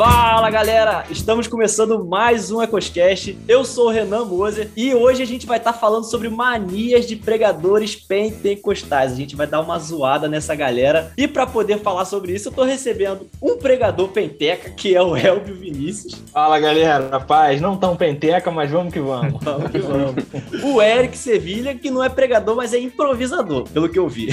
[0.00, 3.36] Fala galera, estamos começando mais um EcosCast.
[3.46, 7.06] Eu sou o Renan Moser e hoje a gente vai estar tá falando sobre manias
[7.06, 9.12] de pregadores pentecostais.
[9.12, 12.52] A gente vai dar uma zoada nessa galera e para poder falar sobre isso, eu
[12.52, 16.14] tô recebendo um pregador penteca que é o Elvio Vinícius.
[16.32, 19.34] Fala galera, rapaz, não tão penteca, mas vamos que vamos.
[19.44, 20.14] vamos que vamos.
[20.64, 24.30] o Eric Sevilha, que não é pregador, mas é improvisador, pelo que eu vi.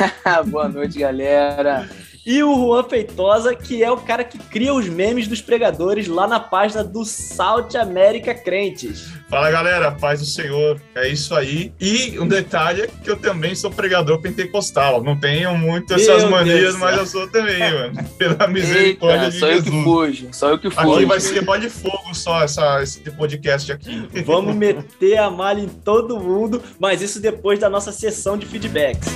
[0.48, 1.86] Boa noite, galera.
[2.24, 6.26] E o Juan Feitosa, que é o cara que cria os memes dos pregadores lá
[6.26, 9.08] na página do South América Crentes.
[9.28, 11.72] Fala galera, paz do Senhor, é isso aí.
[11.80, 15.02] E um detalhe é que eu também sou pregador pentecostal.
[15.02, 18.04] Não tenho muito essas Meu manias, mas eu sou também, mano.
[18.18, 19.64] Pela misericórdia Eita, de só Jesus.
[19.64, 20.92] Só eu que fujo, só eu que fujo.
[20.94, 24.08] Aqui vai ser de fogo só essa, esse podcast aqui.
[24.26, 29.08] Vamos meter a malha em todo mundo, mas isso depois da nossa sessão de feedbacks.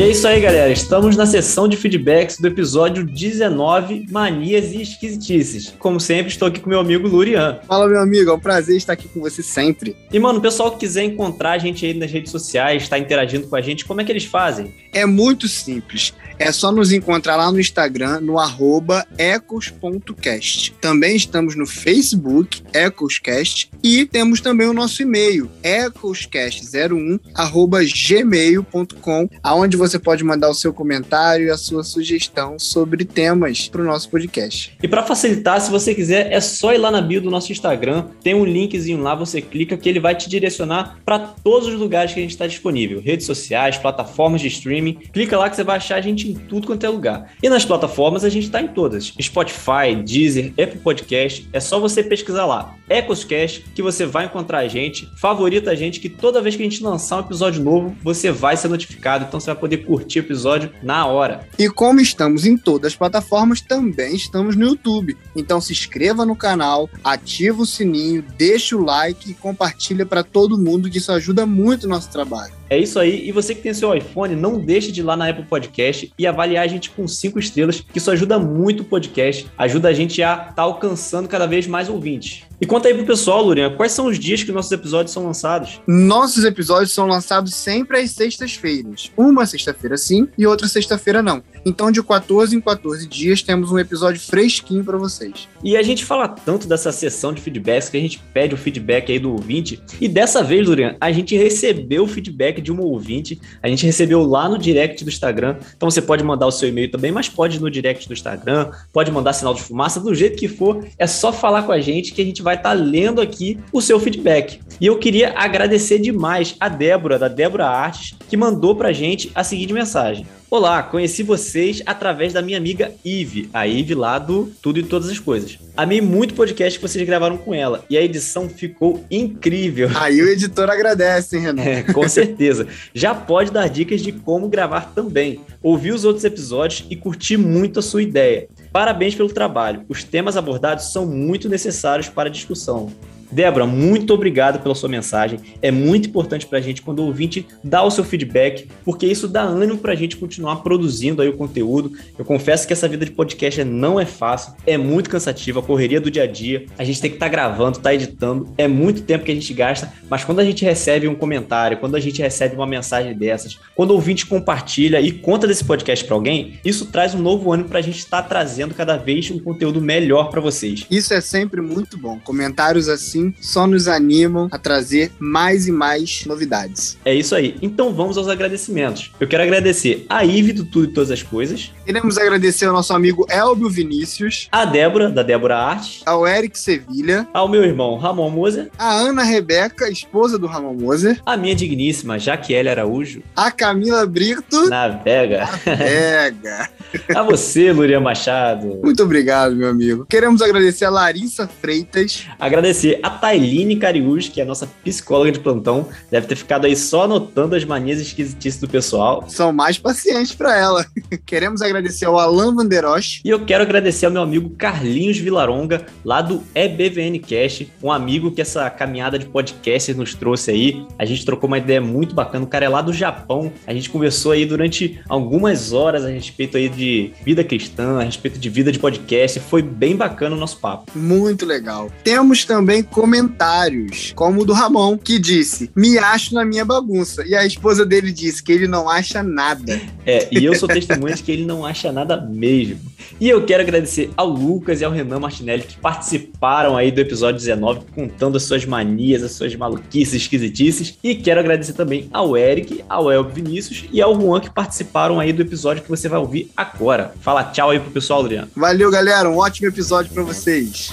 [0.00, 0.72] E é isso aí, galera.
[0.72, 5.74] Estamos na sessão de feedbacks do episódio 19, Manias e Esquisitices.
[5.78, 7.60] Como sempre, estou aqui com meu amigo Lurian.
[7.68, 8.30] Fala, meu amigo.
[8.30, 9.94] É um prazer estar aqui com você sempre.
[10.10, 13.02] E, mano, o pessoal que quiser encontrar a gente aí nas redes sociais, estar tá
[13.02, 14.72] interagindo com a gente, como é que eles fazem?
[14.90, 16.14] É muito simples.
[16.40, 20.72] É só nos encontrar lá no Instagram, no arroba ecos.cast.
[20.80, 29.76] Também estamos no Facebook, ecoscast, e temos também o nosso e-mail, ecoscast01, arroba gmail.com, aonde
[29.76, 34.08] você pode mandar o seu comentário e a sua sugestão sobre temas para o nosso
[34.10, 34.76] podcast.
[34.82, 38.06] E para facilitar, se você quiser, é só ir lá na bio do nosso Instagram,
[38.22, 42.12] tem um linkzinho lá, você clica que ele vai te direcionar para todos os lugares
[42.12, 44.94] que a gente está disponível, redes sociais, plataformas de streaming.
[45.12, 47.32] Clica lá que você vai achar a gente em tudo quanto é lugar.
[47.42, 51.48] E nas plataformas a gente está em todas: Spotify, Deezer, Apple Podcast.
[51.52, 55.08] É só você pesquisar lá, Ecoscast, que você vai encontrar a gente.
[55.16, 58.56] Favorita a gente, que toda vez que a gente lançar um episódio novo, você vai
[58.56, 59.24] ser notificado.
[59.26, 61.46] Então você vai poder curtir o episódio na hora.
[61.58, 65.16] E como estamos em todas as plataformas, também estamos no YouTube.
[65.34, 70.58] Então se inscreva no canal, ativa o sininho, deixa o like e compartilha para todo
[70.58, 72.60] mundo, que isso ajuda muito o nosso trabalho.
[72.70, 73.28] É isso aí.
[73.28, 76.26] E você que tem seu iPhone, não deixe de ir lá na Apple Podcast e
[76.26, 80.22] avaliar a gente com cinco estrelas, que isso ajuda muito o podcast, ajuda a gente
[80.22, 82.44] a estar tá alcançando cada vez mais ouvintes.
[82.60, 85.80] E conta aí pro pessoal, Lurian, quais são os dias que nossos episódios são lançados?
[85.86, 89.10] Nossos episódios são lançados sempre às sextas-feiras.
[89.16, 91.42] Uma sexta-feira sim e outra sexta-feira não.
[91.64, 95.48] Então, de 14 em 14 dias, temos um episódio fresquinho para vocês.
[95.64, 99.10] E a gente fala tanto dessa sessão de feedbacks que a gente pede o feedback
[99.10, 99.82] aí do ouvinte.
[99.98, 103.40] E dessa vez, Lurian, a gente recebeu o feedback de um ouvinte.
[103.62, 105.56] A gente recebeu lá no direct do Instagram.
[105.74, 108.70] Então você pode mandar o seu e-mail também, mas pode ir no direct do Instagram,
[108.92, 110.86] pode mandar sinal de fumaça, do jeito que for.
[110.98, 113.80] É só falar com a gente que a gente vai estar tá lendo aqui o
[113.80, 114.60] seu feedback.
[114.80, 119.44] E eu queria agradecer demais a Débora, da Débora Artes, que mandou pra gente a
[119.44, 120.26] seguinte mensagem.
[120.50, 125.08] Olá, conheci vocês através da minha amiga Ive, a Ive lá do Tudo e Todas
[125.08, 125.60] as Coisas.
[125.76, 129.88] Amei muito o podcast que vocês gravaram com ela e a edição ficou incrível.
[129.94, 131.62] Aí o editor agradece, hein, Renan?
[131.62, 132.66] É, com certeza.
[132.92, 135.40] Já pode dar dicas de como gravar também.
[135.62, 138.48] Ouvi os outros episódios e curti muito a sua ideia.
[138.72, 139.84] Parabéns pelo trabalho.
[139.88, 142.92] Os temas abordados são muito necessários para a discussão.
[143.30, 145.38] Débora, muito obrigado pela sua mensagem.
[145.62, 149.28] É muito importante para a gente quando o ouvinte dá o seu feedback, porque isso
[149.28, 151.92] dá ânimo para a gente continuar produzindo aí o conteúdo.
[152.18, 156.00] Eu confesso que essa vida de podcast não é fácil, é muito cansativa, a correria
[156.00, 156.66] do dia a dia.
[156.76, 159.34] A gente tem que estar tá gravando, estar tá editando, é muito tempo que a
[159.34, 163.14] gente gasta, mas quando a gente recebe um comentário, quando a gente recebe uma mensagem
[163.14, 167.52] dessas, quando o ouvinte compartilha e conta desse podcast para alguém, isso traz um novo
[167.52, 170.86] ânimo para a gente estar tá trazendo cada vez um conteúdo melhor para vocês.
[170.90, 172.18] Isso é sempre muito bom.
[172.18, 176.98] Comentários assim assim só nos animam a trazer mais e mais novidades.
[177.04, 177.56] É isso aí.
[177.60, 179.12] Então vamos aos agradecimentos.
[179.20, 181.72] Eu quero agradecer a Ive do Tudo e Todas as Coisas.
[181.84, 184.48] Queremos agradecer ao nosso amigo Elbio Vinícius.
[184.50, 186.02] A Débora, da Débora Arte.
[186.06, 187.26] Ao Eric Sevilha.
[187.32, 188.70] Ao meu irmão Ramon Moser.
[188.78, 191.20] A Ana Rebeca, esposa do Ramon Moser.
[191.26, 193.22] A minha digníssima Jaquiele Araújo.
[193.34, 194.68] A Camila Brito.
[194.68, 195.48] Navega.
[195.66, 196.70] Navega.
[197.14, 198.78] a você, Luria Machado.
[198.82, 200.06] Muito obrigado, meu amigo.
[200.08, 202.26] Queremos agradecer a Larissa Freitas.
[202.38, 206.76] Agradecer a Tailine Cariús, que é a nossa psicóloga de plantão, deve ter ficado aí
[206.76, 209.24] só anotando as manias esquisitíssimas do pessoal.
[209.28, 210.86] São mais pacientes para ela.
[211.26, 213.20] Queremos agradecer ao Alan Vanderoche.
[213.24, 218.30] E eu quero agradecer ao meu amigo Carlinhos Vilaronga, lá do EBVN Cast, um amigo
[218.30, 220.86] que essa caminhada de podcast nos trouxe aí.
[220.98, 222.44] A gente trocou uma ideia muito bacana.
[222.44, 223.52] O cara é lá do Japão.
[223.66, 228.38] A gente conversou aí durante algumas horas a respeito aí de vida cristã, a respeito
[228.38, 229.40] de vida de podcast.
[229.40, 230.90] Foi bem bacana o nosso papo.
[230.94, 231.90] Muito legal.
[232.04, 237.24] Temos também comentários, como o do Ramon, que disse: Me acho na minha bagunça.
[237.26, 239.80] E a esposa dele disse que ele não acha nada.
[240.04, 242.78] É, e eu sou testemunha de que ele não acha nada mesmo.
[243.18, 247.40] E eu quero agradecer ao Lucas e ao Renan Martinelli que participaram aí do episódio
[247.40, 250.98] 19, contando as suas manias, as suas maluquices, esquisitices.
[251.02, 255.32] E quero agradecer também ao Eric, ao Elvio Vinícius e ao Juan que participaram aí
[255.32, 257.14] do episódio que você vai ouvir agora.
[257.22, 258.48] Fala tchau aí pro pessoal, Adriano.
[258.54, 259.30] Valeu, galera.
[259.30, 260.90] Um ótimo episódio para vocês.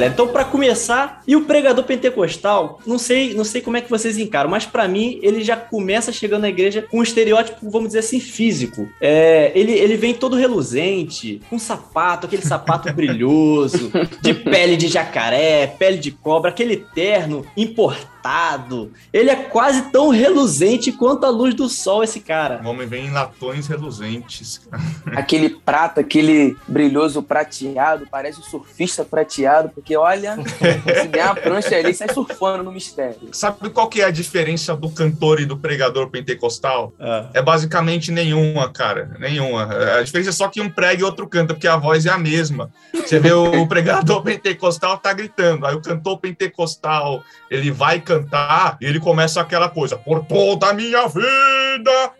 [0.00, 0.12] Galera.
[0.12, 4.18] Então, pra começar, e o pregador pentecostal, não sei, não sei como é que vocês
[4.18, 8.00] encaram, mas pra mim ele já começa chegando na igreja com um estereótipo, vamos dizer
[8.00, 8.86] assim, físico.
[9.00, 13.90] É, ele, ele vem todo reluzente, com sapato, aquele sapato brilhoso,
[14.20, 18.10] de pele de jacaré, pele de cobra, aquele terno importado.
[19.10, 22.60] Ele é quase tão reluzente quanto a luz do sol, esse cara.
[22.62, 24.60] O homem vem em latões reluzentes.
[25.16, 31.76] Aquele prata, aquele brilhoso prateado, parece um surfista prateado, porque olha, se der uma prancha
[31.76, 33.28] ali, sai surfando no mistério.
[33.32, 36.92] Sabe qual que é a diferença do cantor e do pregador pentecostal?
[36.98, 37.28] Ah.
[37.34, 39.16] É basicamente nenhuma, cara.
[39.18, 39.64] Nenhuma.
[39.98, 42.18] A diferença é só que um prega e outro canta, porque a voz é a
[42.18, 42.70] mesma.
[42.94, 48.86] Você vê o pregador pentecostal tá gritando, aí o cantor pentecostal, ele vai cantar e
[48.86, 52.12] ele começa aquela coisa, por toda a minha vida,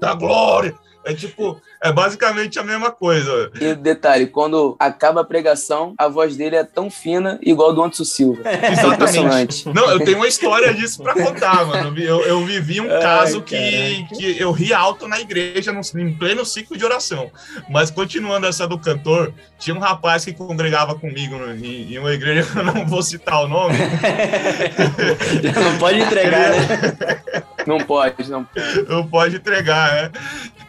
[0.00, 0.74] da glória.
[1.04, 3.50] É tipo, é basicamente a mesma coisa.
[3.60, 7.82] E o detalhe, quando acaba a pregação, a voz dele é tão fina, igual do
[7.82, 8.42] Anderson Silva.
[8.46, 8.94] Exatamente.
[8.94, 9.68] Impressionante.
[9.68, 11.98] Não, eu tenho uma história disso pra contar, mano.
[11.98, 16.44] Eu, eu vivi um Ai, caso que, que eu ri alto na igreja, em pleno
[16.44, 17.30] ciclo de oração.
[17.68, 22.48] Mas continuando essa do cantor, tinha um rapaz que congregava comigo em, em uma igreja,
[22.56, 23.76] eu não vou citar o nome.
[25.54, 27.42] não pode entregar, né?
[27.66, 28.88] Não pode, não pode.
[28.88, 30.10] não pode entregar, né?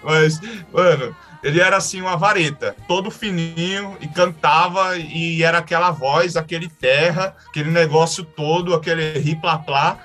[0.04, 0.40] Mas,
[0.72, 6.70] mano, ele era assim uma vareta, todo fininho e cantava e era aquela voz, aquele
[6.70, 10.00] terra, aquele negócio todo, aquele riplá-plá.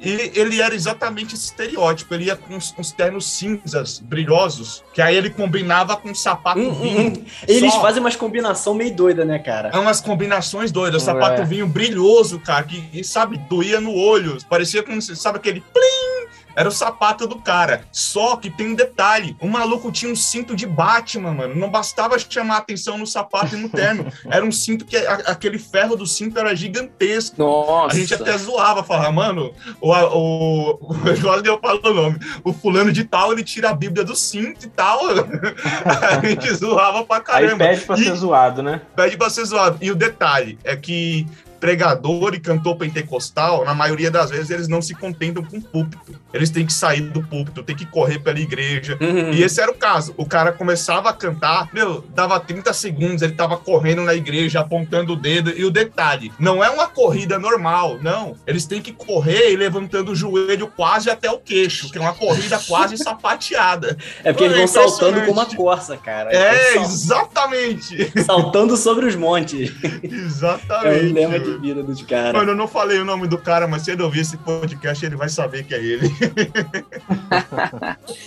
[0.00, 2.14] E ele era exatamente esse estereótipo.
[2.14, 6.60] Ele ia com uns, uns ternos cinzas, brilhosos, que aí ele combinava com um sapato
[6.60, 7.08] Hum, vinho.
[7.18, 9.70] hum, Eles Só- fazem umas combinação meio doida, né, cara?
[9.72, 11.06] É umas combinações doidas, É.
[11.06, 14.38] sapato vinho brilhoso, cara, que, sabe, doía no olho.
[14.48, 16.23] Parecia como, sabe, aquele plim!
[16.56, 17.84] Era o sapato do cara.
[17.92, 21.54] Só que tem um detalhe: o maluco tinha um cinto de Batman, mano.
[21.54, 24.06] Não bastava chamar atenção no sapato e no terno.
[24.30, 27.36] Era um cinto que a- aquele ferro do cinto era gigantesco.
[27.38, 27.94] Nossa.
[27.96, 31.08] A gente até zoava, falava, mano, o, o, o
[31.44, 34.68] eu falo o nome, o fulano de tal, ele tira a Bíblia do cinto e
[34.68, 35.00] tal.
[35.84, 37.58] A gente zoava pra Aí caramba.
[37.64, 38.80] pede pra E- ser zoado, né?
[38.96, 39.78] pede pra ser zoado.
[39.80, 41.26] E o detalhe é que
[41.64, 46.12] pregador e cantor pentecostal, na maioria das vezes, eles não se contentam com o púlpito.
[46.30, 48.98] Eles têm que sair do púlpito, tem que correr pela igreja.
[49.00, 49.30] Uhum.
[49.32, 50.12] E esse era o caso.
[50.18, 55.14] O cara começava a cantar, meu, dava 30 segundos, ele tava correndo na igreja, apontando
[55.14, 55.54] o dedo.
[55.56, 58.36] E o detalhe, não é uma corrida normal, não.
[58.46, 62.12] Eles têm que correr e levantando o joelho quase até o queixo, que é uma
[62.12, 63.96] corrida quase sapateada.
[64.22, 65.26] É porque eles É vão saltando impressionante.
[65.26, 66.30] como uma corça, cara.
[66.30, 68.22] É, Eles sal- exatamente.
[68.22, 69.72] Saltando sobre os montes.
[69.82, 71.06] É Exatamente.
[71.06, 71.53] o lema de mano.
[71.58, 72.32] Vida dos caras.
[72.32, 75.16] Mano, eu não falei o nome do cara, mas se ele ouvir esse podcast, ele
[75.16, 76.10] vai saber que é ele.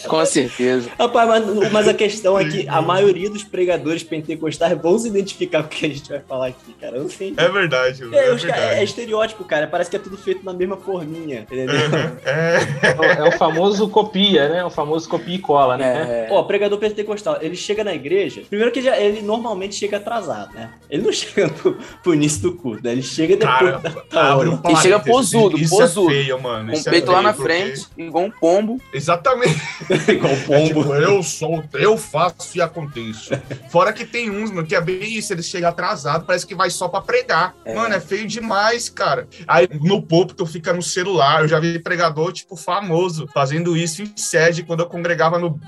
[0.08, 0.90] Com certeza.
[0.98, 5.62] Rapaz, mas, mas a questão é que a maioria dos pregadores pentecostais vão se identificar
[5.64, 6.98] com o que a gente vai falar aqui, cara.
[6.98, 7.34] Eu não sei.
[7.38, 8.84] É verdade, É, é ca- é verdade.
[8.84, 9.68] estereótipo, cara.
[9.68, 11.42] Parece que é tudo feito na mesma forminha.
[11.42, 11.76] Entendeu?
[11.76, 14.64] Uhum, É, É o- é o famoso copia, né?
[14.64, 16.28] O famoso copia e cola, né?
[16.28, 18.42] É, Ó, pregador pentecostal, ele chega na igreja.
[18.50, 20.72] Primeiro que já, ele normalmente chega atrasado, né?
[20.90, 22.92] Ele não chega pro, pro início do culto, né?
[22.92, 24.62] Ele chega depois cara, da, da abre hora.
[24.66, 26.12] um E chega posudo, Isso posudo.
[26.12, 26.72] é feio, mano.
[26.72, 28.82] com o é peito lá feio, na porque- frente, igual um pombo.
[28.94, 29.62] Exatamente.
[30.12, 30.68] igual É pombo.
[30.84, 33.32] tipo, eu sou, eu faço e aconteço.
[33.70, 36.70] Fora que tem uns, mano, que é bem isso, eles chegam atrasados, parece que vai
[36.70, 37.54] só pra pregar.
[37.66, 37.74] É.
[37.74, 39.28] Mano, é feio demais, cara.
[39.48, 41.42] Aí no púlpito fica no celular.
[41.42, 45.60] Eu já vi pregador, tipo, famoso, fazendo isso em sede quando eu congregava no.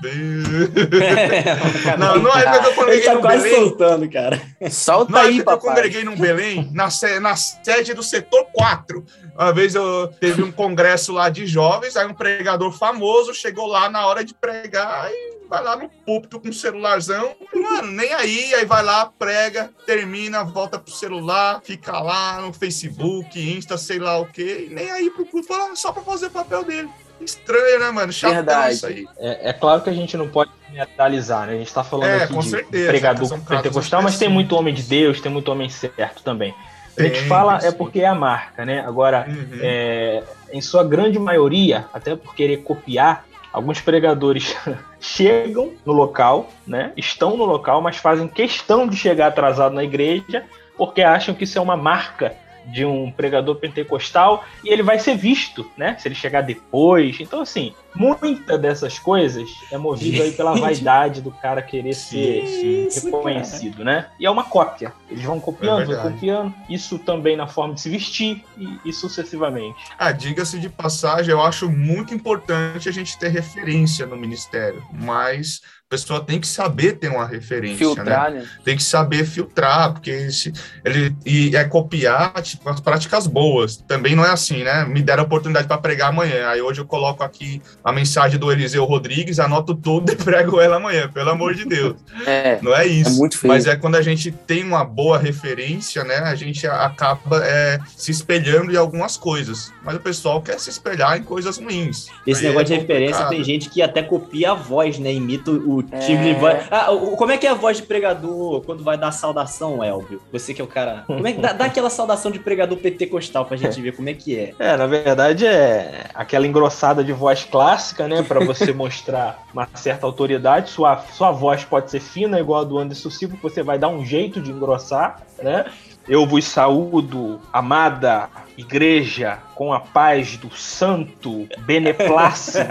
[1.98, 3.60] Não, não é quando eu Ele congreguei tá no quase Belém.
[3.68, 4.40] soltando, cara.
[4.70, 5.74] Solta Na aí, época que eu papai.
[5.74, 6.88] congreguei no Belém, na,
[7.20, 9.04] na sede do setor 4.
[9.34, 13.88] Uma vez eu teve um congresso lá de jovens, aí um pregador famoso chegou lá
[13.88, 18.54] na hora de pregar e vai lá no púlpito com o celularzão, mano, nem aí,
[18.54, 24.16] aí vai lá, prega, termina, volta pro celular, fica lá no Facebook, Insta, sei lá
[24.18, 26.88] o quê, e nem aí pro culto, fala, só pra fazer o papel dele.
[27.20, 28.12] Estranho, né, mano?
[28.12, 28.74] Chatão Verdade.
[28.74, 29.06] isso aí.
[29.18, 31.54] É, é claro que a gente não pode generalizar, né?
[31.54, 34.72] A gente tá falando É, aqui com de certeza, pregador pentecostal, mas tem muito homem
[34.72, 36.54] de Deus, tem muito homem certo também.
[36.98, 38.80] A gente fala é porque é a marca, né?
[38.86, 39.58] Agora, Uhum.
[39.62, 44.56] é, em sua grande maioria, até por querer copiar, alguns pregadores
[45.00, 46.92] chegam no local, né?
[46.96, 50.44] Estão no local, mas fazem questão de chegar atrasado na igreja
[50.76, 52.34] porque acham que isso é uma marca
[52.66, 55.96] de um pregador pentecostal e ele vai ser visto, né?
[55.98, 57.18] Se ele chegar depois.
[57.20, 62.44] Então, assim, muita dessas coisas é movido aí pela vaidade do cara querer ser.
[62.44, 64.06] Isso, reconhecido, né?
[64.18, 64.92] E é uma cópia.
[65.10, 66.14] Eles vão É copiando, vão verdade.
[66.14, 66.54] copiando.
[66.68, 69.76] Isso também na forma de se vestir e, e sucessivamente.
[69.98, 75.60] Ah, diga-se de passagem, eu acho muito importante a gente ter referência no ministério, mas
[75.86, 77.94] a pessoa tem que saber ter uma referência, né?
[77.94, 78.46] Filtrar, né?
[78.64, 80.52] Tem que saber filtrar, porque se
[80.84, 83.76] ele e é copiar tipo, as práticas boas.
[83.76, 84.84] Também não é assim, né?
[84.84, 86.48] Me deram a oportunidade para pregar amanhã.
[86.48, 90.76] Aí hoje eu coloco aqui a mensagem do Eliseu Rodrigues, anoto tudo e prego ela
[90.76, 91.96] amanhã, pelo amor de Deus.
[92.26, 93.16] É, Não é é isso.
[93.18, 93.52] muito feio.
[93.52, 96.16] Mas é quando a gente tem uma boa referência, né?
[96.18, 99.72] A gente acaba é, se espelhando em algumas coisas.
[99.84, 102.06] Mas o pessoal quer se espelhar em coisas ruins.
[102.26, 105.12] Esse Aí negócio é de referência tem gente que até copia a voz, né?
[105.12, 105.98] Imita o É.
[105.98, 106.64] timbre de voz.
[106.70, 110.20] Ah, o- como é que é a voz de pregador quando vai dar saudação, Elvio?
[110.32, 111.04] Você que é o cara.
[111.06, 114.14] Como é que dá, dá aquela saudação de pregador pentecostal pra gente ver como é
[114.14, 114.54] que é?
[114.58, 118.22] É, na verdade é aquela engrossada de voz clássica, né?
[118.22, 120.70] Pra você mostrar uma certa autoridade.
[120.70, 123.88] Sua, sua voz pode ser fina, igual a do Anderson Silva, que você vai dar
[123.88, 125.66] um jeito de engrossar, né?
[126.08, 132.68] Eu vos saúdo, amada igreja, com a paz do santo, beneplácido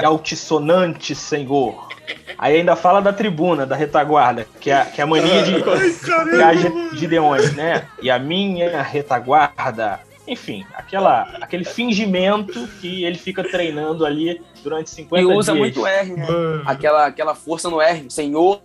[0.00, 1.88] e altissonante Senhor.
[2.36, 5.60] Aí ainda fala da tribuna, da retaguarda, que é, que é a mania de, Ai,
[5.60, 6.96] que caramba, a mano.
[6.96, 7.86] Gideões, né?
[8.02, 10.00] E a minha retaguarda.
[10.30, 15.38] Enfim, aquela, aquele fingimento que ele fica treinando ali durante 50 E dias.
[15.38, 16.26] usa muito R, né?
[16.64, 18.06] Aquela, aquela força no R.
[18.08, 18.60] Senhor.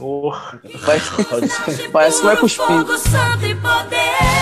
[0.00, 0.32] Oh,
[0.86, 2.64] Parece, parece que vai cuspir.
[2.66, 4.37] Fogo, santo e poder.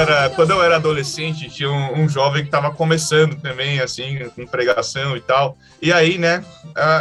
[0.00, 4.46] Era, quando eu era adolescente, tinha um, um jovem que estava começando também, assim, com
[4.46, 5.56] pregação e tal.
[5.80, 6.44] E aí, né,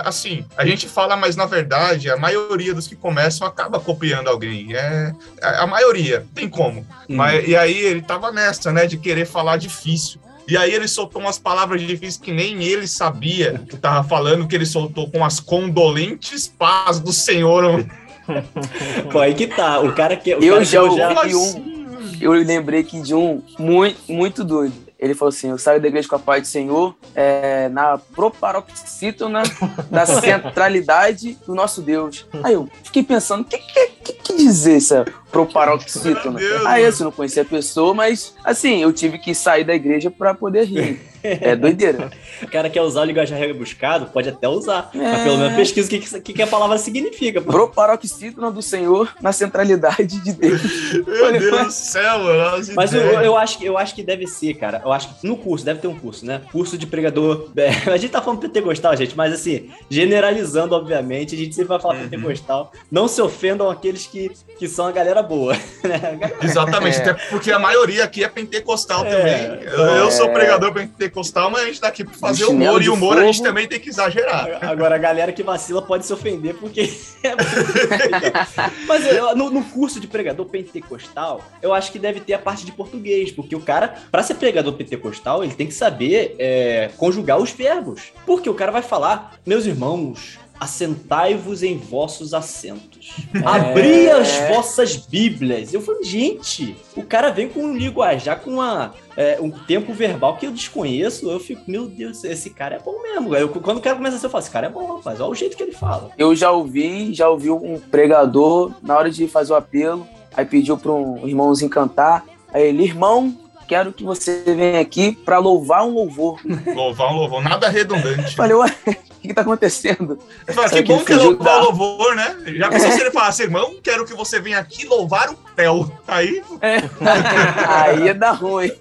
[0.06, 4.75] assim, a gente fala, mas na verdade, a maioria dos que começam acaba copiando alguém.
[4.75, 6.86] É, a, a maioria, tem como.
[7.08, 10.20] Mas, e aí ele tava nessa, né, de querer falar difícil.
[10.48, 14.56] E aí ele soltou umas palavras difíceis que nem ele sabia que tava falando, que
[14.56, 17.86] ele soltou com as condolentes paz do Senhor.
[19.12, 19.79] Pô, aí que tá.
[19.79, 20.34] O cara que.
[20.34, 21.79] O Eu cara já que ouvi um- assim?
[22.22, 24.74] Eu lembrei aqui de um muito, muito doido.
[25.00, 29.44] Ele falou assim: Eu saio da igreja com a paz do Senhor é, na proparoxítona
[29.90, 32.26] da centralidade do nosso Deus.
[32.44, 36.40] Aí eu fiquei pensando: o que, que, que, que dizer essa proparoxítona?
[36.66, 40.12] Aí assim, eu não conhecia a pessoa, mas assim, eu tive que sair da igreja
[40.12, 41.00] pra poder rir.
[41.24, 42.10] É doideira.
[42.42, 44.90] O cara quer usar o linguajar rebuscado, pode até usar.
[44.94, 45.24] Mas É.
[45.26, 47.42] pelo menos pesquisa o que, que, que a palavra significa.
[47.42, 50.62] Proparoxítona do Senhor na centralidade de Deus.
[51.06, 52.42] Meu Deus do céu, mano.
[52.56, 54.82] as Mas eu, eu, acho, que- eu acho que deve ser, cara.
[54.86, 56.40] Eu acho que no curso, deve ter um curso, né?
[56.50, 57.50] Curso de pregador.
[57.58, 61.80] é, a gente tá falando pentecostal, gente, mas assim, generalizando, obviamente, a gente sempre vai
[61.82, 62.08] falar Uhum.
[62.08, 62.72] pentecostal.
[62.90, 65.54] Não se ofendam aqueles que, que são a galera boa.
[65.84, 66.20] Né?
[66.42, 67.02] Exatamente, É.
[67.10, 69.10] até porque a maioria aqui é pentecostal É.
[69.10, 69.64] também.
[69.74, 71.09] Eu, eu sou pregador pentecostal,
[71.51, 73.48] mas a gente tá aqui pra fazer chinelo humor, e humor a gente fogo.
[73.48, 74.60] também tem que exagerar.
[74.62, 76.82] Agora, a galera que vacila pode se ofender, porque.
[77.24, 82.34] é muito- Mas eu- no, no curso de pregador pentecostal, eu acho que deve ter
[82.34, 86.36] a parte de português, porque o cara, pra ser pregador pentecostal, ele tem que saber
[86.39, 88.12] é, conjugar os verbos.
[88.25, 90.38] Porque o cara vai falar, meus irmãos.
[90.60, 93.16] Assentai-vos em vossos assentos.
[93.46, 95.74] Abri as vossas Bíblias.
[95.74, 100.36] Eu falei, gente, o cara vem com um linguajar, com uma, é, um tempo verbal
[100.36, 101.30] que eu desconheço.
[101.30, 103.36] Eu fico, meu Deus, esse cara é bom mesmo.
[103.36, 105.22] Eu, quando o cara começa assim, eu falo, esse cara é bom, rapaz.
[105.22, 106.12] Olha o jeito que ele fala.
[106.18, 110.78] Eu já ouvi, já ouvi um pregador, na hora de fazer o apelo, aí pediu
[110.78, 112.25] para um irmãozinho cantar.
[112.54, 113.34] Aí ele, irmão,
[113.68, 116.39] quero que você venha aqui para louvar um louvor.
[116.75, 118.36] Louvar um louvor, nada redundante.
[118.36, 118.75] Falei, ué,
[119.22, 120.18] que, que tá acontecendo?
[120.54, 122.38] Só que bom que é louvar da- louvor, né?
[122.58, 125.92] Já pensou se ele falasse, irmão, quero que você venha aqui louvar o Theo.
[126.08, 126.42] Aí,
[127.68, 128.72] Aí ia dar ruim.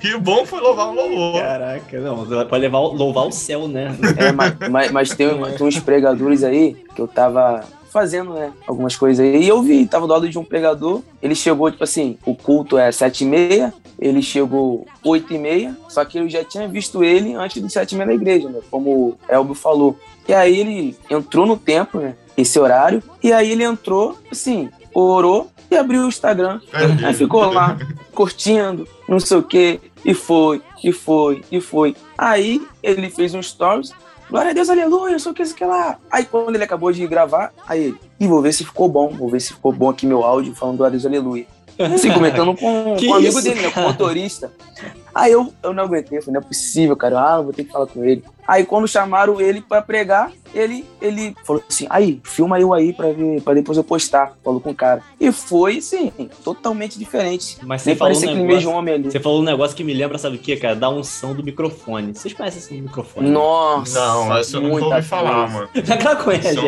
[0.00, 1.40] que bom foi louvar o louvor.
[1.42, 3.96] Caraca, não, pode levar, o- louvar o céu, né?
[4.16, 8.52] É, mas, mas, mas tem, tem uns pregadores aí que eu tava fazendo, né?
[8.66, 9.44] Algumas coisas aí.
[9.44, 11.02] E eu vi, tava do lado de um pregador.
[11.22, 13.72] Ele chegou, tipo assim, o culto é sete e meia.
[13.98, 15.76] Ele chegou oito e meia.
[15.88, 18.60] Só que eu já tinha visto ele antes do sete e meia na igreja, né?
[18.70, 19.98] Como o Elbio falou.
[20.28, 22.14] E aí ele entrou no templo, né?
[22.36, 23.02] Esse horário.
[23.22, 26.60] E aí ele entrou, assim, orou e abriu o Instagram.
[27.04, 27.76] Aí ficou lá,
[28.14, 31.94] curtindo, não sei o quê, e foi, e foi, e foi.
[32.16, 33.92] Aí ele fez um stories,
[34.30, 35.98] glória a Deus, aleluia, não sei o que, isso que lá.
[36.10, 39.28] Aí quando ele acabou de gravar, aí ele, e vou ver se ficou bom, vou
[39.28, 41.46] ver se ficou bom aqui meu áudio falando glória a Deus, aleluia.
[41.78, 44.50] Assim, comentando com, com o amigo isso, dele, né, com o motorista.
[45.16, 47.72] Aí eu, eu não aguentei, eu falei, não é possível, cara, ah, vou ter que
[47.72, 48.22] falar com ele.
[48.46, 53.08] Aí quando chamaram ele pra pregar, ele, ele falou assim, aí, filma eu aí pra,
[53.10, 55.02] ver, pra depois eu postar, falou com o cara.
[55.18, 56.12] E foi, sim,
[56.44, 57.58] totalmente diferente.
[57.62, 59.10] Mas você Nem falou, um aquele negócio, mesmo homem ali.
[59.10, 60.76] você falou um negócio que me lembra, sabe o que, cara?
[60.76, 62.14] Da unção do microfone.
[62.14, 63.28] Vocês conhecem esse microfone?
[63.28, 65.68] Nossa, Não, essa eu não vou ouvir falar, mano.
[65.90, 66.58] Aquela conhece.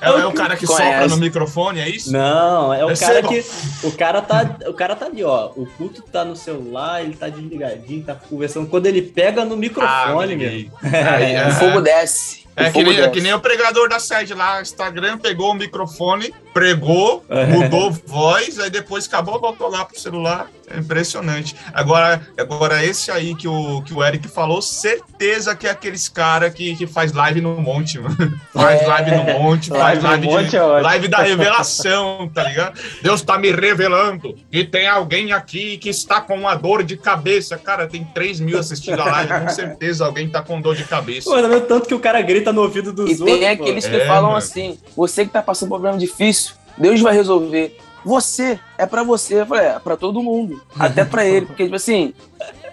[0.00, 0.92] É, é o cara que Conhece.
[0.92, 2.12] sopra no microfone, é isso?
[2.12, 3.86] Não, é o cara ser que.
[3.86, 4.56] O cara tá.
[4.68, 5.50] O cara tá ali, ó.
[5.56, 8.68] O culto tá no celular, ele tá desligadinho, tá conversando.
[8.68, 10.48] Quando ele pega no microfone, Ah, meu.
[10.48, 12.46] Aí, O é, fogo desce.
[12.56, 16.32] É que, nem, é que nem o pregador da sede lá, Instagram, pegou o microfone,
[16.56, 17.44] pregou, É.
[17.46, 20.48] mudou voz, aí depois acabou, voltou lá pro celular.
[20.68, 21.54] É impressionante.
[21.72, 26.50] Agora, agora esse aí que o, que o Eric falou, certeza que é aqueles cara
[26.50, 28.16] que, que faz live no monte, mano.
[28.52, 28.86] Faz É.
[28.86, 32.80] live no monte, faz Live live, monte de, é live da revelação, tá ligado?
[33.00, 37.56] Deus tá me revelando que tem alguém aqui que está com uma dor de cabeça.
[37.56, 41.30] Cara, tem 3 mil assistindo a live, com certeza alguém tá com dor de cabeça.
[41.30, 43.38] Pô, também o tanto que o cara grita no ouvido dos E outros.
[43.38, 43.62] tem pô.
[43.62, 44.36] aqueles que É, falam mano.
[44.38, 46.45] assim: você que tá passando um problema difícil,
[46.76, 47.76] Deus vai resolver.
[48.04, 49.40] Você, é pra você.
[49.40, 50.62] Eu falei, é pra todo mundo.
[50.78, 51.46] Até pra ele.
[51.46, 52.14] Porque, tipo assim,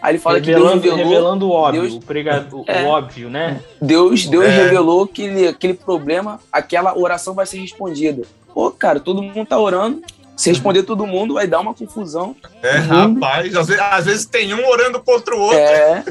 [0.01, 1.11] aí ele fala que revelando, Deus revelou.
[1.11, 2.83] revelando o óbvio, Deus- o, prega- o- É.
[2.83, 3.59] o óbvio, né?
[3.81, 4.49] Deus, Deus É.
[4.49, 8.21] revelou que ele- aquele problema, aquela oração vai ser respondida.
[8.53, 10.01] Pô, cara, todo mundo tá orando.
[10.35, 12.35] Se responder todo mundo, vai dar uma confusão.
[12.61, 13.13] É, Uhum.
[13.13, 15.57] rapaz, às vezes, às vezes tem um orando contra o outro.
[15.59, 16.03] É.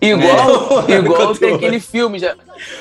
[0.00, 0.92] Igual, É.
[0.96, 2.34] igual tem o aquele filme já.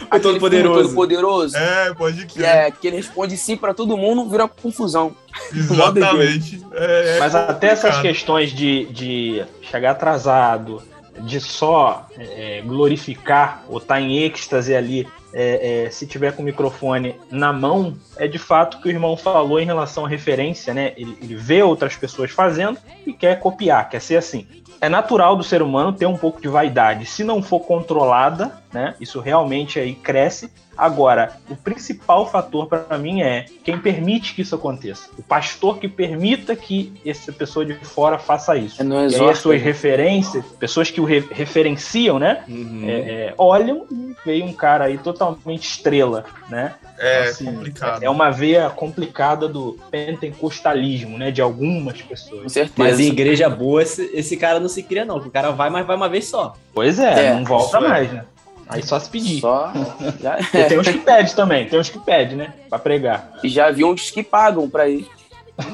[0.09, 0.83] aquele Todo-Poderoso.
[0.83, 1.55] Todo poderoso.
[1.57, 5.15] É, pode Que, é, que ele responde sim pra todo mundo, vira confusão.
[5.53, 6.63] Exatamente.
[6.73, 8.01] É, é Mas até essas complicado.
[8.01, 10.81] questões de, de chegar atrasado,
[11.19, 16.45] de só é, glorificar ou estar em êxtase ali, é, é, se tiver com o
[16.45, 20.93] microfone na mão, é de fato que o irmão falou em relação à referência, né?
[20.97, 24.47] Ele, ele vê outras pessoas fazendo e quer copiar, quer ser assim.
[24.79, 27.05] É natural do ser humano ter um pouco de vaidade.
[27.05, 28.95] Se não for controlada, né?
[28.99, 30.51] Isso realmente aí cresce.
[30.77, 35.09] Agora, o principal fator para mim é quem permite que isso aconteça.
[35.17, 38.81] O pastor que permita que essa pessoa de fora faça isso.
[38.81, 39.35] É no E aí as exorta.
[39.39, 42.43] suas referências, pessoas que o re- referenciam, né?
[42.47, 42.83] Uhum.
[42.87, 46.73] é, é, olham e veio um cara aí totalmente estrela, né?
[46.99, 48.03] É Assim, complicado.
[48.03, 51.31] É uma veia complicada do pentecostalismo, né?
[51.31, 52.51] De algumas Com pessoas.
[52.51, 52.73] certeza.
[52.77, 55.17] Mas em igreja boa, esse, esse cara não se cria, não.
[55.17, 56.55] O cara vai, mas vai uma vez só.
[56.73, 57.81] Pois é, É, não volta é.
[57.81, 58.23] mais, né?
[58.69, 59.39] Aí só se pedir.
[59.39, 59.71] Só.
[60.21, 62.53] Já, E tem uns que pede também, tem uns que pede, né?
[62.69, 63.31] Pra pregar.
[63.43, 65.07] já vi uns que pagam pra ir.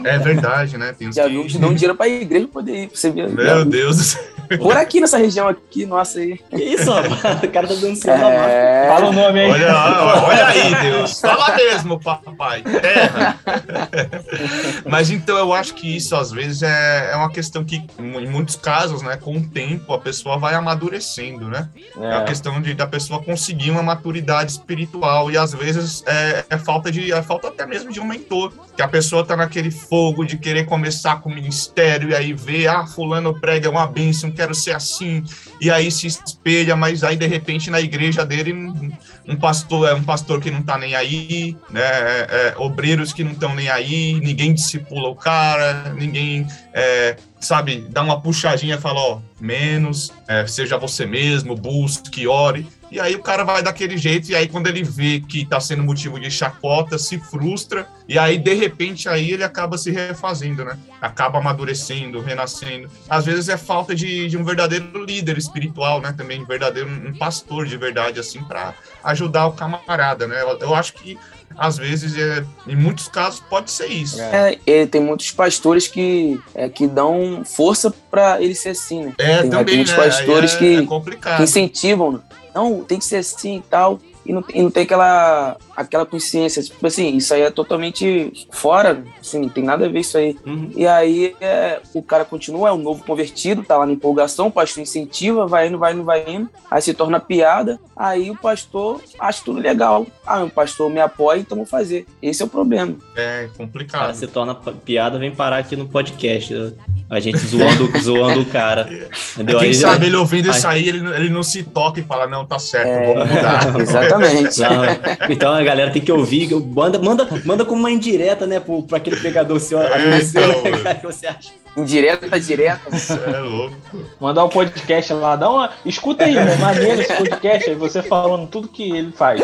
[0.05, 0.93] É verdade, né?
[0.97, 2.87] Tem uns Já que- vi uns que dão dinheiro pra igreja pra poder ir.
[2.87, 3.29] pra Você ver.
[3.29, 4.23] Meu Deus do céu.
[4.57, 6.39] Por aqui nessa região aqui, nossa aí.
[6.49, 7.43] Que isso, rapaz?
[7.43, 8.49] O cara tá dando sinal da massa.
[8.49, 8.87] É.
[8.87, 9.51] Fala o nome aí.
[9.51, 11.19] Olha, lá, olha aí, Deus.
[11.21, 12.61] Fala mesmo, papai.
[12.63, 13.39] Terra.
[14.85, 18.55] Mas então eu acho que isso às vezes é, é uma questão que, em muitos
[18.55, 21.69] casos, né, com o tempo, a pessoa vai amadurecendo, né?
[21.99, 22.23] É, a É.
[22.23, 27.11] questão de, da pessoa conseguir uma maturidade espiritual e às vezes é, é falta de
[27.11, 30.65] é falta até mesmo de um mentor que a pessoa tá naquele fogo de querer
[30.65, 35.23] começar com o ministério e aí vê ah fulano prega uma bênção quero ser assim
[35.61, 40.03] e aí se espelha mas aí de repente na igreja dele um, pastor é um
[40.03, 44.19] pastor que não tá nem aí né é, é, obreiros que não estão nem aí
[44.19, 50.47] ninguém discipula o cara ninguém é, sabe, dá uma puxadinha e fala, ó, menos, é,
[50.47, 52.65] seja você mesmo, busque, ore.
[52.93, 55.81] E aí o cara vai daquele jeito, e aí quando ele vê que tá sendo
[55.81, 60.77] motivo de chacota, se frustra, e aí de repente aí ele acaba se refazendo, né?
[61.01, 62.87] Acaba amadurecendo, renascendo.
[63.09, 66.13] Às vezes é falta de, de um verdadeiro líder espiritual, né?
[66.15, 70.39] Também um verdadeiro, um pastor de verdade, assim, para ajudar o camarada, né?
[70.43, 71.17] Eu, eu acho que
[71.57, 74.19] às vezes, é, em muitos casos, pode ser isso.
[74.21, 79.13] É, e tem muitos pastores que, é, que dão força pra ele ser assim, né?
[79.17, 80.03] É, Tem também, muitos né?
[80.03, 81.37] pastores é, que- é.
[81.37, 82.19] Que incentivam, né?
[82.53, 83.99] Não, tem que ser assim e tal.
[84.25, 89.03] E não, e não tem aquela, aquela consciência, tipo assim, isso aí é totalmente fora,
[89.19, 90.37] assim, não tem nada a ver isso aí.
[90.45, 90.71] Uhum.
[90.75, 94.51] E aí é, o cara continua, é um novo convertido, tá lá na empolgação, o
[94.51, 99.01] pastor incentiva, vai indo, vai indo, vai indo, aí se torna piada, aí o pastor
[99.19, 100.05] acha tudo legal.
[100.25, 102.05] Ah, o pastor me apoia, então vou fazer.
[102.21, 102.95] Esse é o problema.
[103.15, 104.13] É Cara, complicado.
[104.15, 106.53] se torna piada, vem parar aqui no podcast.
[106.53, 106.71] né?
[107.09, 108.89] A gente zoando, zoando o cara.
[109.33, 109.59] Entendeu?
[109.59, 112.25] Quem Aí- sabe ele ouvindo aí- isso aí, ele, ele não se toca e fala,
[112.25, 113.13] não, tá certo, É.
[113.13, 113.75] vamos mudar.
[113.81, 114.59] Exatamente.
[114.61, 116.53] Não, então a galera tem que ouvir.
[116.53, 120.63] Manda, manda, manda como uma indireta, né, pro, pra aquele pregador seu, É, seu, então,
[120.63, 121.51] né, cara, que você acha.
[121.75, 122.81] Indireta, direta.
[123.27, 123.75] É louco.
[124.19, 125.71] Mandar um podcast lá, dá uma.
[125.83, 126.55] Escuta aí, né?
[126.57, 129.41] Maneiro esse podcast aí, você falando tudo que ele faz.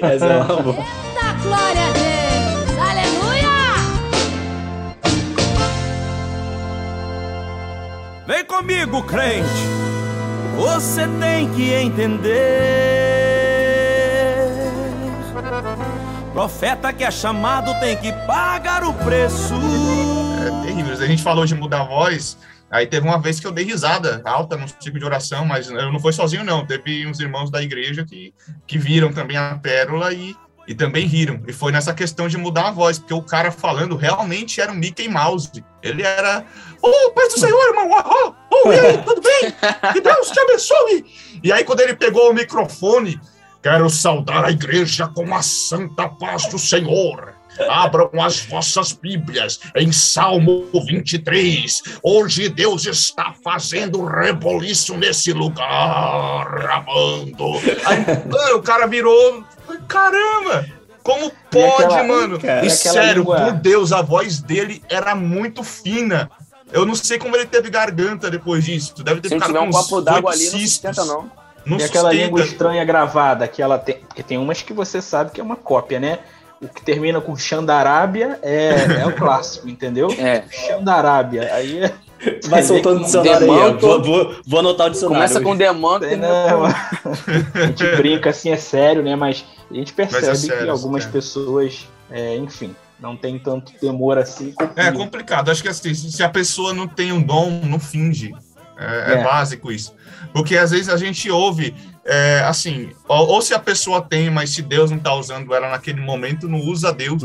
[0.00, 0.76] Essa é uma boa.
[0.76, 2.78] Eita, glória a Deus!
[2.78, 3.48] Aleluia!
[8.26, 9.48] Vem comigo, crente.
[10.56, 13.07] Você tem que entender.
[16.38, 19.54] Profeta que é chamado tem que pagar o preço.
[20.46, 20.92] É terrível.
[20.92, 22.38] A gente falou de mudar a voz.
[22.70, 25.90] Aí teve uma vez que eu dei risada alta no ciclo de oração, mas eu
[25.90, 26.64] não fui sozinho, não.
[26.64, 28.32] Teve uns irmãos da igreja que,
[28.68, 30.32] que viram também a pérola e,
[30.68, 31.42] e também riram.
[31.44, 34.76] E foi nessa questão de mudar a voz, porque o cara falando realmente era um
[34.76, 35.50] Mickey Mouse.
[35.82, 36.44] Ele era.
[36.80, 37.90] Ô, paz do Senhor, irmão!
[37.90, 39.52] Oh, oh, e aí, tudo bem?
[39.92, 41.04] Que Deus te abençoe!
[41.42, 43.20] E aí, quando ele pegou o microfone,
[43.62, 47.34] quero saudar a igreja com a santa paz do Senhor.
[47.68, 51.82] Abram as vossas Bíblias em Salmo 23.
[52.02, 57.54] Hoje Deus está fazendo reboliço nesse lugar, amando.
[57.84, 57.98] Aí,
[58.30, 59.42] mano, o cara virou.
[59.88, 60.66] Caramba!
[61.02, 62.38] Como pode, aquela- mano?
[62.38, 66.30] cara, e sério, língua- por Deus, a voz dele era muito fina.
[66.70, 69.02] Eu não sei como ele teve garganta depois disso.
[69.02, 71.30] Deve ter Se ficado um com uns copo d'água ali, não sustenta, não.
[71.68, 72.24] Não E aquela sustenta.
[72.24, 73.96] língua estranha gravada, que ela tem.
[73.98, 76.18] Porque tem umas que você sabe que é uma cópia, né?
[76.60, 80.08] O que termina com Xandarábia é, é o clássico, entendeu?
[80.18, 80.42] É.
[80.50, 81.54] Xandarábia.
[81.54, 81.92] Aí é.
[82.48, 83.74] Vai soltando o dicionário aí.
[83.74, 85.28] Vou, vou, vou anotar o dicionário.
[85.28, 86.06] Começa com demanda.
[86.06, 89.14] É, não, a gente brinca assim, é sério, né?
[89.14, 91.08] Mas a gente percebe Mas é sério, que algumas é.
[91.08, 94.52] pessoas, é, enfim, não tem tanto temor assim.
[94.74, 95.50] É complicado.
[95.50, 98.32] Acho que assim, se a pessoa não tem um dom, não finge.
[98.78, 99.24] É, é É.
[99.24, 99.94] básico isso.
[100.32, 104.50] Porque às vezes a gente ouve, é, assim, ou, ou se a pessoa tem, mas
[104.50, 107.22] se Deus não está usando ela naquele momento, não usa Deus.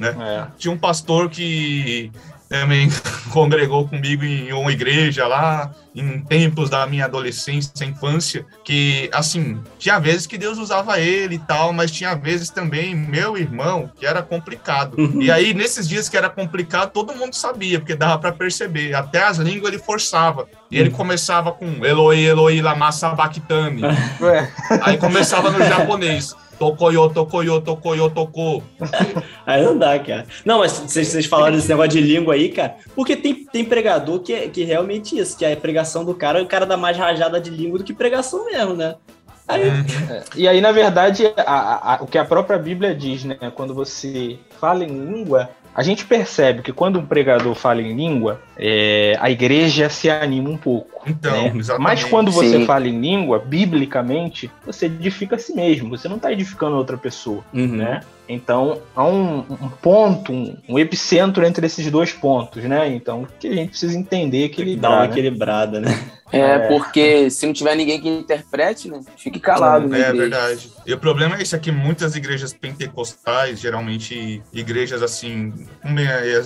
[0.00, 0.46] É.
[0.58, 2.10] Tinha um pastor que
[2.48, 2.88] também
[3.30, 9.98] congregou comigo em uma igreja lá, em tempos da minha adolescência, infância, que, assim, tinha
[9.98, 14.22] vezes que Deus usava ele e tal, mas tinha vezes também, meu irmão, que era
[14.22, 14.96] complicado.
[15.20, 18.94] E aí, nesses dias que era complicado, todo mundo sabia, porque dava para perceber.
[18.94, 20.46] Até as línguas ele forçava.
[20.70, 23.82] E ele começava com Eloi, Eloi, lama sabachthani.
[24.20, 24.50] Ué,
[24.82, 26.34] Aí começava no japonês.
[26.58, 28.62] Tokoyo, tokoyo, tokoyo, toko.
[29.46, 30.26] Aí não dá, cara.
[30.44, 32.76] Não, mas vocês, vocês falaram desse negócio de língua aí, cara.
[32.94, 36.42] Porque tem, tem pregador que é que é realmente isso, que a pregação do cara,
[36.42, 38.94] o cara dá mais rajada de língua do que pregação mesmo, né?
[39.46, 39.62] Aí,
[40.36, 43.36] E aí, na verdade, a- a- a- o que a própria Bíblia diz, né?
[43.54, 48.40] Quando você fala em língua, a gente percebe que quando um pregador fala em língua,
[48.56, 51.02] é, a igreja se anima um pouco.
[51.06, 51.62] Então, né?
[51.78, 52.66] Mas quando você Sim.
[52.66, 55.90] fala em língua, biblicamente, você edifica a si mesmo.
[55.90, 57.76] Você não está edificando outra pessoa, Uhum.
[57.76, 58.00] né?
[58.26, 62.88] Então, há um, um ponto, um, um epicentro entre esses dois pontos, né?
[62.88, 66.10] Então, que a gente precisa entender que ele dá uma equilibrada, né?
[66.32, 69.00] É, porque se não tiver ninguém que interprete, né?
[69.16, 69.94] Fique calado.
[69.94, 70.12] É igreja.
[70.14, 70.72] verdade.
[70.86, 75.52] E o problema é isso, é que muitas igrejas pentecostais, geralmente igrejas assim,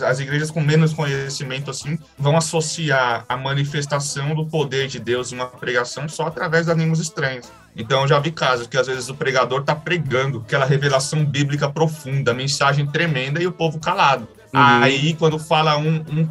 [0.07, 5.37] as igrejas com menos conhecimento assim, vão associar a manifestação do poder de Deus em
[5.37, 7.51] uma pregação só através das línguas estranhas.
[7.77, 11.69] Então eu já vi casos que às vezes o pregador tá pregando aquela revelação bíblica
[11.69, 14.27] profunda, mensagem tremenda e o povo calado.
[14.53, 16.29] Aí, quando fala um, um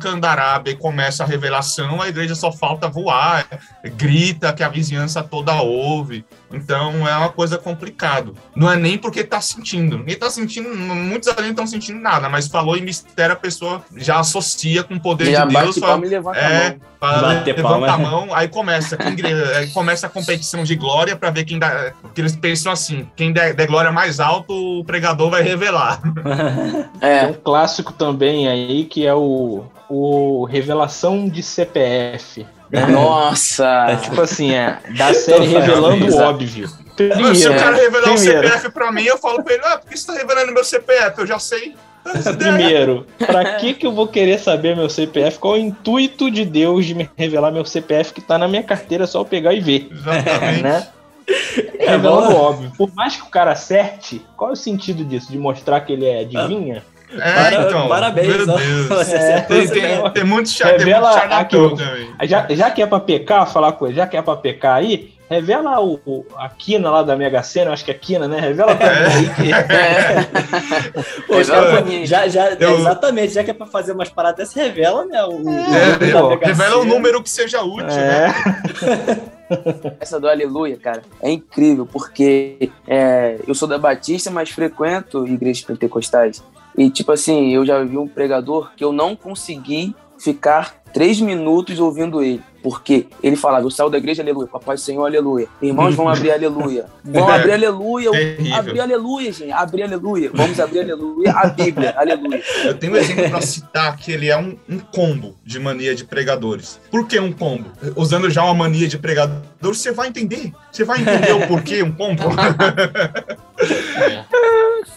[0.66, 3.46] e começa a revelação, a igreja só falta voar,
[3.96, 6.26] grita que a vizinhança toda ouve.
[6.52, 8.34] Então, é uma coisa complicado.
[8.56, 9.98] Não é nem porque tá sentindo.
[9.98, 13.84] Ninguém tá sentindo, muitos ali não estão sentindo nada, mas falou em mistério, a pessoa
[13.96, 15.78] já associa com o poder Já de Deus.
[15.80, 17.88] palma Fala, e levanta a é, fala, levanta palma.
[17.94, 18.96] a mão, aí começa.
[18.98, 19.16] Quem,
[19.74, 21.94] começa a competição de glória para ver quem dá.
[22.02, 26.02] Porque eles pensam assim: quem der, der glória mais alto, o pregador vai revelar.
[27.00, 32.46] Tem É, um clássico também aí que é o, o Revelação de CPF.
[32.72, 33.98] Nossa.
[34.04, 36.20] Tipo assim, é da série Então, Revelando o.
[36.20, 36.70] Óbvio.
[37.36, 39.98] Se o cara revelar o CPF pra mim, eu falo pra ele, ah, por que
[39.98, 41.20] você tá revelando meu CPF?
[41.20, 41.76] Eu já sei.
[42.38, 45.38] primeiro, pra que que eu vou querer saber meu CPF?
[45.38, 48.64] Qual é o intuito de Deus de me revelar meu CPF que tá na minha
[48.64, 50.64] carteira, é só eu pegar e ver, Exatamente.
[50.64, 50.88] né?
[51.80, 52.72] É revelando óbvio.
[52.78, 55.32] Por mais que o cara acerte, qual é o sentido disso?
[55.32, 56.84] De mostrar que ele é adivinha?
[57.10, 57.88] É, Para- então.
[57.88, 58.58] parabéns, Meu ó.
[58.58, 58.88] Deus.
[58.88, 60.10] Você É, Tem, tem, mesmo.
[60.10, 61.78] tem muito cha- tem muito Revela aquilo.
[61.78, 62.10] também.
[62.24, 65.80] Já, já que é pra pecar, falar coisa, já que é pra pecar aí, revela
[65.80, 68.40] o, o- a quina lá da Mega Sena, acho que é quina, né?
[68.42, 70.28] Revela pra mim aí que É.
[71.28, 74.60] Pô, Revela já, já, já- Eu- exatamente, já que é pra fazer umas paradas, se
[74.60, 75.24] revela, né?
[75.24, 78.28] O, o É, número da pô, Mega revela um número que seja útil, né?
[78.28, 79.38] É.
[80.02, 85.64] Essa do Aleluia, cara, é incrível, porque é, eu sou da Batista, mas frequento igrejas
[85.64, 86.44] pentecostais.
[86.78, 91.80] E, tipo assim, eu já vi um pregador que eu não consegui ficar três minutos
[91.80, 92.42] ouvindo ele.
[92.68, 95.48] Porque ele falava, eu saio da igreja, aleluia, papai do Senhor, aleluia.
[95.62, 96.86] Irmãos, vão abrir aleluia.
[97.02, 98.12] Vão abrir aleluia.
[98.12, 98.56] Terrível.
[98.56, 99.52] Abrir aleluia, gente.
[99.54, 100.30] Abrir aleluia.
[100.34, 101.32] Vamos abrir aleluia.
[101.32, 102.44] A Bíblia, aleluia.
[102.66, 106.04] Eu tenho um exemplo para citar que ele é um, um combo de mania de
[106.04, 106.78] pregadores.
[106.92, 107.72] Por que um combo?
[107.96, 110.52] Usando já uma mania de pregador, você vai entender.
[110.70, 112.24] Você vai entender o porquê um combo.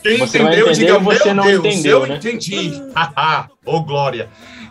[0.02, 2.72] Quem Você entendeu, entender diga, você meu não Deus, entendeu, eu né?" entendi.
[3.64, 4.28] Ô glória.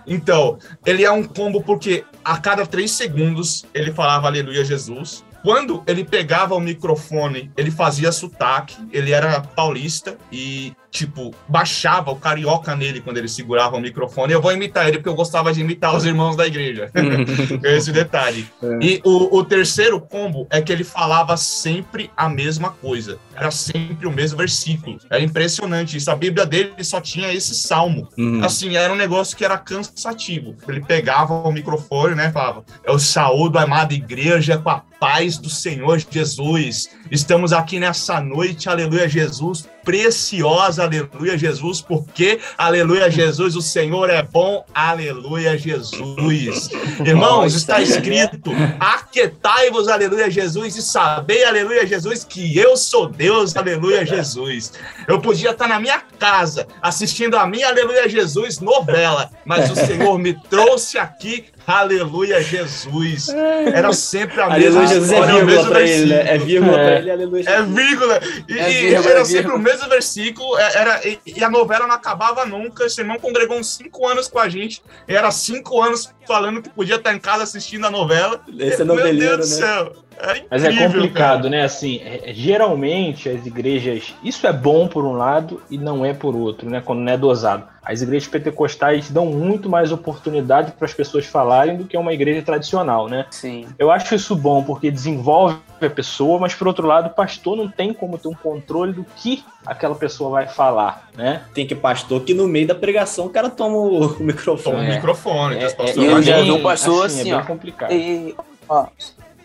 [0.09, 5.23] Então, ele é um combo porque a cada três segundos ele falava aleluia Jesus.
[5.41, 12.15] Quando ele pegava o microfone, ele fazia sotaque, ele era paulista e, tipo, baixava o
[12.15, 14.33] carioca nele quando ele segurava o microfone.
[14.33, 16.91] Eu vou imitar ele porque eu gostava de imitar os irmãos da igreja.
[17.63, 18.47] Esse detalhe.
[18.81, 23.19] E o, o terceiro combo é que ele falava sempre a mesma coisa.
[23.35, 24.99] Era sempre o mesmo versículo.
[25.09, 26.11] Era impressionante isso.
[26.11, 28.09] A Bíblia dele só tinha esse salmo.
[28.17, 28.43] Hum.
[28.43, 30.55] Assim, era um negócio que era cansativo.
[30.67, 32.31] Ele pegava o microfone, né?
[32.31, 36.89] Falava: Eu saúdo a amada igreja com a paz do Senhor Jesus.
[37.09, 39.67] Estamos aqui nessa noite, aleluia, Jesus.
[39.83, 46.69] Preciosa, aleluia, Jesus, porque, aleluia, Jesus, o Senhor é bom, aleluia, Jesus.
[47.05, 54.05] Irmãos, está escrito: Aquetai-vos, aleluia, Jesus, e sabei, aleluia, Jesus, que eu sou Deus, aleluia,
[54.05, 54.73] Jesus.
[55.07, 60.19] Eu podia estar na minha casa assistindo a minha, aleluia, Jesus, novela, mas o Senhor
[60.19, 63.29] me trouxe aqui, aleluia, Jesus.
[63.29, 66.35] Era sempre a mesma Aleluia, Jesus é história, o vírgula mesmo pra ele, né?
[66.35, 66.83] É vírgula É.
[66.85, 67.43] pra ele, aleluia.
[67.49, 68.19] É vírgula.
[68.47, 69.55] E, É e vírgula, era é sempre vírgula.
[69.55, 70.57] o mesmo versículo.
[70.57, 72.85] é- Era, e, e a novela não acabava nunca.
[72.85, 74.81] Esse irmão congregou uns cinco anos com a gente.
[75.07, 78.41] E era cinco anos falando que podia estar em casa assistindo a novela.
[78.57, 79.67] Esse é Meu noveleiro, Deus do né?
[79.67, 79.93] céu.
[80.21, 81.49] É Mas é complicado, cara.
[81.49, 81.63] né?
[81.63, 84.13] Assim, é- é- geralmente as igrejas.
[84.23, 86.81] Isso é bom por um lado e não é por outro, né?
[86.83, 87.63] Quando não é dosado.
[87.81, 92.41] As igrejas pentecostais dão muito mais oportunidade para as pessoas falarem do que uma igreja
[92.41, 93.25] tradicional, né?
[93.31, 93.65] Sim.
[93.79, 97.67] Eu acho isso bom porque desenvolve a pessoa, mas por outro lado, o pastor não
[97.69, 101.41] tem como ter um controle do que aquela pessoa vai falar, né?
[101.53, 104.75] Tem que pastor que no meio da pregação o cara toma o, o Toma microfone.
[104.77, 104.95] o É.
[104.95, 105.55] microfone.
[105.55, 106.53] É, é- pessoas eu lá já dentro.
[106.53, 107.37] vi um pastor assim, é ó.
[107.37, 107.91] bem complicado.
[107.93, 108.35] E,
[108.67, 108.85] ó,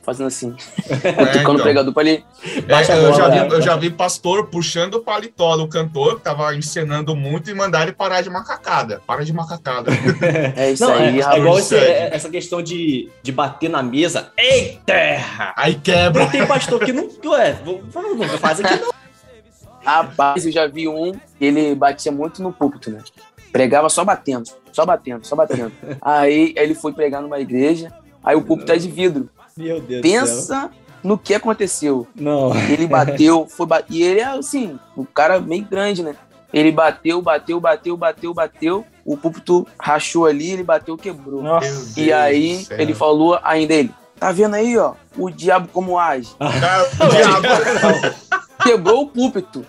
[0.04, 0.54] fazendo assim.
[0.88, 1.54] É, Tocando então.
[1.56, 2.24] o pregador pra ele.
[2.44, 3.60] É, eu, já bola, vi, eu né?
[3.60, 7.92] já vi pastor puxando o paletó do cantor, que tava encenando muito, e mandar ele
[7.92, 9.00] parar de macacada.
[9.06, 9.90] Para de macacada.
[10.56, 11.40] É isso Não, é, aí, é rapaz.
[11.40, 14.30] igual esse- é- essa questão de, de bater na mesa.
[14.36, 14.94] Eita!
[15.56, 16.26] Aí quebra.
[16.26, 17.08] Tem pastor que não.
[17.24, 18.92] Ué, não faz aqui não.
[19.84, 22.98] Rapaz, eu já vi um ele batia muito no púlpito, né?
[23.52, 25.70] Pregava só batendo, só batendo, só batendo.
[26.00, 29.28] aí ele foi pregar numa igreja, aí o púlpito é de vidro.
[29.56, 30.20] Meu Deus do céu.
[30.20, 30.70] Pensa
[31.02, 32.06] no que aconteceu.
[32.14, 32.54] Não.
[32.70, 36.14] Ele bateu, foi ba- e ele é assim, um cara meio grande, né?
[36.52, 38.84] Ele bateu, bateu, bateu, bateu, bateu.
[39.04, 41.42] O púlpito rachou ali, ele bateu, quebrou.
[41.42, 41.66] Nossa,
[42.00, 46.30] E Deus aí ele falou ainda ele, tá vendo aí, ó, o diabo como age?
[46.38, 48.24] Cara, o diabo.
[48.64, 49.66] Quebrou o púlpito.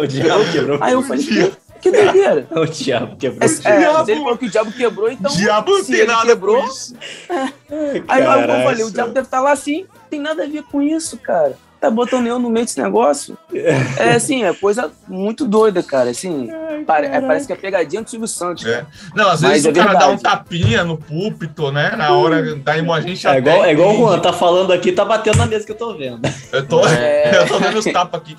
[0.00, 0.78] O diabo quebrou.
[0.80, 2.46] Aí eu falei, que, doideira.
[2.54, 3.48] O diabo quebrou.
[3.48, 4.10] É, é, diabo.
[4.10, 5.32] ele falou que o diabo quebrou, então.
[5.34, 6.60] diabo se tem ele nada quebrou.
[6.62, 6.94] com isso.
[7.28, 8.62] Aí, aí eu Caraca.
[8.62, 9.86] falei, o diabo deve estar lá assim.
[10.08, 11.54] Tem nada a ver com isso, cara.
[11.80, 13.36] Tá botando eu no meio desse negócio.
[13.98, 16.10] É assim, é coisa muito doida, cara.
[16.10, 16.48] Assim,
[16.86, 18.64] pare- é, parece que é pegadinha do Silvio Santos.
[18.64, 18.84] É.
[19.14, 20.22] Não, às Mas vezes é o cara dá um verdade.
[20.22, 21.94] tapinha no púlpito, né?
[21.96, 23.96] Na hora da a gente É igual, é igual o.
[23.98, 26.20] Juan, tá falando aqui, tá batendo na mesa que eu tô vendo.
[26.52, 27.42] Eu tô, É.
[27.42, 28.36] eu tô vendo os tapas aqui.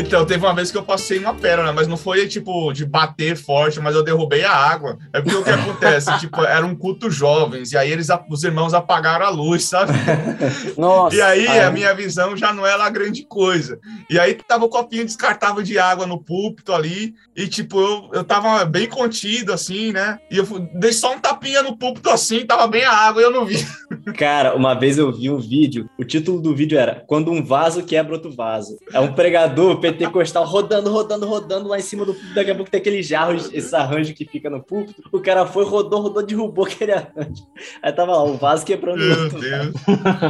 [0.00, 3.36] Então, teve uma vez que eu passei uma pérola, mas não foi tipo de bater
[3.36, 4.98] forte, mas eu derrubei a água.
[5.12, 6.10] É porque o que acontece?
[6.18, 9.92] tipo, era um culto jovens, e aí eles, os irmãos apagaram a luz, sabe?
[10.76, 11.14] Nossa.
[11.14, 13.78] E aí Ai, a minha visão já não era grande coisa.
[14.08, 18.24] E aí tava o copinho descartável de água no púlpito ali, e tipo, eu, eu
[18.24, 20.18] tava bem contido, assim, né?
[20.30, 23.30] E eu dei só um tapinha no púlpito assim, tava bem a água e eu
[23.30, 23.66] não vi.
[24.16, 27.84] Cara, uma vez eu vi um vídeo, o título do vídeo era Quando um vaso
[27.84, 28.78] quebra outro vaso.
[28.92, 32.34] É um pregador pentecostal rodando, rodando, rodando lá em cima do púlpito.
[32.34, 35.02] Daqui a pouco tem aqueles jarros, esse arranjo que fica no púlpito.
[35.12, 37.46] O cara foi, rodou, rodou, derrubou aquele arranjo.
[37.82, 39.40] Aí tava lá, o vaso quebrando Meu outro.
[39.40, 39.74] Deus.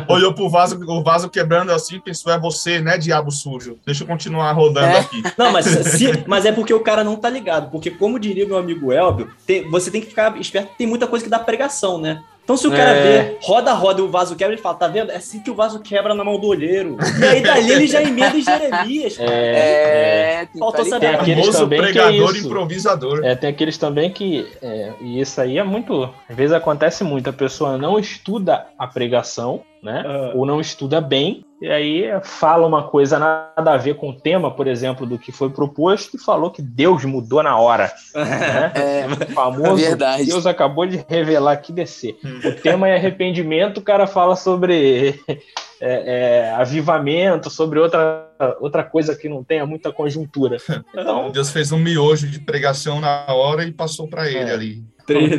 [0.09, 3.79] Olhou pro vaso, o vaso quebrando assim, pensou, é você, né, diabo sujo?
[3.85, 4.99] Deixa eu continuar rodando É.
[5.01, 5.23] aqui.
[5.37, 7.70] Não, mas, se- mas é porque o cara não tá ligado.
[7.70, 11.25] Porque, como diria meu amigo Elbio, tem- você tem que ficar esperto, tem muita coisa
[11.25, 12.23] que dá pregação, né?
[12.51, 13.23] Então, se o cara É.
[13.23, 15.13] vê, roda, roda e o vaso quebra, ele fala, tá vendo?
[15.13, 16.97] É assim que o vaso quebra na mão do olheiro.
[17.21, 19.17] E aí, dali, ele já emenda em Jeremias.
[19.17, 19.31] cara.
[19.31, 21.07] É, tem que Faltou saber.
[21.07, 22.47] Tem aqueles Famoso também que é pregador isso.
[22.47, 23.25] improvisador.
[23.25, 24.49] É, tem aqueles também que.
[24.61, 26.11] é, e isso aí é muito.
[26.29, 27.31] Às vezes acontece muito.
[27.31, 30.03] A pessoa não estuda a pregação, né?
[30.07, 30.33] Ah.
[30.35, 31.45] Ou não estuda bem.
[31.61, 35.31] E aí fala uma coisa nada a ver com o tema, por exemplo, do que
[35.31, 37.93] foi proposto, e falou que Deus mudou na hora.
[38.14, 38.73] Né?
[38.75, 40.25] É, O famoso Verdade.
[40.25, 42.16] Deus acabou de revelar aqui descer.
[42.45, 45.21] O tema é arrependimento, o cara fala sobre
[45.81, 48.27] é, é, avivamento, sobre outra,
[48.59, 50.57] outra coisa que não tenha muita conjuntura.
[50.95, 54.53] Então, Deus fez um miojo de pregação na hora e passou pra ele É.
[54.53, 54.85] ali.
[55.07, 55.31] Três-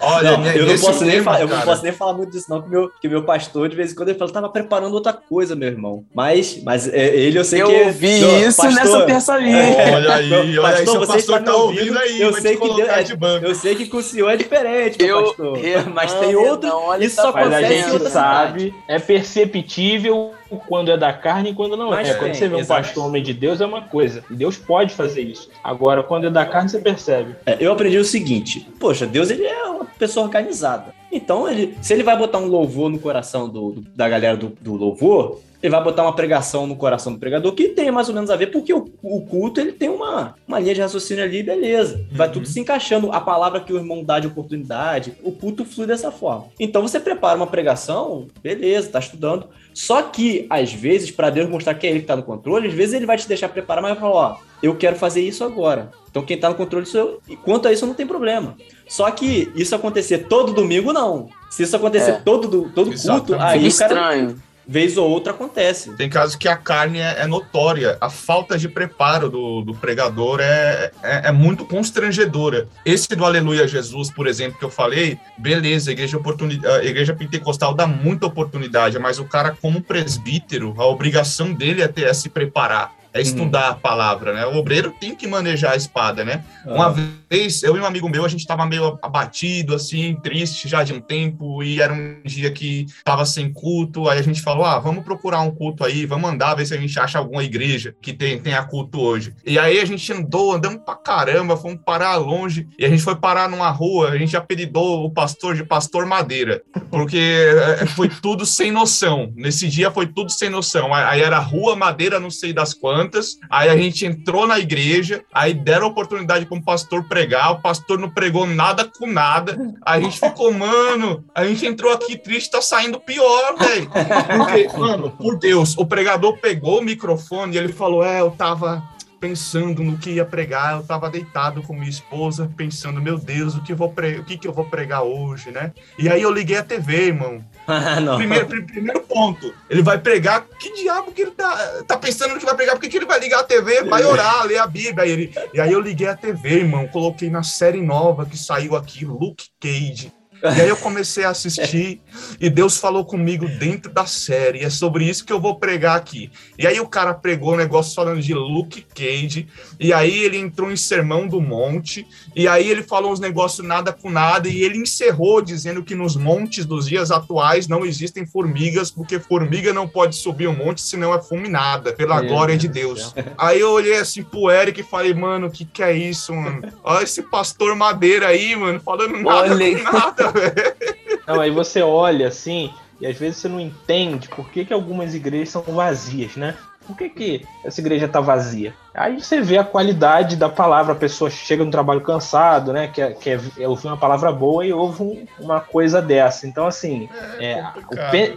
[0.00, 2.62] Olha, Não, eu, não posso nem falar, eu não posso nem falar muito disso, não,
[2.62, 5.54] que meu, que meu pastor, de vez em quando, ele fala, tava preparando outra coisa,
[5.56, 6.04] meu irmão.
[6.14, 7.74] Mas, mas é, ele eu sei eu que.
[7.74, 9.94] ouvi Não, isso pastor, nessa terça-feira.
[9.94, 12.68] Olha aí, olha aí, seu você pastor tá ouvindo aí, eu vai sei te que
[12.68, 13.46] colocar Deus, de banco.
[13.46, 15.58] eu sei que com o senhor é diferente, meu Eu- pastor.
[15.64, 16.68] eu- mas tem eu outro.
[16.68, 21.12] não, olha isso só Mas a acontece em gente sabe, é perceptível quando é da
[21.12, 22.12] carne e quando não Mas é.
[22.12, 22.82] tem, Quando você vê um exato.
[22.82, 24.24] pastor homem de Deus é uma coisa.
[24.30, 25.48] E Deus pode fazer isso.
[25.62, 27.34] Agora, quando é da carne, você percebe.
[27.46, 30.94] É, eu aprendi o seguinte: poxa, Deus ele é uma pessoa organizada.
[31.10, 34.52] Então, ele, se ele vai botar um louvor no coração do, do- da galera do,
[34.60, 38.14] do louvor, ele vai botar uma pregação no coração do pregador que tem mais ou
[38.14, 41.42] menos a ver, porque o, o culto ele tem uma, uma linha de raciocínio ali,
[41.42, 42.04] beleza.
[42.10, 42.32] Vai Uhum.
[42.32, 43.12] tudo se encaixando.
[43.12, 46.46] A palavra que o irmão dá de oportunidade, o culto flui dessa forma.
[46.58, 49.46] Então, você prepara uma pregação, beleza, tá estudando.
[49.74, 52.74] Só que, às vezes, para Deus mostrar que é ele que tá no controle, às
[52.74, 55.90] vezes ele vai te deixar preparar, mas vai falar: ó, eu quero fazer isso agora.
[56.10, 57.20] Então, quem tá no controle sou eu.
[57.28, 58.54] E quanto a isso, não tem problema.
[58.86, 61.28] Só que isso acontecer todo domingo, não.
[61.50, 62.14] Se isso acontecer É.
[62.14, 63.42] todo, do- todo culto, Exatamente.
[63.42, 64.42] aí Fica o cara, estranho.
[64.66, 65.92] Vez ou outra, acontece.
[65.96, 70.40] Tem casos que a carne é, é notória, a falta de preparo do, do pregador
[70.40, 72.68] é, é, é muito constrangedora.
[72.84, 77.74] Esse do Aleluia Jesus, por exemplo, que eu falei, beleza, a igreja, a igreja pentecostal
[77.74, 82.28] dá muita oportunidade, mas o cara, como presbítero, a obrigação dele é, ter, é se
[82.28, 83.01] preparar.
[83.14, 84.46] É estudar a palavra, né?
[84.46, 86.44] O obreiro tem que manejar a espada, né?
[86.64, 90.82] Uma vez, eu e um amigo meu, a gente tava meio abatido, assim, triste já
[90.82, 94.64] de um tempo, e era um dia que tava sem culto, aí a gente falou,
[94.64, 97.94] ah, vamos procurar um culto aí, vamos andar, ver se a gente acha alguma igreja
[98.00, 99.34] que tem, tenha culto hoje.
[99.44, 103.16] E aí a gente andou, andamos pra caramba, fomos parar longe, e a gente foi
[103.16, 108.44] parar numa rua, a gente apelidou o pastor de Pastor Madeira, porque eh, foi tudo
[108.44, 109.32] sem noção.
[109.34, 110.92] Nesse dia foi tudo sem noção.
[110.92, 113.01] Aí era Rua Madeira, não sei das quantas,
[113.50, 117.60] aí a gente entrou na igreja, aí deram a oportunidade para um pastor pregar, o
[117.60, 122.50] pastor não pregou nada com nada, a gente ficou, mano, a gente entrou aqui triste,
[122.50, 123.90] tá saindo pior, velho.
[123.90, 128.82] Porque, mano, por Deus, o pregador pegou o microfone e ele falou: É, eu tava
[129.22, 133.62] pensando no que ia pregar, eu tava deitado com minha esposa, pensando, meu Deus, o
[133.62, 134.18] que eu vou, pre...
[134.18, 135.72] o que que eu vou pregar hoje, né?
[135.96, 137.42] E aí eu liguei a TV, irmão.
[137.64, 138.16] Ah.
[138.16, 142.44] Primeiro, pri- primeiro ponto, ele vai pregar, que diabo que ele tá, tá pensando que
[142.44, 142.74] vai pregar?
[142.74, 143.84] Por que, que ele vai ligar a TV?
[143.84, 145.04] Vai orar, ler a Bíblia.
[145.04, 148.74] Aí ele, e aí eu liguei a TV, irmão, coloquei na série nova que saiu
[148.74, 150.12] aqui, Luke Cage.
[150.42, 152.00] E aí eu comecei a assistir
[152.40, 154.60] e Deus falou comigo dentro da série.
[154.60, 156.30] É sobre isso que eu vou pregar aqui.
[156.58, 159.48] E aí o cara pregou um negócio falando de Luke Cage.
[159.80, 162.06] E aí ele entrou em Sermão do Monte.
[162.36, 164.48] E aí ele falou uns negócios nada com nada.
[164.48, 169.72] E ele encerrou dizendo que nos montes dos dias atuais não existem formigas, porque formiga
[169.72, 173.14] não pode subir um monte senão é fulminada, pela Meu glória de Deus Deus.
[173.38, 176.62] Aí eu olhei assim pro Eric e falei, mano, o que que é isso, mano?
[176.82, 181.22] Olha esse pastor madeira aí, mano, falando nada Olha com nada, velho.
[181.26, 185.14] Não, aí você olha assim, e às vezes você não entende por que, que algumas
[185.14, 186.54] igrejas são vazias, né?
[186.84, 188.74] Por que, que essa igreja tá vazia?
[188.92, 192.88] Aí você vê a qualidade da palavra, a pessoa chega no trabalho cansado, né?
[192.88, 196.44] Quer, quer ouvir uma palavra boa e ouve um- uma coisa dessa.
[196.44, 198.10] Então, assim, é, o complicado.
[198.10, 198.36] pe-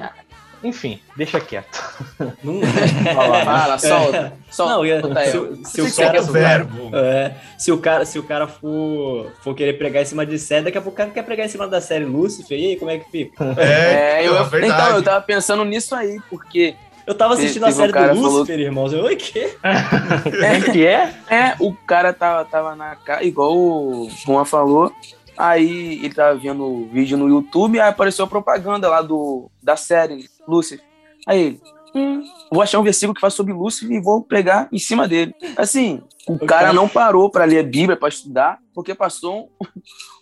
[0.64, 1.84] Enfim, deixa quieto.
[2.44, 2.60] Não,
[3.46, 4.34] Fala, solta.
[4.50, 4.74] solta.
[4.76, 6.92] Não, ia- se, o- se o cara o verbo.
[6.96, 10.66] É, se o cara, se o cara for, for querer pregar em cima de série,
[10.66, 12.92] daqui a pouco o cara quer pregar em cima da série Lucifer, e aí, como
[12.92, 13.44] é que fica?
[13.58, 14.74] É, É, eu, é verdade.
[14.84, 16.76] então, eu tava pensando nisso aí, porque
[17.08, 18.92] Eu tava Teve- assistindo a teve um série cara do falou- Lucifer, irmãos.
[18.92, 19.56] Eu, oi, quê?
[19.64, 21.14] É que é?
[21.30, 24.92] é, o cara tava, tava na casa, igual o Juan falou,
[25.38, 29.76] aí ele tava vendo o vídeo no YouTube, aí apareceu a propaganda lá do, da
[29.76, 30.84] série, Lúcifer.
[31.28, 31.62] Aí ele,
[31.96, 35.34] hum, vou achar um versículo que fala sobre Lúcifer e vou pregar em cima dele.
[35.58, 39.50] Assim, o cara não parou pra ler a Bíblia, pra estudar, porque passou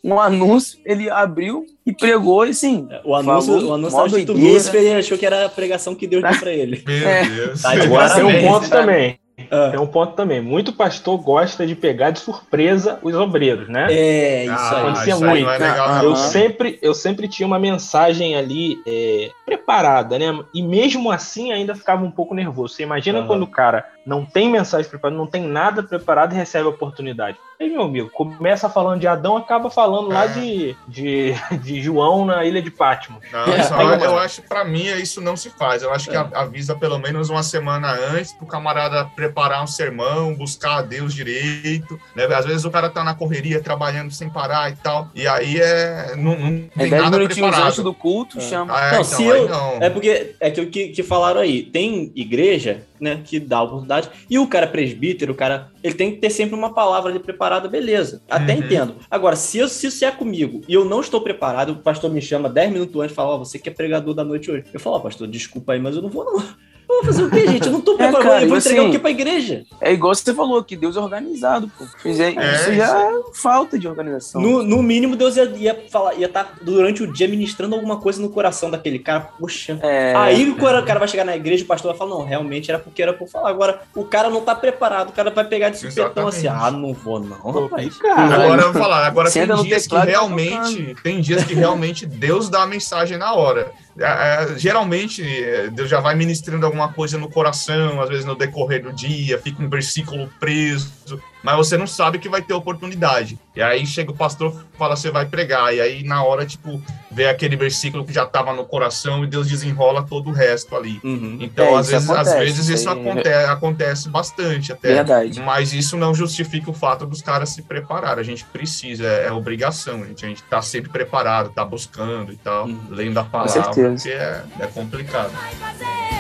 [0.03, 4.53] um, um anúncio, ele abriu e pregou, e assim, O anúncio, Falou, o anúncio doideira.
[4.53, 6.83] Lucifer e ele achou que era a pregação que Deus deu pra ele.
[6.85, 7.25] Meu É.
[7.25, 7.61] Deus.
[7.61, 8.79] Tá de Agora tem um ponto tá?
[8.79, 9.19] também.
[9.49, 10.39] Ah, Tem um ponto também.
[10.41, 13.87] Muito pastor gosta de pegar de surpresa os obreiros, né?
[13.89, 14.83] é, isso Ah, aí.
[14.83, 15.45] acontecia isso aí muito.
[15.45, 16.03] não é legal, Ah, não.
[16.03, 20.25] Eu sempre, eu sempre tinha uma mensagem ali é, preparada, né?
[20.53, 22.75] E mesmo assim ainda ficava um pouco nervoso.
[22.75, 23.27] Você imagina Aham.
[23.27, 27.37] quando o cara não tem mensagem preparada, não tem nada preparado e recebe a oportunidade.
[27.59, 30.27] Aí, meu amigo, começa falando de Adão, acaba falando lá É.
[30.29, 33.23] de, de, de João na ilha de Patmos.
[33.31, 35.81] Não, É, isso, eu, acho que pra mim isso não se faz.
[35.83, 36.27] Eu acho que É.
[36.33, 41.97] avisa pelo menos uma semana antes pro camarada preparar um sermão, buscar a Deus direito.
[42.15, 42.25] Né?
[42.25, 45.07] Às vezes o cara tá na correria, trabalhando sem parar e tal.
[45.15, 46.15] E aí é.
[46.17, 48.41] Não, não é tem 10 nada minutinhos antes do culto, É.
[48.41, 48.73] chama.
[48.75, 49.77] Ah, é, Não, então, se eu- não.
[49.81, 51.63] É porque é aquilo que, que falaram aí.
[51.63, 54.09] Tem igreja, né, que dá oportunidade.
[54.29, 57.67] E o cara presbítero, o cara, ele tem que ter sempre uma palavra ali preparada,
[57.67, 58.21] beleza.
[58.29, 58.59] Até Uhum.
[58.59, 58.95] entendo.
[59.11, 62.21] Agora, se, eu, se isso é comigo e eu não estou preparado, o pastor me
[62.21, 64.63] chama 10 minutos antes e fala: Ó, você que é pregador da noite hoje.
[64.73, 66.43] Eu falo: Ó, pastor, desculpa aí, mas eu não vou, não.
[66.89, 67.65] Eu vou fazer o quê, gente?
[67.65, 68.21] Eu não tô preparado.
[68.21, 69.63] É, cara, eu vou entregar assim- o quê pra igreja?
[69.81, 71.85] É igual você falou, que Deus é organizado, pô.
[71.99, 74.41] Fizer, É, isso já é falta de organização.
[74.41, 78.21] No, no mínimo, Deus ia, ia falar, ia estar durante o dia ministrando alguma coisa
[78.21, 79.29] no coração daquele cara.
[79.39, 79.79] Poxa.
[79.81, 82.23] É, Aí o cara, o cara vai chegar na igreja, o pastor vai falar, não,
[82.25, 83.49] realmente era porque era por falar.
[83.49, 86.93] Agora, o cara não tá preparado, o cara vai pegar de supetão assim, ah, não
[86.93, 87.97] vou não, rapaz.
[87.97, 91.53] Cara, Agora eu vou falar, agora tem dias que teclado tá realmente, tem dias que
[91.53, 93.71] realmente Deus dá a mensagem na hora.
[93.97, 94.05] É,
[94.53, 98.81] é, geralmente é, Deus já vai ministrando alguma coisa no coração, às vezes no decorrer
[98.81, 103.37] do dia, fica um versículo preso, mas você não sabe que vai ter oportunidade.
[103.55, 106.81] E aí chega o pastor e fala, você vai pregar, e aí na hora, tipo,
[107.11, 110.99] vê aquele versículo que já estava no coração e Deus desenrola todo o resto ali.
[111.03, 111.37] Uhum.
[111.39, 114.95] Então, É, às, vezes, às acontece, vezes isso aconte acontece bastante até.
[114.95, 115.39] Verdade.
[115.41, 118.17] Mas isso não justifica o fato dos caras se preparar.
[118.17, 120.25] A gente precisa, é, é obrigação, gente.
[120.25, 122.79] A gente tá sempre preparado, tá buscando e tal, Uhum.
[122.89, 125.31] lendo a palavra, porque é, é complicado.
[125.31, 126.12] vai fazer.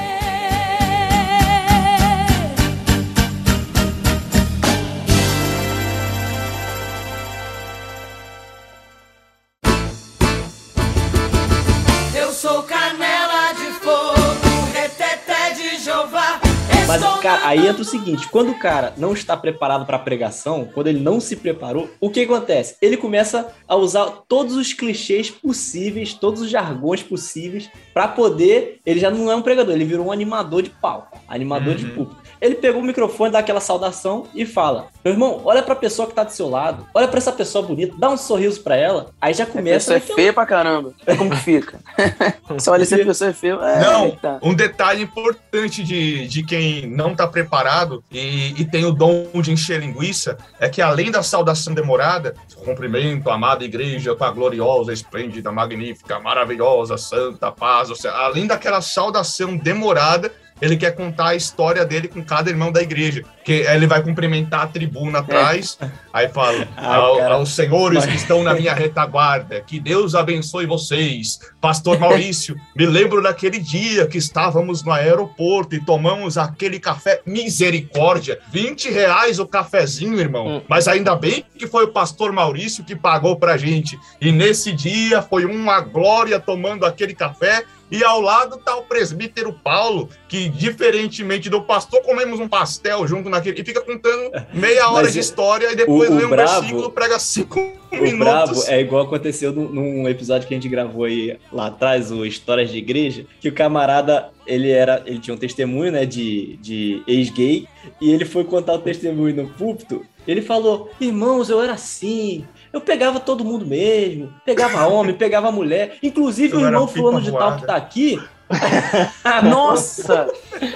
[16.93, 20.87] Mas, cara, aí entra o seguinte: quando o cara não está preparado para pregação, quando
[20.87, 22.75] ele não se preparou, o que acontece?
[22.79, 28.79] Ele começa a usar todos os clichês possíveis, todos os jargões possíveis, para poder.
[28.85, 31.95] Ele já não é um pregador, ele virou um animador de palco, animador de Uhum.
[31.95, 32.22] público.
[32.43, 36.13] Ele pegou o microfone, dá aquela saudação e fala: Meu irmão, olha pra pessoa que
[36.13, 39.11] tá do seu lado, olha pra essa pessoa bonita, dá um sorriso pra ela.
[39.21, 39.93] Aí já A começa.
[39.93, 40.93] pessoa é feia pra caramba.
[41.17, 41.79] Como que fica?
[42.49, 43.53] Você olha se a pessoa é feia.
[43.53, 44.11] É, Não.
[44.11, 44.39] tá.
[44.43, 49.51] Um detalhe importante de, de quem não tá preparado e, e tem o dom de
[49.53, 52.35] encher linguiça é que, além da saudação demorada,
[52.65, 59.55] cumprimento, amada igreja, tua gloriosa, esplêndida, magnífica, maravilhosa, santa, paz, ou seja, além daquela saudação
[59.55, 60.29] demorada,
[60.61, 63.23] ele quer contar a história dele com cada irmão da igreja.
[63.43, 65.77] Que ele vai cumprimentar a tribuna atrás,
[66.13, 71.39] aí fala: Ah, ao- aos senhores que estão na minha retaguarda, que Deus abençoe vocês.
[71.59, 78.39] Pastor Maurício, me lembro daquele dia que estávamos no aeroporto e tomamos aquele café misericórdia.
[78.51, 80.47] 20 reais o cafezinho, irmão.
[80.47, 80.61] Hum.
[80.67, 83.97] Mas ainda bem que foi o pastor Maurício que pagou pra gente.
[84.21, 87.63] E nesse dia foi uma glória tomando aquele café.
[87.93, 93.29] E ao lado tá o presbítero Paulo, que diferentemente do pastor, comemos um pastel junto
[93.29, 93.61] naquele.
[93.61, 96.59] E fica contando meia hora Mas de é- história e depois o lê um brabo-
[96.61, 97.59] versículo, prega cinco
[97.91, 98.17] O minutos.
[98.19, 102.25] brabo é igual aconteceu num, num episódio que a gente gravou aí lá atrás, o
[102.25, 107.03] Histórias de Igreja, que o camarada, ele era, ele tinha um testemunho, né, de, de
[107.07, 107.67] ex-gay,
[108.01, 112.43] e ele foi contar o testemunho no púlpito, ele falou, irmãos, eu era assim,
[112.73, 117.31] eu pegava todo mundo mesmo, pegava homem, pegava mulher, inclusive Eu o irmão fulano de
[117.31, 118.19] tal que tá aqui,
[119.49, 120.29] Nossa!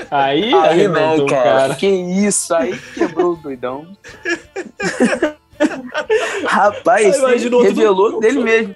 [0.10, 1.76] Aí, Aí, não, o cara.
[1.76, 2.56] Que isso?
[2.56, 3.86] Aí quebrou o doidão.
[6.46, 8.76] Rapaz, Aí tudo- revelou dele mesmo.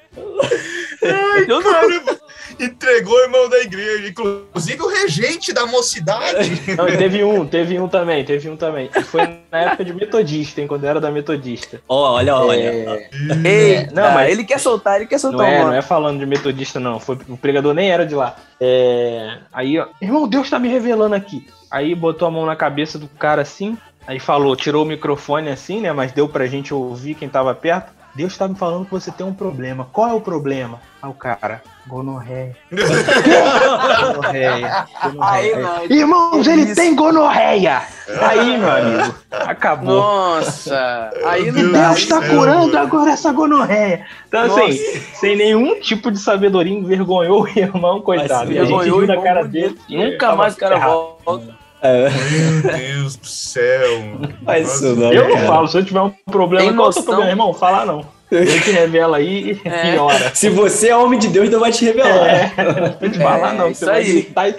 [1.48, 1.72] eu não.
[1.72, 2.20] Caramba!
[2.62, 6.62] Entregou o irmão da igreja, inclusive o regente da mocidade.
[6.78, 8.90] Não, teve um, teve um também, teve um também.
[8.96, 11.82] E Foi na época de metodista, hein, quando eu era da metodista.
[11.90, 12.62] Ó, olha, olha.
[12.62, 13.10] É,
[13.44, 16.20] Ei, não, mas- ele quer soltar, ele quer Não soltar é, o não é falando
[16.20, 17.00] de metodista, não.
[17.00, 18.36] Foi, o pregador nem era de lá.
[18.60, 21.48] É, aí, ó, irmão, Deus tá me revelando aqui.
[21.70, 25.82] Aí botou a mão na cabeça do cara assim, aí falou, tirou o microfone assim,
[25.82, 25.92] né?
[25.92, 27.92] Mas deu pra gente ouvir quem tava perto.
[28.14, 29.88] Deus tá me falando que você tem um problema.
[29.92, 30.80] Qual é o problema?
[31.02, 32.56] Aí o cara, gonorreia.
[32.70, 34.86] gonorreia.
[35.20, 35.58] Aí, gonorreia.
[35.58, 35.86] não.
[35.86, 36.76] Irmãos, ele Isso.
[36.76, 37.82] tem gonorreia!
[38.22, 39.96] Aí, meu amigo, acabou.
[40.02, 41.54] Nossa, aí não.
[41.54, 42.78] Deus Deus está céu, curando mano.
[42.78, 44.06] agora essa gonorreia.
[44.28, 44.64] Então, Nossa.
[44.66, 44.78] assim,
[45.14, 48.48] sem nenhum tipo de sabedoria, envergonhou o irmão, coitado.
[48.48, 49.80] Mas E a gente Envergonhou viu na cara dele.
[49.90, 51.61] Nunca mais o cara volta.
[51.84, 54.02] Meu Deus do céu.
[54.02, 54.34] mano.
[54.46, 55.48] Faz isso não, Eu não cara.
[55.48, 57.16] falo, se eu tiver um problema, Tem qual é o seu noção?
[57.16, 57.54] problema, irmão?
[57.54, 58.06] Fala não.
[58.32, 59.92] Ele te revela aí e É.
[59.92, 60.34] piora.
[60.34, 62.28] Se você é homem de Deus, Deus vai te revelar.
[62.30, 64.32] É, não tem que falar não, isso vai aí.
[64.38, 64.54] aí.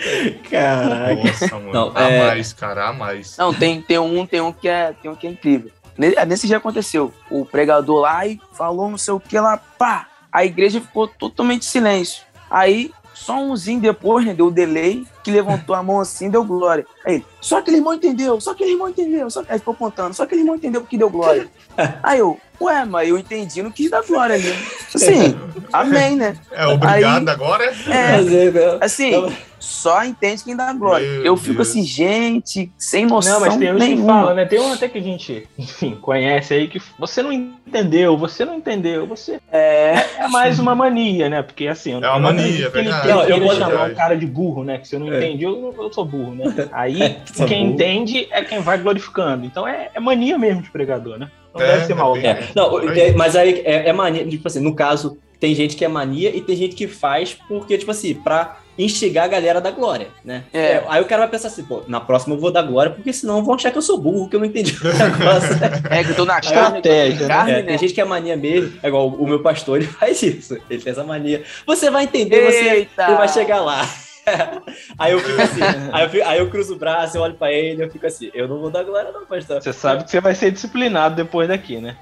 [0.51, 1.15] Caraca.
[1.15, 1.73] Nossa, mano.
[1.73, 3.37] Não, a é- mais, cara, a mais.
[3.39, 5.71] Não, tem, tem um, tem um que é, tem um que é incrível.
[5.97, 7.15] Ne- Nesse dia aconteceu.
[7.31, 10.07] O pregador lá e falou não sei o que lá, pá.
[10.31, 12.23] A igreja ficou totalmente em silêncio.
[12.51, 12.91] Aí,
[13.23, 16.85] só umzinho depois, né, deu delay, que levantou a mão assim, deu glória.
[17.07, 19.31] Aí ele, só aquele irmão entendeu, só aquele irmão entendeu.
[19.31, 19.45] Só...
[19.49, 21.49] Aí ficou contando, só aquele irmão entendeu porque deu glória.
[22.03, 24.53] Aí eu, ué, mas eu entendi, não quis dar glória ali.
[24.95, 25.35] Assim,
[25.73, 26.37] amém, né?
[26.51, 27.65] É obrigado Aí- agora?
[27.65, 28.79] É, Fazer, né?
[28.83, 31.07] assim, só entende quem dá glória.
[31.09, 31.71] Meu eu fico Deus.
[31.71, 34.45] assim, gente, sem noção Não, mas tem uns que falam, né?
[34.45, 38.55] Tem um até que a gente, enfim, conhece aí que você não entendeu, você não
[38.57, 41.41] entendeu, você É, é mais uma mania, né?
[41.43, 43.09] Porque assim, É uma mania, ele verdade.
[43.09, 44.77] Não, que eu gosto- chamar um cara de burro, né?
[44.77, 45.17] Que se eu não É.
[45.17, 46.45] entendi, eu, eu sou burro, né?
[46.71, 47.17] Aí
[47.49, 47.75] quem burro.
[47.75, 49.47] entende é quem vai glorificando.
[49.47, 51.31] Então é, é mania mesmo de pregador, né?
[51.55, 52.17] Não É, deve ser é mal.
[52.17, 55.85] É, não, é, mas aí é, é mania, tipo assim, no caso, tem gente que
[55.85, 59.71] é mania e tem gente que faz porque, tipo assim, pra instigar a galera da
[59.71, 60.45] glória, né?
[60.53, 60.83] É.
[60.89, 63.45] aí o cara vai pensar assim, pô, na próxima eu vou dar glória, porque senão
[63.45, 65.59] vão achar que eu sou burro, que eu não entendi o negócio.
[65.91, 67.35] é que eu tô na carne, Estratégia, né?
[67.35, 67.63] carne, É, né?
[67.65, 70.81] tem gente que é mania mesmo, é igual o meu pastor, ele faz isso, ele
[70.83, 71.43] tem essa mania.
[71.67, 73.15] Você vai entender, você, Eita!
[73.15, 73.87] vai chegar lá.
[74.99, 75.61] aí eu fico assim,
[75.93, 78.31] aí eu, fico- aí eu cruzo o braço, eu olho pra ele, eu fico assim,
[78.35, 79.61] eu não vou dar glória não, pastor.
[79.63, 81.97] Você sabe que você vai ser disciplinado depois daqui, né?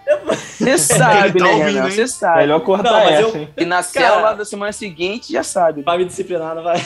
[0.58, 1.82] Você sabe, Tá né, ouvindo?
[1.90, 2.38] Você sabe.
[2.40, 3.48] Melhor cortar Não, essa, eu- hein?
[3.56, 5.82] E na Cara- célula da semana seguinte, já sabe.
[5.82, 6.80] Vai me disciplinar, não vai.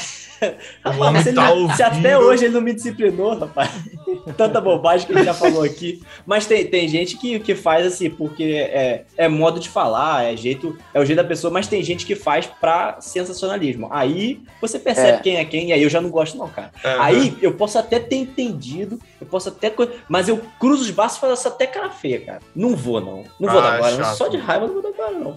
[0.84, 3.70] Rapaz, se, ele tá não- se até hoje ele não me disciplinou, rapaz.
[4.36, 6.03] Tanta bobagem que ele já falou aqui.
[6.26, 10.36] Mas tem, tem gente que, que faz assim, porque é, é modo de falar, é
[10.36, 13.88] jeito, é o jeito da pessoa, mas tem gente que faz pra sensacionalismo.
[13.90, 15.20] Aí você percebe É.
[15.20, 16.70] quem é quem, e aí eu já não gosto, não, cara.
[16.82, 19.72] É, Aí eu posso até ter entendido, eu posso até.
[20.09, 22.40] Mas eu cruzo os braços e faço até cara feia, cara.
[22.55, 23.24] Não vou, não.
[23.38, 23.97] Não vou Ah, dar agora.
[23.97, 24.16] chato.
[24.16, 25.34] Só de raiva eu não vou dar agora, não.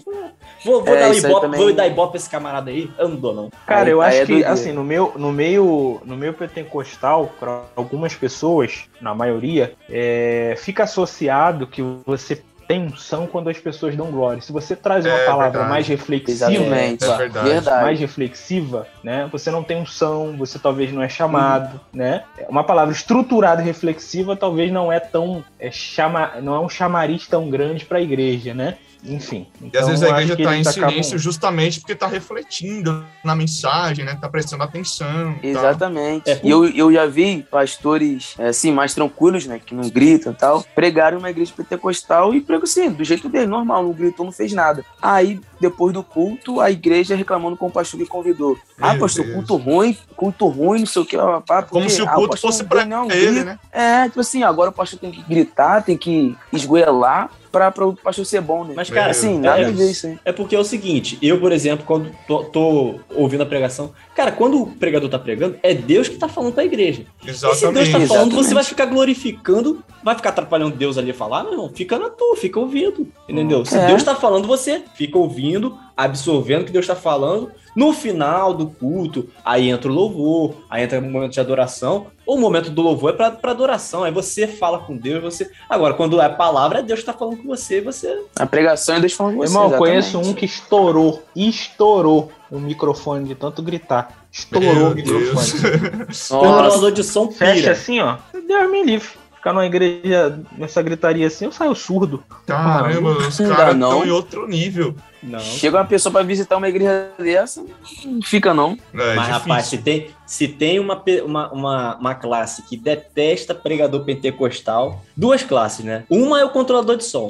[0.65, 2.89] Vou, vou É, dar um ibope, também- vou dar ibope pra esse camarada aí.
[2.97, 3.49] Eu não dou, não.
[3.65, 7.61] Cara, Aí- eu acho é que, assim, no meu, no meio, no meio pentecostal, para
[7.75, 14.11] algumas pessoas, na maioria, é, fica associado que você tem unção quando as pessoas dão
[14.11, 14.41] glória.
[14.41, 15.69] Se você traz uma É palavra verdade.
[15.69, 17.05] mais reflexiva, Exatamente.
[17.05, 17.17] É
[17.47, 17.83] verdade.
[17.83, 19.29] Mais reflexiva, né?
[19.31, 22.23] Você não tem unção, você talvez não é chamado, né?
[22.49, 27.25] Uma palavra estruturada e reflexiva talvez não é tão é, chama, não é um chamariz
[27.25, 28.77] tão grande para a igreja, né?
[29.03, 29.47] Enfim.
[29.61, 32.07] E então às vezes a acho igreja que tá em acabam- silêncio justamente porque tá
[32.07, 34.17] refletindo na mensagem, né?
[34.19, 35.33] Tá prestando atenção.
[35.35, 35.47] tá?
[35.47, 36.29] Exatamente.
[36.29, 36.39] É.
[36.43, 39.59] E eu, eu já vi pastores, assim, mais tranquilos, né?
[39.63, 43.45] Que não gritam e tal, pregaram uma igreja pentecostal e pregam assim, do jeito dele,
[43.47, 44.83] normal, não gritou, não fez nada.
[45.01, 48.57] Aí, depois do culto, a igreja reclamando com o pastor que convidou.
[48.81, 49.35] ah, Meu pastor, Deus.
[49.37, 51.63] culto ruim, culto ruim, não sei o que, papá.
[51.63, 53.59] Como se o culto fosse pra ele, né?
[53.71, 57.95] É, tipo assim, agora o pastor tem que gritar, tem que esgoelar pra, pra o
[57.95, 58.73] pastor ser bom, né?
[58.75, 59.69] Mas, cara, assim, nada Deus.
[59.69, 60.19] a ver isso aí.
[60.23, 64.31] É porque é o seguinte, eu, por exemplo, quando tô, tô ouvindo a pregação, cara,
[64.31, 67.03] quando o pregador tá pregando, é Deus que tá falando pra igreja.
[67.25, 67.91] E se Deus Exatamente.
[67.91, 68.35] tá falando, Exatamente.
[68.35, 71.43] você vai ficar glorificando, vai ficar atrapalhando Deus ali a falar?
[71.43, 73.65] Não, irmão, fica na tua, fica ouvindo, entendeu?
[73.65, 73.87] Se É.
[73.87, 77.51] Deus tá falando, você fica ouvindo, absorvendo o que Deus tá falando.
[77.77, 82.07] No final do culto, aí entra o louvor, aí entra o momento de adoração.
[82.25, 85.51] O momento do louvor é pra, pra adoração, aí você fala com Deus, você...
[85.69, 88.19] Agora, quando é palavra, é Deus que tá falando com você, você...
[88.35, 89.51] A pregação é Deus falando com você.
[89.51, 90.11] Irmão, eu exatamente.
[90.11, 94.25] conheço um que estourou, estourou o microfone de tanto gritar.
[94.31, 96.07] Estourou Meu o microfone.
[96.31, 97.71] Nossa, de som Fecha pira.
[97.73, 98.17] assim, ó.
[98.33, 99.07] Deus me livre.
[99.35, 102.23] Ficar numa igreja nessa gritaria assim, eu saio surdo.
[102.47, 103.89] Caramba, os caras não.
[103.89, 104.95] estão em outro nível.
[105.23, 105.39] Não.
[105.39, 107.63] Chega uma pessoa pra visitar uma igreja dessa,
[108.05, 108.77] não fica não.
[108.93, 109.31] É, Mas, difícil.
[109.33, 115.43] rapaz, se tem, se tem uma, uma, uma, uma classe que detesta pregador pentecostal, duas
[115.43, 116.03] classes, né?
[116.09, 117.27] Uma é o controlador de som.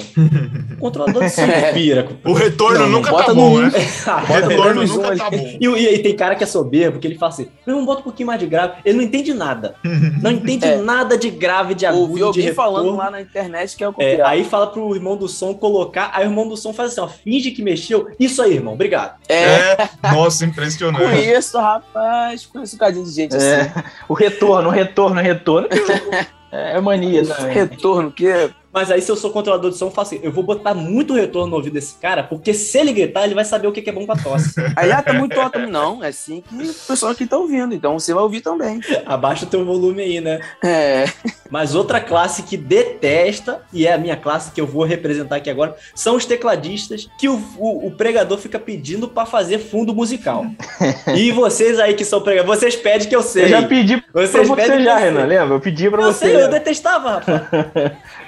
[0.76, 2.08] O controlador de som pira.
[2.24, 3.70] O retorno Não, nunca tá bom, né?
[4.28, 5.56] O retorno nunca tá bom.
[5.60, 8.00] E, e aí tem cara que é soberbo, que ele fala assim, meu irmão, bota
[8.00, 8.74] um pouquinho mais de grave.
[8.84, 9.74] Ele não entende nada.
[10.22, 10.76] Não entende É.
[10.76, 12.72] nada de grave, de Ouvi agudo, de alguém retorno.
[12.76, 14.24] falando lá na internet que é o É, copiado.
[14.30, 17.08] aí fala pro irmão do som colocar, aí o irmão do som faz assim, ó,
[17.08, 17.77] finge que mexeu.
[18.18, 19.16] Isso aí, irmão, obrigado.
[19.28, 21.04] É, É, nossa, impressionante.
[21.04, 23.46] conheço, rapaz, conheço um cadinho de gente assim.
[23.46, 23.72] É,
[24.08, 25.68] o retorno, o retorno, o retorno.
[26.50, 27.34] É mania, né?
[27.52, 30.44] Retorno, que Mas aí se eu sou controlador de som, eu falo assim, eu vou
[30.44, 33.72] botar muito retorno no ouvido desse cara, porque se ele gritar, ele vai saber o
[33.72, 34.54] que é bom pra tosse.
[34.76, 35.58] Aí, ah, tá muito alto.
[35.60, 38.80] Não, é assim que o pessoal aqui tá ouvindo, então você vai ouvir também.
[39.06, 40.40] Abaixa o teu volume aí, né?
[40.62, 41.06] É,
[41.50, 45.48] Mas outra classe que detesta, e é a minha classe que eu vou representar aqui
[45.50, 50.44] agora, são os tecladistas que o, o- o pregador fica pedindo pra fazer fundo musical.
[51.16, 53.44] e vocês aí que são pregadores, vocês pedem que eu sei.
[53.44, 54.96] Eu já pedi pra Vocês você pedem que já.
[54.98, 55.54] Renan, lembra?
[55.56, 56.26] Eu pedi pra Eu você.
[56.26, 57.42] sei, eu detestava, rapaz.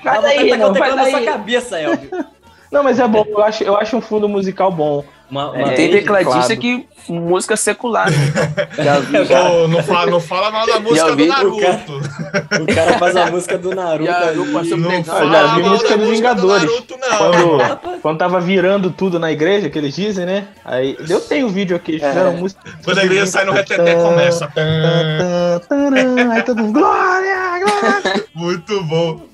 [0.03, 2.11] Vai O Renan, vai teclado na sua cabeça, Elvio.
[2.70, 5.05] Não, mas é bom, eu acho, eu acho um fundo musical bom.
[5.28, 8.09] Uma, uma- É, tem tecladista que música secular.
[8.09, 8.16] Né?
[8.85, 11.93] Já vi, já, Pô, não, fala, não fala mal da música do vi o Naruto.
[12.62, 14.05] O cara faz a música do Naruto.
[14.05, 14.20] Já
[14.53, 14.91] pastor Não
[15.33, 16.62] já vi mal música da dos música do Vingadores.
[16.62, 17.18] Naruto, não.
[17.18, 20.47] Quando, quando tava virando tudo na igreja, que eles dizem, né?
[20.64, 22.31] Aí eu tenho um vídeo aqui, É.
[22.31, 22.61] música.
[22.85, 24.49] Quando a igreja sai no reteté, começa.
[26.33, 28.24] Aí todo mundo, glória, glória.
[28.35, 29.30] Muito bom.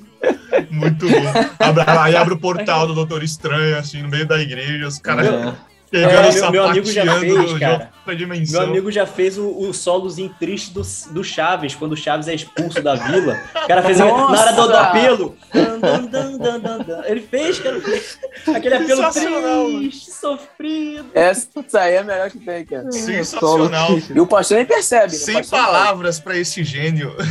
[0.70, 1.16] Muito bom.
[1.58, 5.26] Abre- Aí abre o portal do Doutor Estranho, assim, no meio da igreja, os caras
[5.26, 5.52] É.
[5.90, 7.90] pegando, É, meu- meu amigo já fez, cara.
[8.06, 12.34] Meu amigo já fez o, o solozinho triste do, do Chaves, quando o Chaves é
[12.34, 13.38] expulso da vila.
[13.64, 14.32] O cara fez Nossa!
[14.34, 15.36] na hora do, do apelo.
[15.52, 17.02] Dan, dan, dan, dan, dan, dan.
[17.06, 17.76] Ele fez, cara.
[18.54, 21.06] Aquele apelo triste, sofrido.
[21.14, 21.48] Essa
[21.80, 22.90] aí é a melhor que tem, cara.
[22.92, 23.90] Sensacional.
[24.14, 25.12] E o pastor nem percebe.
[25.12, 25.18] né?
[25.18, 27.14] Sem palavras pra esse gênio.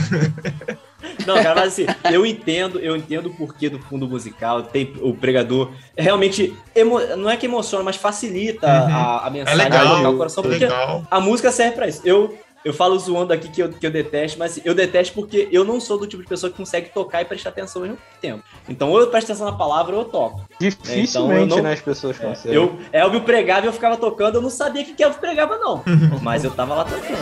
[1.25, 4.63] Não, cara, mas assim, eu entendo, eu entendo o porquê do fundo musical.
[4.63, 9.61] Tem o pregador realmente emo- não é que emociona, mas facilita a, a É mensagem
[9.61, 10.13] a legal.
[10.13, 11.03] o coração, É porque legal.
[11.09, 12.01] a música serve pra isso.
[12.05, 15.47] Eu eu falo zoando aqui que eu, que eu detesto, mas assim, eu detesto porque
[15.51, 18.01] eu não sou do tipo de pessoa que consegue tocar e prestar atenção ao mesmo
[18.19, 18.43] tempo.
[18.67, 20.41] Então, ou eu presto atenção na palavra ou eu toco.
[20.59, 22.55] Dificilmente, Então, eu não- né, as pessoas É, conseguem.
[22.57, 25.59] eu, Elvio pregava e eu ficava tocando, eu não sabia o que que Elvio pregava,
[25.59, 25.83] não.
[26.23, 27.15] Mas eu tava lá tocando.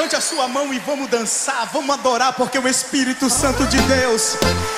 [0.00, 4.34] Levante a sua mão e vamos dançar, vamos adorar, porque o Espírito Santo de Deus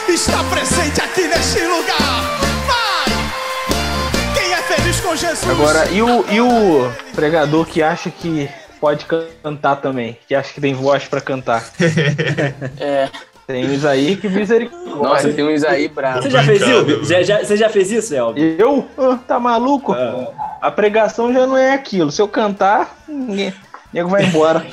[0.08, 2.40] está presente aqui neste lugar.
[2.66, 4.34] Vai!
[4.34, 5.48] Quem é feliz com Jesus?
[5.48, 8.50] Agora, e o, e o pregador que acha que
[8.80, 9.06] pode
[9.40, 10.18] cantar também?
[10.26, 11.70] Que acha que tem voz pra cantar?
[12.80, 13.08] É.
[13.46, 15.32] Tem uns aí que Nossa, misericórdia.
[15.34, 16.24] tem uns aí bravos.
[16.24, 17.04] Você já fez isso?
[17.04, 18.56] Já, já- você já fez isso, Elvio?
[18.58, 18.88] Eu?
[18.98, 19.94] Ah, Tá maluco?
[20.60, 22.10] A pregação já não é aquilo.
[22.10, 23.52] Se eu cantar, ninguém.
[23.92, 24.64] Nego vai embora.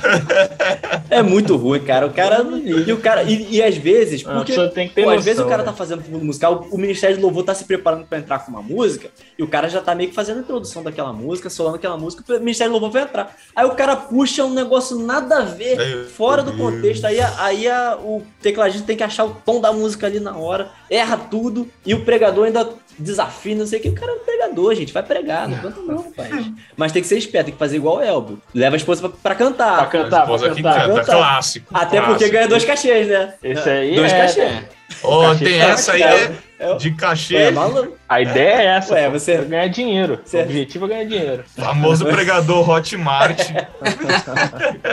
[1.10, 2.06] É muito ruim, cara.
[2.06, 2.40] O cara.
[2.64, 3.24] E o cara.
[3.24, 4.52] E, e às vezes, A porque.
[4.52, 5.68] pessoa tem que ter pô, às noção, vezes o cara né?
[5.68, 8.62] tá fazendo fundo musical, o Ministério de Louvor tá se preparando pra entrar com uma
[8.62, 11.98] música, e o cara já tá meio que fazendo a introdução daquela música, solando aquela
[11.98, 13.34] música, o Ministério de Louvor vai entrar.
[13.56, 16.60] Aí o cara puxa um negócio nada a ver, Meu fora do Deus.
[16.74, 17.04] contexto.
[17.06, 20.70] Aí, aí a- o tecladista tem que achar o tom da música ali na hora,
[20.88, 22.68] erra tudo, e o pregador ainda
[23.00, 23.88] desafina, não sei o que.
[23.88, 24.92] O cara é um pregador, gente.
[24.92, 26.50] Vai pregar, não canta não, rapaz.
[26.76, 28.38] Mas tem que ser esperto, tem que fazer igual o Elbo.
[28.54, 29.76] Leva a esposa pra, pra cantar.
[29.78, 30.86] Pra cantar, pra esposa que cantar.
[30.86, 31.16] canta, cantar.
[31.16, 31.66] clássico.
[31.74, 32.32] Até porque clássico.
[32.32, 33.34] ganha dois cachês, né?
[33.42, 34.62] Esse aí Dois é- cachês.
[35.02, 37.36] Ó, Cachê tem essa aí É, é é, de cachê.
[37.36, 37.96] é maluco.
[38.08, 38.94] A ideia é essa.
[38.94, 40.20] Ué, pô, você- é ganhar dinheiro.
[40.24, 41.44] Você- O objetivo é ganhar dinheiro.
[41.56, 43.40] Famoso pregador Hotmart.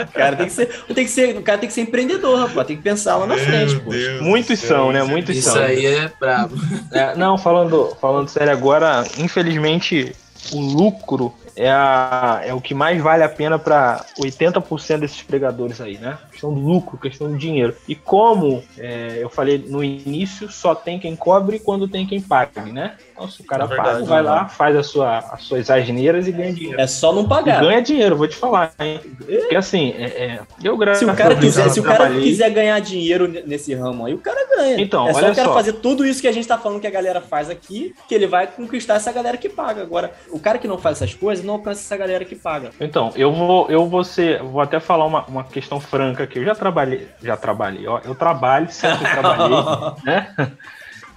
[0.08, 2.66] O cara tem que ser, tem que ser, o cara tem que ser empreendedor, rapaz.
[2.66, 3.90] Tem que pensar lá na frente, Meu pô.
[3.90, 5.00] Deus Muitos céu, são, né?
[5.00, 5.62] isso é Muitos Isso são.
[5.62, 6.56] aí é brabo.
[6.92, 10.12] É, não, falando, falando sério agora, infelizmente
[10.52, 15.80] o lucro é, a, é o que mais vale a pena para 80% desses pregadores
[15.80, 16.16] aí, né?
[16.30, 17.74] Questão do lucro, questão do dinheiro.
[17.88, 22.70] E como é, eu falei no início, só tem quem cobre quando tem quem pague,
[22.72, 22.96] né?
[23.26, 26.32] Se o cara É verdade, paga, vai lá, faz a sua, as suas asneiras e
[26.32, 26.80] ganha dinheiro.
[26.80, 27.60] É só não E pagar.
[27.60, 29.00] ganha dinheiro, vou te falar, hein?
[29.18, 33.74] Porque assim, é, é, Se o cara quiser, se o cara quiser ganhar dinheiro nesse
[33.74, 34.80] ramo aí, o cara ganha.
[34.80, 35.54] Então, é só olha o cara só.
[35.54, 38.26] fazer tudo isso que a gente tá falando que a galera faz aqui, que ele
[38.26, 39.82] vai conquistar essa galera que paga.
[39.82, 42.70] Agora, o cara que não faz essas coisas não alcança essa galera que paga.
[42.80, 46.38] Então, eu vou, eu vou ser, vou até falar uma, uma questão franca aqui.
[46.38, 49.56] Eu já trabalhei, já trabalhei, ó, eu trabalho, sempre trabalhei,
[50.04, 50.34] né?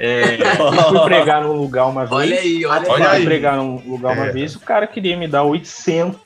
[0.04, 2.12] É, eu fui pregar num lugar uma vez.
[2.12, 3.24] Olha aí, olha, Olha fui aí.
[3.26, 4.32] pregar num lugar uma É.
[4.32, 6.18] vez, o cara queria me dar 800,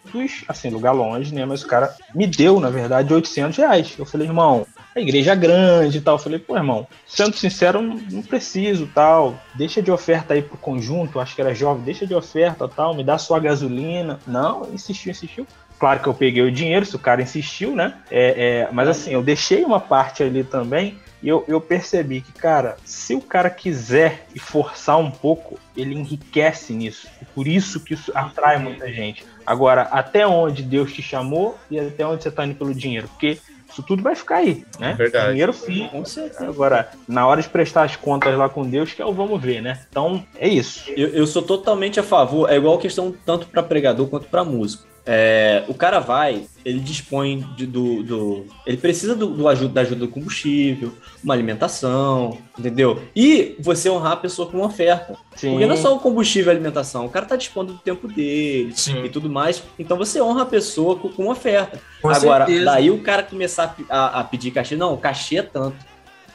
[0.47, 1.43] assim, lugar longe, né?
[1.45, 3.93] Mas o cara me deu, na verdade, 800 reais.
[3.99, 4.65] Eu falei, irmão,
[4.95, 6.15] a igreja é grande e tal.
[6.15, 9.35] Eu falei, pô, irmão, sendo sincero, não, não preciso tal.
[9.55, 13.03] Deixa de oferta aí pro conjunto, acho que era jovem, deixa de oferta tal, me
[13.03, 14.19] dá sua gasolina.
[14.25, 15.45] Não, insistiu, insistiu.
[15.77, 17.95] Claro que eu peguei o dinheiro, se o cara insistiu, né?
[18.09, 22.31] É, é, mas assim, eu deixei uma parte ali também e eu, eu percebi que,
[22.31, 27.07] cara, se o cara quiser e forçar um pouco, ele enriquece nisso.
[27.21, 29.25] E por isso que isso atrai muita gente.
[29.45, 33.07] Agora, até onde Deus te chamou e até onde você tá indo pelo dinheiro?
[33.07, 33.39] Porque
[33.69, 34.93] isso tudo vai ficar aí, né?
[34.93, 35.31] Verdade.
[35.31, 35.89] Dinheiro fica.
[35.89, 36.47] Com certeza.
[36.47, 39.61] Agora, na hora de prestar as contas lá com Deus, que é o vamos ver,
[39.61, 39.81] né?
[39.89, 40.89] Então, é isso.
[40.95, 44.94] Eu, eu sou totalmente a favor, é igual questão tanto para pregador quanto para músico.
[45.07, 49.81] É, o cara vai, ele dispõe de- do, do- Ele precisa do, do ajuda, da
[49.81, 50.91] ajuda do combustível,
[51.23, 53.01] uma alimentação, entendeu?
[53.15, 55.15] E você honrar a pessoa com uma oferta.
[55.35, 55.51] Sim.
[55.51, 58.07] Porque não é só o combustível e a alimentação, o cara tá dispondo do tempo
[58.07, 59.03] dele Sim.
[59.03, 59.61] e tudo mais.
[59.77, 61.79] Então você honra a pessoa com, com uma oferta.
[62.01, 62.65] Com Agora, certeza.
[62.65, 65.77] daí o cara começar a a, a pedir cachê, não, o cachê é tanto.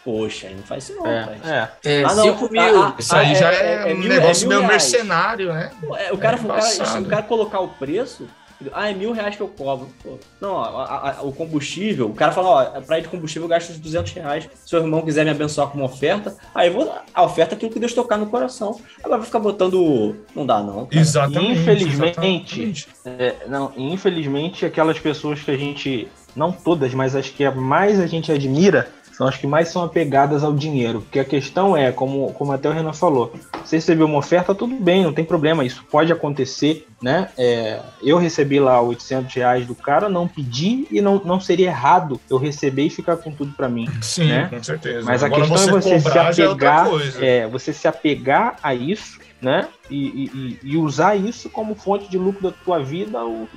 [0.04, 1.06] Poxa, aí não faz isso não.
[1.06, 1.68] É, é.
[2.00, 2.62] É, Ah, não, 5 mil.
[2.82, 3.56] ah, ah, Isso aí ah, já é-
[3.86, 4.72] é, é um mil- negócio é meio reais.
[4.90, 5.70] mercenário, né?
[5.82, 7.04] É, o cara, É o, cara, embaçado.
[7.04, 8.26] o cara colocar o preço,
[8.72, 9.88] ah, é mil reais que eu cobro.
[10.02, 13.44] Pô, não, a- a- a- o combustível, o cara fala, ó, pra ir de combustível
[13.44, 14.48] eu gasto uns 200 reais.
[14.64, 17.56] Se o irmão quiser me abençoar com uma oferta, aí eu vou, a oferta é
[17.56, 18.80] aquilo que Deus tocar no coração.
[19.02, 20.86] Agora vai ficar botando, não dá não.
[20.86, 21.00] cara.
[21.00, 21.52] Exatamente.
[21.60, 22.88] Infelizmente, exatamente.
[23.04, 28.06] É, não, infelizmente, aquelas pessoas que a gente, não todas, mas as que mais a
[28.06, 28.88] gente admira,
[29.20, 31.02] são as que mais são apegadas ao dinheiro.
[31.02, 34.74] Porque a questão é, como, como até o Renan falou, você recebeu uma oferta, tudo
[34.76, 37.28] bem, não tem problema, isso pode acontecer, né?
[37.36, 42.18] É, eu recebi lá 800 reais do cara, não pedi e não, não seria errado
[42.30, 43.86] eu receber e ficar com tudo pra mim.
[44.00, 44.48] Sim, né?
[44.48, 45.04] com certeza.
[45.04, 46.88] Mas a Agora questão é você se é apegar,
[47.20, 49.68] é, você se apegar a isso, né?
[49.88, 53.48] E, e- e- usar isso como fonte de lucro da tua vida, ou-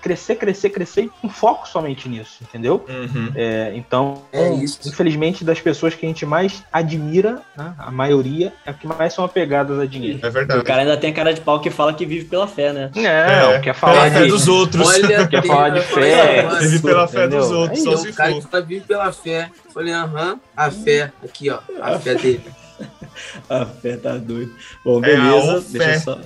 [0.00, 2.84] crescer, crescer, crescer e com foco somente nisso, entendeu?
[2.88, 3.30] Uhum.
[3.34, 4.80] É, então, É isso.
[4.88, 9.12] infelizmente, das pessoas que a gente mais admira, né, a maioria é a que mais
[9.12, 10.20] são apegadas a dinheiro.
[10.22, 10.60] É verdade.
[10.60, 12.90] O cara ainda tem a cara de pau que fala que vive pela fé, né?
[12.94, 14.88] Não, É, quer Pela falar fé de, dos outros.
[14.88, 17.40] Olha, Quer falar de fé, Vive pela fé entendeu?
[17.40, 18.42] dos outros, É só se um cara for.
[18.42, 19.50] que fala, vive pela fé.
[19.66, 21.12] Eu Falei, aham, a fé.
[21.22, 22.44] Aqui, ó, a fé dele.
[23.48, 24.54] A fé tá doido.
[24.84, 25.64] Bom, É a beleza.
[25.70, 26.18] deixa eu só.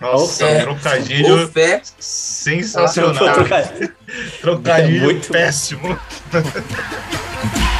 [0.00, 0.60] Nossa, É.
[0.62, 1.82] trocadilho fé.
[1.98, 3.14] sensacional.
[3.14, 3.72] Vou trocar.
[4.40, 5.98] Trocadilho É muito- péssimo.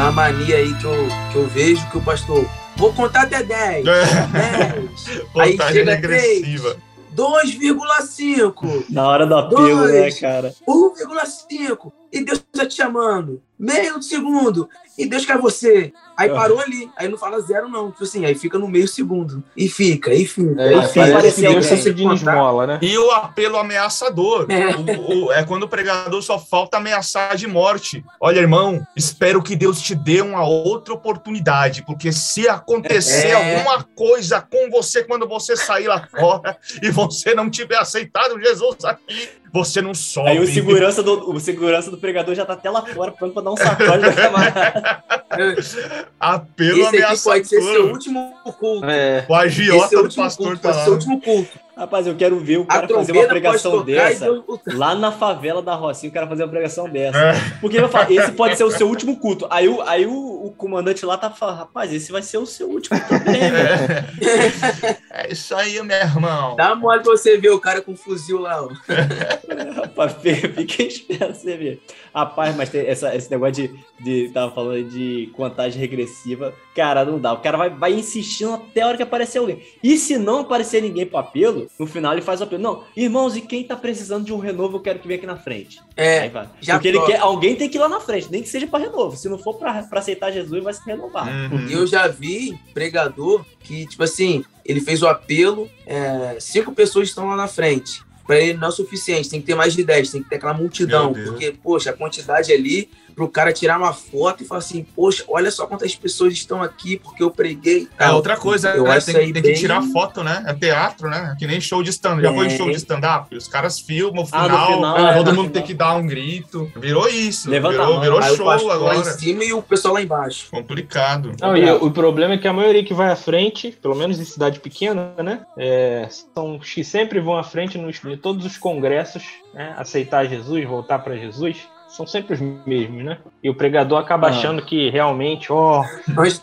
[0.00, 2.48] Tem uma mania aí que eu, que eu vejo que o pastor.
[2.74, 3.84] Vou contar até 10.
[3.84, 5.22] 10.
[5.36, 6.78] Aí chega regressiva.
[7.14, 8.86] 2,5.
[8.88, 10.54] Na hora do apelo, né, cara?
[10.66, 11.92] 1,5.
[12.12, 13.40] E Deus tá te chamando.
[13.58, 14.68] Meio segundo.
[14.96, 15.92] E Deus quer você.
[16.16, 16.34] Aí Ah.
[16.34, 16.90] parou ali.
[16.96, 17.90] Aí não fala zero, não.
[17.90, 19.44] Tipo assim, aí fica no meio segundo.
[19.56, 20.60] E fica, e fica.
[20.62, 21.20] É, e fica.
[21.32, 22.78] que Deus tá pedindo esmola, né?
[22.82, 24.46] E o apelo ameaçador.
[24.50, 24.74] É.
[24.76, 28.02] O- o- é quando o pregador só falta ameaçar de morte.
[28.20, 33.56] Olha, irmão, espero que Deus te dê uma outra oportunidade, porque se acontecer É.
[33.58, 38.84] alguma coisa com você quando você sair lá fora e você não tiver aceitado Jesus
[38.84, 40.28] aqui, você não sobe.
[40.30, 43.42] Aí o segurança, do, o segurança do pregador já tá até lá fora, pronto pra
[43.42, 45.02] dar um sacode da camarada.
[46.18, 47.92] Apelo Esse aqui pode ser seu ameaçador.
[47.92, 48.86] último culto.
[48.86, 50.62] É, O Esse é agiota do último pastor culto.
[50.62, 50.84] tá lá.
[50.84, 51.58] ser o último culto.
[51.80, 54.30] Rapaz, eu quero ver o cara fazer uma pregação tocar e dessa.
[54.30, 57.18] O- Lá na favela da Rocinha, o cara fazer uma pregação dessa.
[57.18, 57.32] É.
[57.58, 59.46] Porque eu falo, esse pode ser o seu último culto.
[59.48, 62.68] Aí, o, aí o, o comandante lá tá falando, rapaz, esse vai ser o seu
[62.68, 65.00] último também, velho.
[65.12, 66.54] É isso aí, meu irmão.
[66.56, 68.62] Dá uma olhada pra você ver o cara com um fuzil lá.
[68.62, 68.68] Ó.
[69.80, 71.82] Rapaz, fica esperto você ver.
[72.14, 73.70] Rapaz, mas tem essa, esse negócio de,
[74.00, 74.28] de.
[74.32, 76.52] Tava falando de contagem regressiva.
[76.74, 77.32] Cara, não dá.
[77.32, 79.62] O cara vai, vai insistindo até a hora que aparecer alguém.
[79.82, 82.62] E se não aparecer ninguém pro apelo, no final ele faz o apelo.
[82.62, 85.36] Não, irmãos, e quem tá precisando de um renovo, eu quero que venha aqui na
[85.36, 85.80] frente.
[85.96, 88.66] É, já Porque ele quer, alguém tem que ir lá na frente, nem que seja
[88.66, 89.16] pra renovo.
[89.16, 91.28] Se não for pra, pra aceitar Jesus, vai se renovar.
[91.28, 91.68] Uhum.
[91.68, 97.26] eu já vi pregador que, tipo assim, ele fez o apelo, é, cinco pessoas estão
[97.26, 98.02] lá na frente.
[98.26, 100.36] Pra ele não é o suficiente, tem que ter mais de 10, tem que ter
[100.36, 101.12] aquela multidão.
[101.12, 102.88] Porque, poxa, a quantidade ali
[103.20, 106.96] pro cara tirar uma foto e falar assim, poxa, olha só quantas pessoas estão aqui
[106.98, 107.86] porque eu preguei.
[107.98, 108.92] É outra coisa, eu né?
[108.92, 110.42] acho tem, tem bem- que tirar foto, né?
[110.46, 111.36] É teatro, né?
[111.38, 112.22] Que nem show de stand.
[112.22, 112.50] Já foi É.
[112.50, 113.36] show de stand-up?
[113.36, 116.06] Os caras filmam o Ah, final, no final, é, todo mundo tem que dar um
[116.06, 116.72] grito.
[116.76, 117.50] Virou isso.
[117.50, 118.00] Levanta a virou mão.
[118.02, 119.12] virou Aí show pastor lá em agora.
[119.18, 120.46] cima e o pessoal lá embaixo.
[120.50, 121.32] Complicado.
[121.38, 124.24] Não, e o problema é que a maioria que vai à frente, pelo menos em
[124.24, 125.40] cidade pequena, né?
[125.58, 129.74] é, são os que sempre vão à frente nos, em todos os congressos, né?
[129.76, 131.58] Aceitar Jesus, voltar para Jesus.
[131.90, 133.18] São sempre os mesmos, né?
[133.42, 134.30] E o pregador acaba Ah.
[134.30, 135.82] achando que realmente, ó,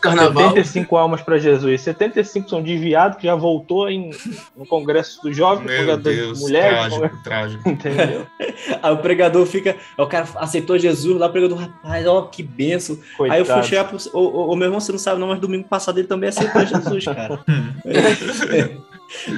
[0.00, 1.80] carnaval, 75 almas para Jesus.
[1.80, 4.10] 75 são desviados que já voltou em,
[4.56, 7.68] no congresso dos jovens, Meu congresso Deus, mulheres, trágico, trágico.
[7.70, 8.26] entendeu?
[8.82, 9.74] Aí o pregador fica.
[9.96, 12.96] O cara aceitou Jesus lá, o pregador, rapaz, ó, que benção.
[13.30, 13.66] Aí eu fui Coitado.
[13.66, 13.98] chegar pro.
[14.12, 17.04] Ô, ô, meu irmão, você não sabe, não, mas domingo passado ele também aceitou Jesus,
[17.06, 17.40] cara.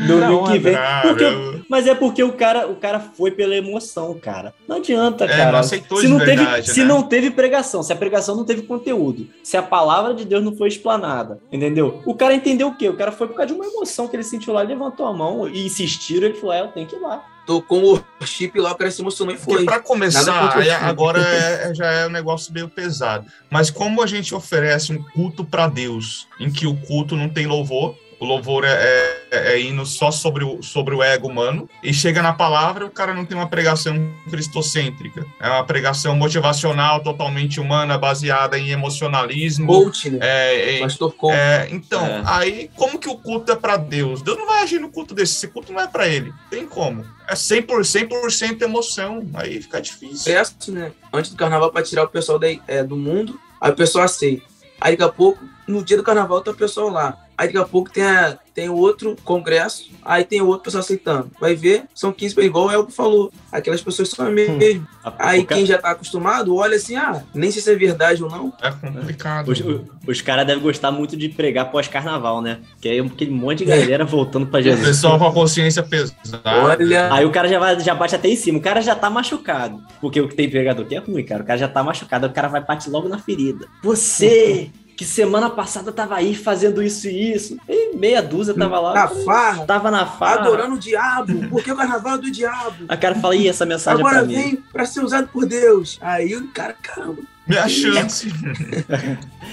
[0.07, 0.77] domingo que vem.
[1.03, 4.53] Porque- mas é porque o cara, o cara foi pela emoção, cara.
[4.66, 5.53] Não adianta, É, cara.
[5.53, 6.87] não aceitou se de não verdade, teve, se né?
[6.87, 10.57] não teve pregação, se a pregação não teve conteúdo, se a palavra de Deus não
[10.57, 12.03] foi explanada, entendeu?
[12.05, 12.89] O cara entendeu o quê?
[12.89, 15.12] O cara foi por causa de uma emoção que ele sentiu lá, ele levantou a
[15.12, 17.25] mão e insistiram, ele falou: é, eu tenho que ir lá.
[17.47, 19.64] tocou um worship lá, o cara se emocionou e foi.
[19.64, 23.27] para começar, o agora é- é- já é um negócio meio pesado.
[23.51, 27.47] Mas como a gente oferece um culto para Deus, em que o culto não tem
[27.47, 28.71] louvor, o louvor é,
[29.31, 32.91] é, é indo só sobre o, sobre o ego humano, e chega na palavra, o
[32.91, 33.95] cara não tem uma pregação
[34.29, 35.27] cristocêntrica.
[35.41, 39.66] É uma pregação motivacional, totalmente humana, baseada em emocionalismo.
[39.66, 40.18] Coach, né?
[40.21, 41.35] É, em- Pastor Coach.
[41.35, 42.23] é, então, É.
[42.27, 44.23] aí, como que o culto é para Deus?
[44.23, 46.33] Deus não vai agir no culto desse, esse culto não é para ele.
[46.51, 47.05] Tem como.
[47.27, 50.16] É 100%, 100 emoção, aí fica difícil.
[50.18, 50.93] Sucesso, né?
[51.12, 54.45] Antes do carnaval, pra tirar o pessoal daí, é, do mundo, aí o pessoal aceita.
[54.81, 57.16] Aí daqui a pouco, no dia do carnaval, tá o pessoal lá.
[57.41, 61.30] Aí daqui a pouco tem, a, tem outro congresso, aí tem outro pessoal aceitando.
[61.41, 63.32] Vai ver, são 15 pessoas, igual o Elco falou.
[63.51, 64.82] Aquelas pessoas são as mesmas.
[65.18, 68.22] Aí O ca- quem já tá acostumado, olha assim, ah, nem sei se é verdade
[68.22, 68.53] ou não.
[68.61, 69.49] É complicado.
[69.51, 72.59] Os, o- os caras devem gostar muito de pregar pós-carnaval, né?
[72.78, 74.86] Que aí é aquele monte de galera voltando pra O Jesus.
[74.86, 76.43] pessoal com a consciência pesada.
[76.45, 77.12] Olha.
[77.14, 79.80] Aí o cara já, vai, já bate até em cima, o cara já tá machucado.
[79.99, 81.43] Porque o que tem pregador que é ruim, cara.
[81.43, 83.66] O cara já tá machucado, o cara vai partir logo na ferida.
[83.82, 84.70] Você,
[85.01, 87.57] que semana passada tava aí fazendo isso e isso.
[87.67, 88.93] E meia dúzia tava lá.
[88.93, 90.41] Na farra, Tava na farra.
[90.41, 92.85] adorando o diabo, porque o carnaval é do diabo.
[92.87, 94.35] A cara fala, ih, essa mensagem é Agora pra mim.
[94.35, 95.97] vem pra ser usado por Deus.
[96.03, 97.23] Aí o cara, caramba.
[97.47, 98.29] Minha chance.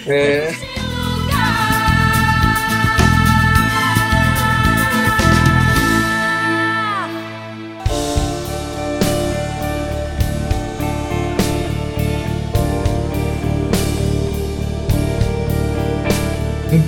[0.06, 0.52] É.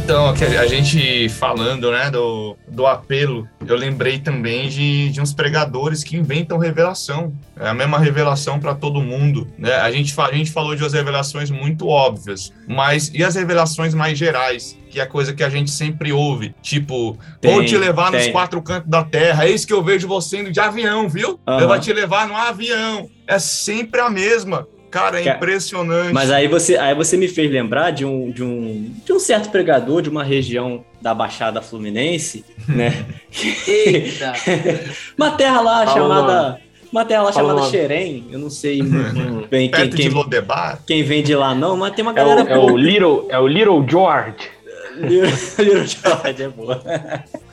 [0.10, 6.04] Então, a gente falando né, do, do apelo, eu lembrei também de, de uns pregadores
[6.04, 7.32] que inventam revelação.
[7.56, 9.48] É a mesma revelação para todo mundo.
[9.56, 9.72] Né?
[9.72, 14.18] A, gente, a gente falou de umas revelações muito óbvias, mas e as revelações mais
[14.18, 14.76] gerais?
[14.90, 16.56] Que é a coisa que a gente sempre ouve.
[16.60, 18.32] Tipo, vou Tem, te levar nos tem.
[18.32, 19.46] quatro cantos da terra.
[19.46, 21.40] É isso que eu vejo você indo de avião, viu?
[21.46, 21.62] Aham.
[21.62, 23.08] Eu vou te levar no avião.
[23.28, 24.68] É sempre a mesma.
[24.90, 26.14] Cara, é Cara, impressionante.
[26.14, 29.50] Mas aí você, aí você me fez lembrar de um, de, um, de um certo
[29.50, 33.06] pregador de uma região da Baixada Fluminense, né?
[33.68, 34.34] Eita.
[35.18, 36.62] Uma terra lá Fala o chamada.
[36.92, 37.72] Uma terra lá Fala o chamada nome.
[37.72, 38.28] Xerém.
[38.32, 38.82] Eu não sei
[39.50, 40.80] bem quem, Perto de quem, Lodebar.
[40.86, 43.40] quem vem de lá, não, mas tem uma É o, galera é o Little, é
[43.40, 44.36] o Little George.
[44.98, 46.82] Little George é boa.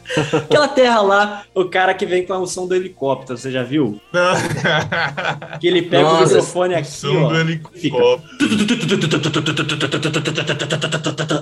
[0.33, 4.01] Aquela terra lá, o cara que vem com a unção do helicóptero, você já viu?
[5.61, 7.29] Que ele pega o Nossa, microfone aqui, Som ó.
[7.29, 8.23] do helicóptero.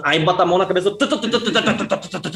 [0.04, 0.90] Aí bota a mão na cabeça.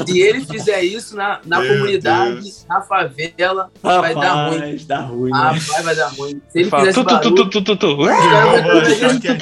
[0.07, 2.67] Se ele fizer isso na, na Meu comunidade, Deus.
[2.69, 4.59] na favela, vai dar ruim.
[4.59, 5.39] Rapaz, dá ruim, né?
[5.39, 6.41] Rapaz, vai dar ruim.
[6.49, 9.39] Se ele Fala, tu, tu, tu, tu, tu, achar que é-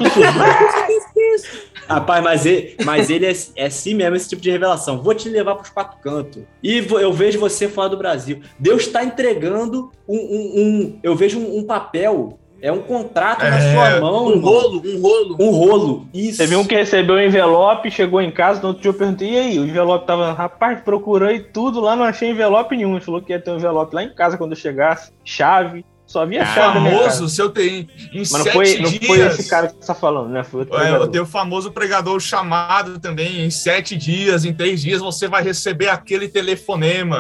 [1.89, 5.03] Rapaz, mas ele, mas ele é, é assim mesmo, esse tipo de revelação.
[5.03, 6.43] Vou te levar pros quatro cantos.
[6.63, 8.41] E eu vejo você fora do Brasil.
[8.59, 13.57] Deus está entregando um, um- um- Eu vejo um, um papel, é um contrato na
[13.59, 14.27] É, sua mão.
[14.29, 15.37] um rolo, um rolo.
[15.39, 16.09] Um rolo.
[16.13, 16.39] Isso.
[16.39, 19.31] Você viu um que recebeu o envelope, chegou em casa, no outro dia eu perguntei,
[19.35, 19.59] e aí?
[19.59, 22.93] O envelope tava, rapaz, procurei tudo lá, não achei envelope nenhum.
[22.97, 26.23] Ele falou que ia ter um envelope lá em casa quando eu chegasse, chave, só
[26.23, 26.73] havia chave casa.
[26.73, 29.07] famoso, se eu tenho em Mas não sete foi, não dias.
[29.07, 30.45] foi esse cara que você tá falando, né?
[30.45, 33.45] Foi outro É, tem o famoso pregador chamado também.
[33.45, 37.19] Em sete dias, em três dias, você vai receber aquele telefonema.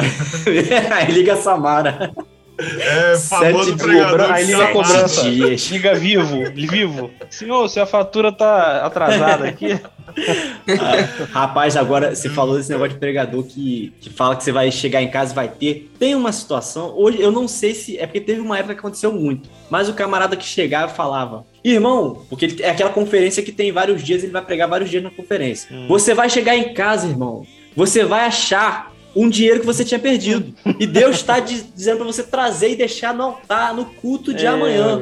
[0.94, 2.12] Aí liga a Samara.
[2.58, 4.30] É, famoso Sete pregador.
[4.32, 4.86] Aí de liga a chamado.
[4.88, 5.30] cobrança.
[5.30, 5.66] dias.
[5.70, 7.10] Liga vivo, vivo.
[7.28, 9.78] Senhor, se a fatura tá atrasada aqui.
[10.68, 14.70] Ah, rapaz, agora você falou desse negócio de pregador que, que fala que você vai
[14.72, 15.90] chegar em casa e vai ter.
[15.98, 17.98] Tem uma situação, hoje eu não sei se.
[17.98, 19.48] É porque teve uma época que aconteceu muito.
[19.68, 24.02] Mas o camarada que chegava falava: Irmão, porque ele- é aquela conferência que tem vários
[24.02, 25.68] dias, ele vai pregar vários dias na conferência.
[25.70, 25.86] Hum.
[25.88, 27.44] Você vai chegar em casa, irmão.
[27.76, 30.54] Você vai achar um dinheiro que você tinha perdido.
[30.78, 35.00] E Deus está dizendo para você trazer e deixar no altar, no culto de amanhã.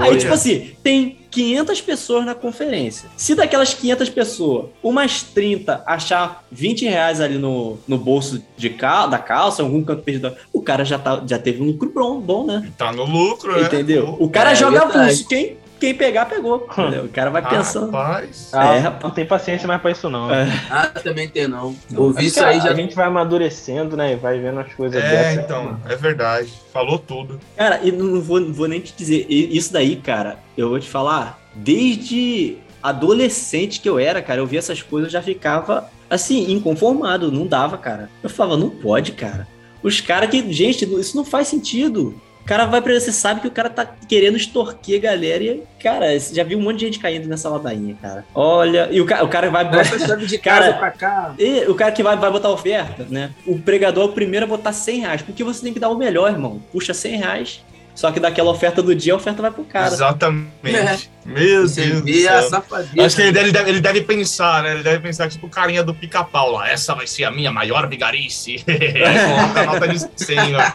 [0.00, 0.18] Aí, Olha.
[0.18, 3.08] tipo assim, tem 500 pessoas na conferência.
[3.16, 9.08] Se daquelas 500 pessoas, umas 30 achar 20 reais ali no, no bolso de cal,
[9.08, 12.44] da calça, algum canto perdido, o cara já, tá, já teve um lucro bom, bom
[12.46, 12.68] né?
[12.76, 13.66] Tá no lucro, né?
[13.66, 14.16] Entendeu?
[14.18, 14.98] O cara É joga verdade.
[14.98, 15.28] avulso.
[15.28, 16.66] Quem, quem pegar, pegou.
[16.72, 17.04] entendeu?
[17.04, 17.86] O cara vai pensando.
[17.86, 18.50] Rapaz.
[18.52, 19.14] Ah, É, não rapaz.
[19.14, 20.32] tem paciência mais pra isso, não.
[20.32, 20.46] É.
[20.70, 21.74] Ah, também tem não.
[21.96, 22.70] Ouvi Mas, isso aí já.
[22.70, 24.12] A gente vai amadurecendo, né?
[24.12, 25.44] E vai vendo as coisas É, dessas.
[25.44, 26.48] então, é verdade.
[26.72, 27.38] Falou tudo.
[27.56, 29.26] Cara, e não vou, não vou nem te dizer.
[29.28, 31.38] Isso daí, cara, eu vou te falar.
[31.54, 37.30] Desde adolescente que eu era, cara, eu via essas coisas, eu já ficava assim, inconformado.
[37.32, 38.08] Não dava, cara.
[38.22, 39.46] Eu falava, não pode, cara.
[39.82, 40.52] Os caras que.
[40.52, 42.14] Gente, isso não faz sentido.
[42.44, 45.62] O cara vai pra você sabe que o cara tá querendo extorquir a galera e,
[45.82, 48.22] cara, já viu um monte de gente caindo nessa ladainha, cara.
[48.34, 49.64] Olha, e o, ca- o cara vai.
[49.64, 51.34] Bota a chave de Cara, casa pra cá.
[51.38, 53.30] E o cara que vai, vai botar oferta, né?
[53.46, 55.96] O pregador é o primeiro a botar 100 reais, porque você tem que dar o
[55.96, 56.62] melhor, irmão.
[56.70, 57.64] Puxa 100 reais,
[57.94, 59.86] só que daquela oferta do dia, a oferta vai pro cara.
[59.94, 61.10] Exatamente.
[61.24, 62.90] Meu Você Deus vê a safadeza.
[63.06, 64.72] Acho que ele deve, ele deve- ele deve pensar, né?
[64.74, 66.68] Ele deve pensar, tipo, o carinha do pica-pau lá.
[66.70, 68.62] Essa vai ser a minha maior vigarice.
[68.68, 68.74] Aí
[69.54, 70.72] coloca a nota de 100, ó.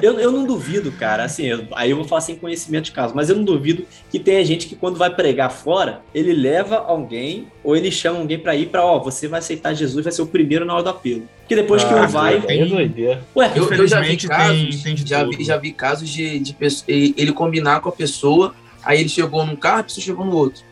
[0.00, 3.14] Eu, eu não duvido, cara, assim, eu- aí eu vou falar sem conhecimento de caso,
[3.14, 7.48] mas eu não duvido que tenha gente que quando vai pregar fora, ele leva alguém,
[7.64, 10.26] ou ele chama alguém pra ir pra, ó, você vai aceitar Jesus, vai ser o
[10.26, 11.28] primeiro na hora do apelo.
[11.40, 13.22] Porque depois que Ah, um vai, Aí é doideira.
[13.34, 15.36] ué, Eu, eu já vi casos, tem- tem de já, tudo.
[15.36, 16.56] vi, já vi casos de, de
[16.86, 18.54] ele ele combinar com a pessoa,
[18.88, 20.62] aí ele chegou num carro, a pessoa chegou no outro.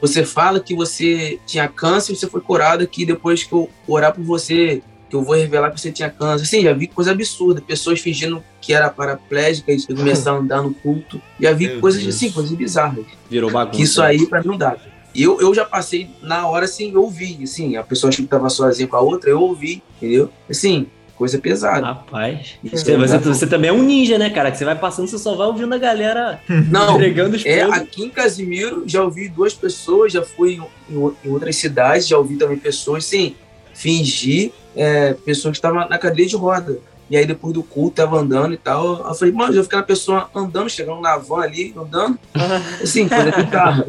[0.00, 4.12] Você fala que você tinha câncer e você foi curado aqui depois que eu orar
[4.12, 6.42] por você, que eu vou revelar que você tinha câncer.
[6.42, 7.62] Assim, já vi coisa absurda.
[7.62, 11.22] Pessoas fingindo que era paraplégicas e começaram a andar no culto.
[11.40, 12.16] Já vi Meu coisas Deus.
[12.16, 13.06] assim, coisas bizarras.
[13.30, 13.76] virou bagunça.
[13.76, 14.76] Que isso aí pra mim não dá.
[15.14, 18.86] Eu, eu já passei na hora assim, eu ouvi, assim, a pessoa que tava sozinha
[18.86, 20.30] com a outra, eu ouvi, entendeu?
[20.50, 20.88] Assim,
[21.18, 21.84] coisa pesada.
[21.84, 24.52] Rapaz, Isso você, você, também é um ninja, né, cara?
[24.52, 26.40] Que você vai passando, você só vai ouvindo a galera
[26.70, 31.12] Não, entregando os É, aqui em Casimiro já ouvi duas pessoas, já fui em, em-
[31.24, 33.34] em outras cidades, já ouvi também pessoas, sim,
[33.74, 36.78] fingir, é, pessoas que estavam na cadeira de roda.
[37.10, 39.06] E aí depois do culto tava andando e tal.
[39.08, 42.18] Eu falei, mano, já fiquei a pessoa andando, chegando na van ali, andando,
[42.82, 43.84] assim, coisa de carro.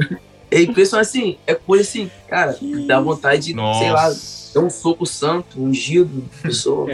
[0.49, 2.57] É impressionante, assim, é coisa assim, cara,
[2.87, 4.09] dá vontade de, sei lá,
[4.53, 6.87] Dar um soco santo, ungido, pessoa.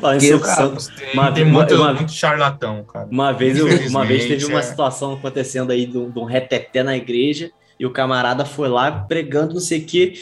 [0.00, 0.96] Falando em que soco santo.
[0.96, 3.08] Tem, Uma- tem uma- muito, uma- muito charlatão, cara.
[3.10, 4.62] Uma vez, eu, uma vez teve uma é.
[4.62, 8.90] situação acontecendo aí de um, de um reteté na igreja e o camarada foi lá
[8.92, 10.14] pregando não sei o quê.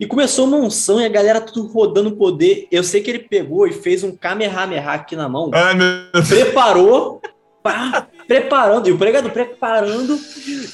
[0.00, 2.66] E começou uma unção e a galera tudo rodando poder.
[2.72, 5.50] Eu sei que ele pegou e fez um kamehameha aqui na mão.
[5.52, 6.26] Ai, meu Deus.
[6.28, 7.20] Preparou,
[7.62, 10.18] pá, preparando, e o pregador preparando,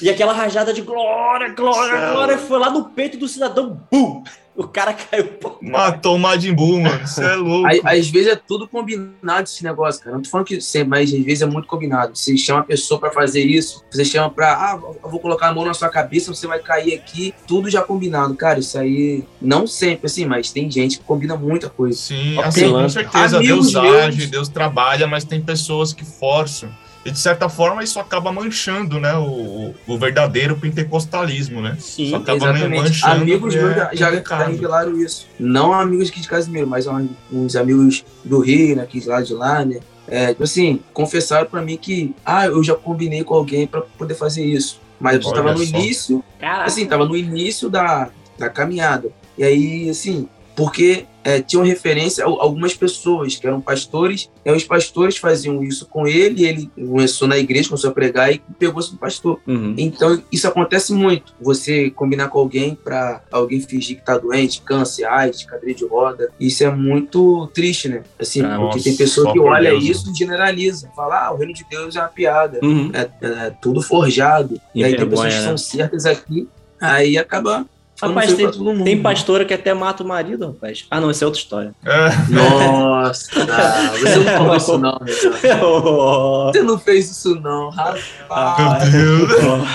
[0.01, 4.23] e aquela rajada de glória, glória, glória, foi lá no peito do cidadão, bum!
[4.57, 5.25] O cara caiu.
[5.27, 5.55] pô.
[5.61, 7.07] Matou o Majin Buu, mano.
[7.07, 7.67] Você é louco.
[7.67, 10.15] Aí, às vezes é tudo combinado esse negócio, cara.
[10.15, 12.17] Não tô falando que sempre, mas às vezes é muito combinado.
[12.17, 15.53] Você chama a pessoa pra fazer isso, você chama pra, ah, eu vou colocar a
[15.53, 18.33] mão na sua cabeça, você vai cair aqui, tudo já combinado.
[18.33, 21.95] Cara, isso aí, não sempre assim, mas tem gente que combina muita coisa.
[21.95, 23.37] Sim, assim, com certeza.
[23.37, 26.69] Amigos Deus meus- age, Deus trabalha, mas tem pessoas que forçam.
[27.07, 29.15] E de certa forma isso acaba manchando, né?
[29.15, 31.77] O, o verdadeiro pentecostalismo, né?
[31.79, 32.81] Sim, Só acaba Exatamente.
[32.81, 33.21] manchando.
[33.21, 35.25] Amigos meus é já, já revelaram isso.
[35.39, 36.85] Não amigos aqui de Casimiro, mas
[37.31, 39.79] uns amigos do Rio, né, aqui lá de lá, né?
[40.05, 44.15] É, tipo assim, confessaram pra mim que, ah, eu já combinei com alguém pra poder
[44.15, 44.81] fazer isso.
[44.99, 45.77] Mas eu tava no só.
[45.77, 46.65] início, Caraca.
[46.65, 49.09] assim, tava no início da, da caminhada.
[49.37, 50.27] E aí, assim,
[50.57, 55.85] porque é, tinham referência a algumas pessoas que eram pastores, e os pastores faziam isso
[55.85, 59.39] com ele, e ele começou na igreja, começou a pregar e pegou-se do pastor.
[59.45, 59.75] Uhum.
[59.77, 61.31] Então, isso acontece muito.
[61.39, 66.31] Você combinar com alguém para alguém fingir que tá doente, câncer, AIDS, cadeira de roda.
[66.39, 68.03] Isso é muito triste, né?
[68.17, 70.89] Assim, Ah, porque nossa, tem pessoa só que olha Deus, isso e generaliza.
[70.95, 72.59] Fala, ah, o reino de Deus é uma piada.
[72.63, 72.89] Uhum.
[72.93, 74.59] É, é tudo forjado.
[74.73, 75.45] E aí tem pessoas que né?
[75.45, 76.47] são certas aqui,
[76.81, 77.67] aí acaba
[78.01, 78.83] Rapaz, tem, mundo.
[78.83, 80.85] tem pastora que até mata o marido, rapaz.
[80.89, 81.73] Ah, não, essa é outra história.
[81.83, 82.09] É.
[82.31, 83.27] Nossa,
[83.99, 85.17] você não falou isso não, meu.
[85.67, 88.93] Oh, Você não fez isso não, rapaz.
[88.93, 89.41] Meu Deus.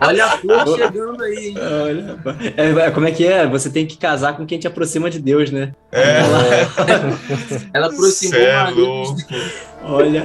[0.00, 1.56] Olha a flor chegando aí, hein?
[1.58, 2.36] Olha, rapaz.
[2.56, 3.46] É, é, como é que é?
[3.46, 5.72] Você tem que casar com quem te aproxima de Deus, né?
[5.92, 6.20] É.
[7.74, 9.16] Ela aproximou Cê o é marido.
[9.84, 10.24] Olha.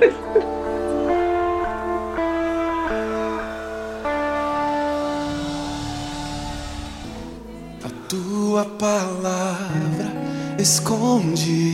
[8.56, 10.06] Tua palavra
[10.58, 11.74] esconde.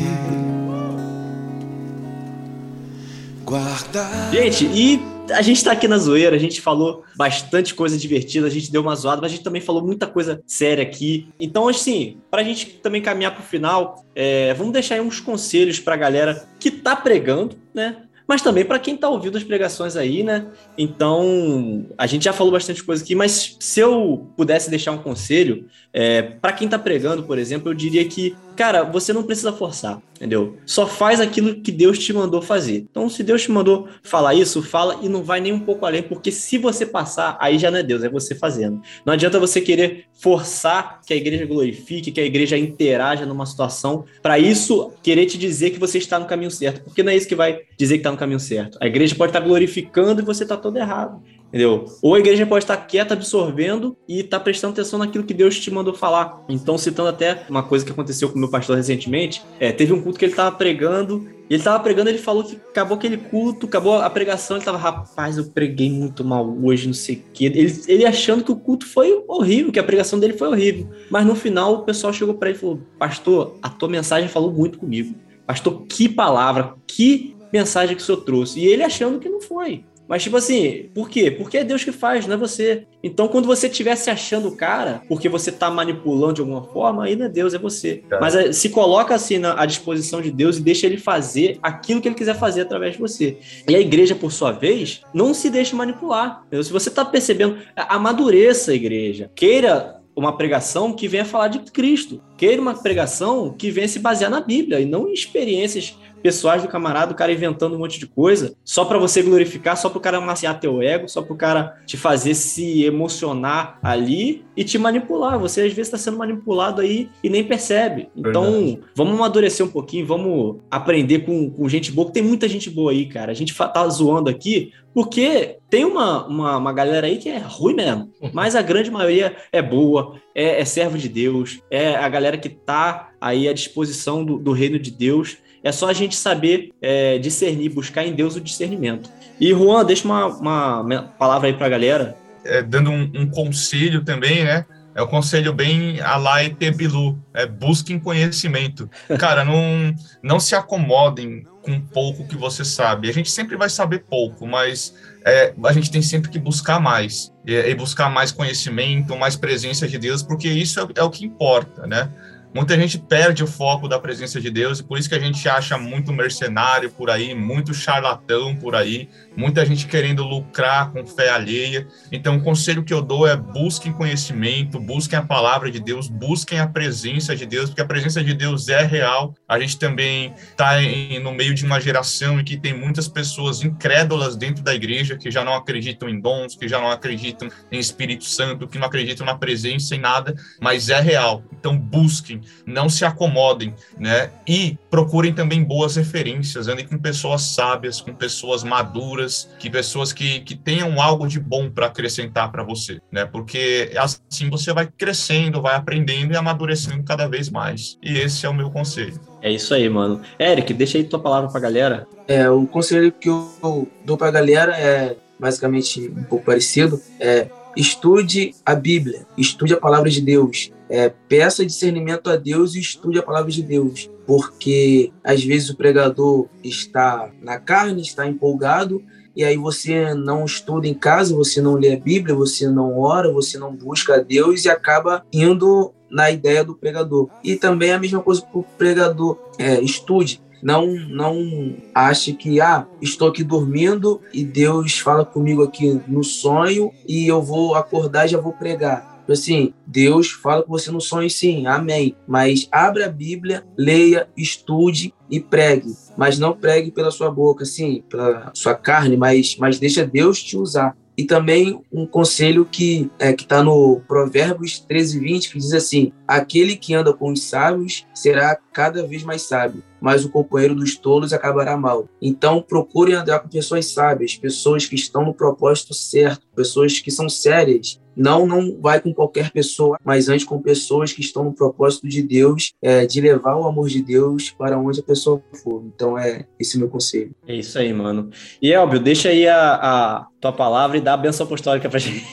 [3.46, 4.10] Guarda.
[4.32, 5.00] Gente, e
[5.32, 8.82] a gente tá aqui na zoeira, a gente falou bastante coisa divertida, a gente deu
[8.82, 11.30] uma zoada, mas a gente também falou muita coisa séria aqui.
[11.40, 15.96] Então, assim, pra gente também caminhar pro final, é, vamos deixar aí uns conselhos pra
[15.96, 18.08] galera que tá pregando, né?
[18.32, 20.46] Mas também pra quem tá ouvindo as pregações aí, né?
[20.78, 25.66] Então, a gente já falou bastante coisa aqui, mas se eu pudesse deixar um conselho,
[25.92, 30.00] é, para quem tá pregando, por exemplo, eu diria que, cara, você não precisa forçar,
[30.16, 30.56] entendeu?
[30.68, 32.86] Só faz aquilo que Deus te mandou fazer.
[32.92, 36.04] Então, se Deus te mandou falar isso, fala e não vai nem um pouco além,
[36.04, 38.80] porque se você passar, aí já não é Deus, é você fazendo.
[39.04, 44.06] Não adianta você querer forçar que a igreja glorifique, que a igreja interaja numa situação,
[44.22, 47.28] para isso querer te dizer que você está no caminho certo, porque não é isso
[47.28, 48.78] que vai dizer que está no caminho certo.
[48.80, 51.20] A igreja pode estar glorificando e você está todo errado.
[51.52, 51.86] Entendeu?
[52.02, 55.70] Ou a igreja pode estar quieta, absorvendo e tá prestando atenção naquilo que Deus te
[55.70, 56.46] mandou falar.
[56.48, 60.02] Então, citando até uma coisa que aconteceu com o meu pastor recentemente, é, teve um
[60.02, 63.66] culto que ele tava pregando, e ele tava pregando, ele falou que acabou aquele culto,
[63.66, 67.46] acabou a pregação, ele tava, rapaz, eu preguei muito mal hoje, não sei o quê.
[67.48, 70.90] Ele, ele achando que o culto foi horrível, que a pregação dele foi horrível.
[71.10, 74.54] Mas no final, o pessoal chegou para ele e falou: Pastor, a tua mensagem falou
[74.54, 75.14] muito comigo.
[75.46, 78.60] Pastor, que palavra, que mensagem que o senhor trouxe.
[78.60, 79.84] E ele achando que não foi.
[80.12, 81.32] Mas, tipo assim, por quê?
[81.32, 82.84] Porque é Deus que faz, não é você.
[83.02, 87.06] Então, quando você estiver se achando o cara, porque você tá manipulando de alguma forma,
[87.06, 88.04] aí não é Deus, é você.
[88.10, 88.20] Tá.
[88.20, 92.02] Mas é, se coloca assim na, à disposição de Deus e deixa ele fazer aquilo
[92.02, 93.38] que ele quiser fazer através de você.
[93.70, 96.44] E a igreja, por sua vez, não se deixe manipular.
[96.48, 96.64] entendeu?
[96.66, 99.32] Se você tá percebendo, a- amadureça a igreja.
[99.34, 102.22] Queira uma pregação que venha falar de Cristo.
[102.38, 106.68] Queira uma pregação que venha se basear na Bíblia e não em experiências pessoais do
[106.68, 110.18] camarada, o cara inventando um monte de coisa, só pra você glorificar, só pro cara
[110.18, 115.40] amaciar teu ego, só pro cara te fazer se emocionar ali e te manipular.
[115.40, 118.10] Você às vezes tá sendo manipulado aí e nem percebe.
[118.16, 122.70] Então, vamos amadurecer um pouquinho, vamos aprender com, com gente boa, que tem muita gente
[122.70, 123.32] boa aí, cara.
[123.32, 127.74] A gente tá zoando aqui porque tem uma, uma, uma galera aí que é ruim
[127.74, 132.38] mesmo, mas a grande maioria é boa, é, é servo de Deus, é a galera
[132.38, 135.38] que tá aí à disposição do, do reino de Deus.
[135.64, 139.10] É só a gente saber é, discernir, buscar em Deus o discernimento.
[139.40, 142.16] E Juan, deixa uma, uma palavra aí pra galera.
[142.44, 144.66] É, dando um, um conselho também, né?
[144.94, 148.90] É um conselho bem a lá ET Bilu, é busquem conhecimento.
[149.18, 153.10] Cara, não, não se acomodem com pouco que você sabe.
[153.10, 154.94] A gente sempre vai saber pouco, mas
[155.24, 157.32] é, a gente tem sempre que buscar mais.
[157.46, 161.26] E, e buscar mais conhecimento, mais presença de Deus, porque isso é, é o que
[161.26, 162.10] importa, né?
[162.54, 165.48] Muita gente perde o foco da presença de Deus e por isso que a gente
[165.48, 171.30] acha muito mercenário por aí, muito charlatão por aí, muita gente querendo lucrar com fé
[171.30, 171.88] alheia.
[172.12, 176.60] Então, o conselho que eu dou é busquem conhecimento, busquem a palavra de Deus, busquem
[176.60, 179.34] a presença de Deus, porque a presença de Deus é real.
[179.48, 180.74] A gente também está
[181.22, 185.32] no meio de uma geração em que tem muitas pessoas incrédulas dentro da igreja que
[185.32, 189.26] já não acreditam em dons, que já não acreditam em Espírito Santo, que não acreditam
[189.26, 191.44] na presença em nada, mas é real.
[191.54, 194.32] Então, busquem, não se acomodem, né?
[194.48, 200.42] E procurem também boas referências, andem com pessoas sábias, com pessoas maduras, que pessoas que,
[200.42, 203.26] que tenham algo de bom para acrescentar para você, né?
[203.26, 207.98] Porque assim você vai crescendo, vai aprendendo e amadurecendo cada vez mais.
[208.02, 209.20] E esse é o meu conselho.
[209.42, 210.22] É isso aí, mano.
[210.40, 212.08] Eric, deixa aí tua palavra pra galera.
[212.28, 217.02] É, o conselho que eu dou pra galera é basicamente um pouco parecido.
[217.20, 220.72] É estude a Bíblia, estude a palavra de Deus.
[220.92, 224.12] É, peça discernimento a Deus e estude a palavra de Deus.
[224.28, 229.02] Porque às vezes o pregador está na carne, está empolgado,
[229.34, 233.32] e aí você não estuda em casa, você não lê a Bíblia, você não ora,
[233.32, 237.30] você não busca a Deus e acaba indo na ideia do pregador.
[237.42, 239.38] E também a mesma coisa para o pregador.
[239.58, 246.00] É, estude, não não ache que ah estou aqui dormindo e Deus fala comigo aqui
[246.08, 250.92] no sonho e eu vou acordar e já vou pregar assim Deus fala com você
[250.92, 252.16] no sonho sim amém.
[252.28, 255.94] Mas abra a Bíblia leia estude e pregue.
[256.18, 260.58] Mas não pregue pela sua boca assim pela sua carne mas mas deixa Deus te
[260.58, 260.96] usar.
[261.18, 266.76] E também um conselho que é, está no Provérbios 13, 20, que diz assim: Aquele
[266.76, 271.32] que anda com os sábios será cada vez mais sábio, mas o companheiro dos tolos
[271.32, 272.10] acabará mal.
[272.22, 277.30] Então, procure andar com pessoas sábias, pessoas que estão no propósito certo, pessoas que são
[277.30, 278.00] sérias.
[278.16, 282.22] Não, não vai com qualquer pessoa, mas antes com pessoas que estão no propósito de
[282.22, 285.84] Deus, é, de levar o amor de Deus para onde a pessoa for.
[285.86, 287.34] Então, é esse meu conselho.
[287.48, 288.30] É isso aí, mano.
[288.62, 292.26] E Elbio, deixa aí a, a tua palavra e dá a benção apostólica pra gente.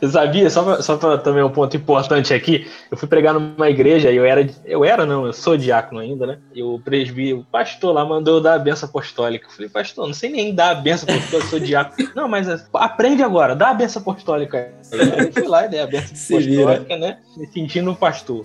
[0.00, 3.68] Eu sabia, só pra, só pra também um ponto importante aqui, eu fui pregar numa
[3.68, 6.38] igreja e eu era, eu era não, eu sou diácono ainda, né?
[6.54, 9.46] E o presbítero, o pastor lá mandou eu dar a benção apostólica.
[9.46, 12.10] Eu falei, pastor, não sei nem dar a benção apostólica, sou diácono.
[12.14, 14.72] Não, mas aprende agora, dá a benção apostólica.
[14.92, 17.18] Aí eu fui lá e dei a benção apostólica, né?
[17.36, 18.42] Me sentindo um pastor.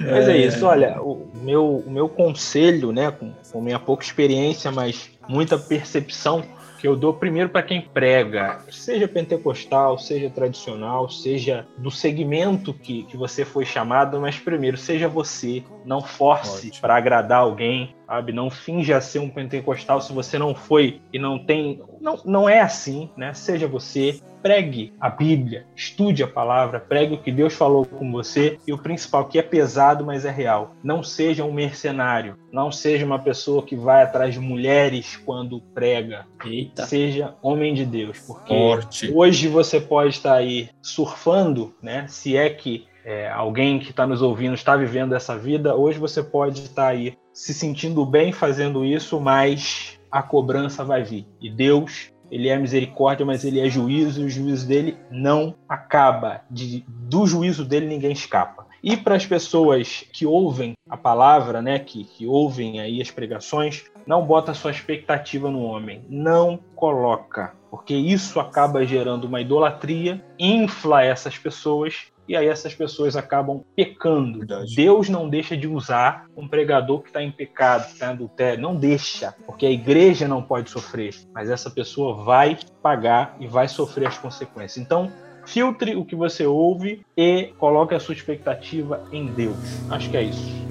[0.00, 4.70] Mas é, isso, olha, o meu, o meu conselho, né, com, com minha pouca experiência,
[4.70, 6.42] mas muita percepção,
[6.78, 13.02] que eu dou primeiro para quem prega, seja pentecostal, seja tradicional, seja do segmento que,
[13.04, 18.32] que você foi chamado, mas primeiro, seja você, não force para agradar alguém, sabe?
[18.32, 21.82] Não finja ser um pentecostal se você não foi e não tem.
[22.00, 23.34] Não, não é assim, né?
[23.34, 28.58] Seja você, pregue a Bíblia, estude a palavra, pregue o que Deus falou com você
[28.66, 30.74] e o principal, que é pesado, mas é real.
[30.82, 36.26] Não seja um mercenário, não seja uma pessoa que vai atrás de mulheres quando prega.
[36.44, 36.86] Eita.
[36.86, 39.12] Seja homem de Deus, porque Forte.
[39.12, 42.06] hoje você pode estar aí surfando, né?
[42.08, 46.22] Se é que é, alguém que está nos ouvindo está vivendo essa vida, hoje você
[46.22, 51.26] pode estar aí se sentindo bem fazendo isso, mas a cobrança vai vir.
[51.40, 56.42] E Deus, ele é misericórdia, mas ele é juízo, e o juízo dele não acaba.
[56.50, 58.66] De, do juízo dele ninguém escapa.
[58.84, 63.84] E para as pessoas que ouvem a palavra, né, que, que ouvem aí as pregações,
[64.06, 71.02] não bota sua expectativa no homem, não coloca, porque isso acaba gerando uma idolatria, infla
[71.02, 74.40] essas pessoas e aí essas pessoas acabam pecando.
[74.40, 74.76] Verdade.
[74.76, 78.60] Deus não deixa de usar um pregador que está em pecado, que está em adultério,
[78.60, 83.66] não deixa, porque a igreja não pode sofrer, mas essa pessoa vai pagar e vai
[83.66, 84.76] sofrer as consequências.
[84.84, 85.10] Então,
[85.46, 89.56] filtre o que você ouve e coloque a sua expectativa em Deus.
[89.90, 90.68] Acho que é isso.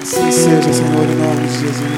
[0.00, 1.93] Assim seja, Senhor, em nome de Jesus.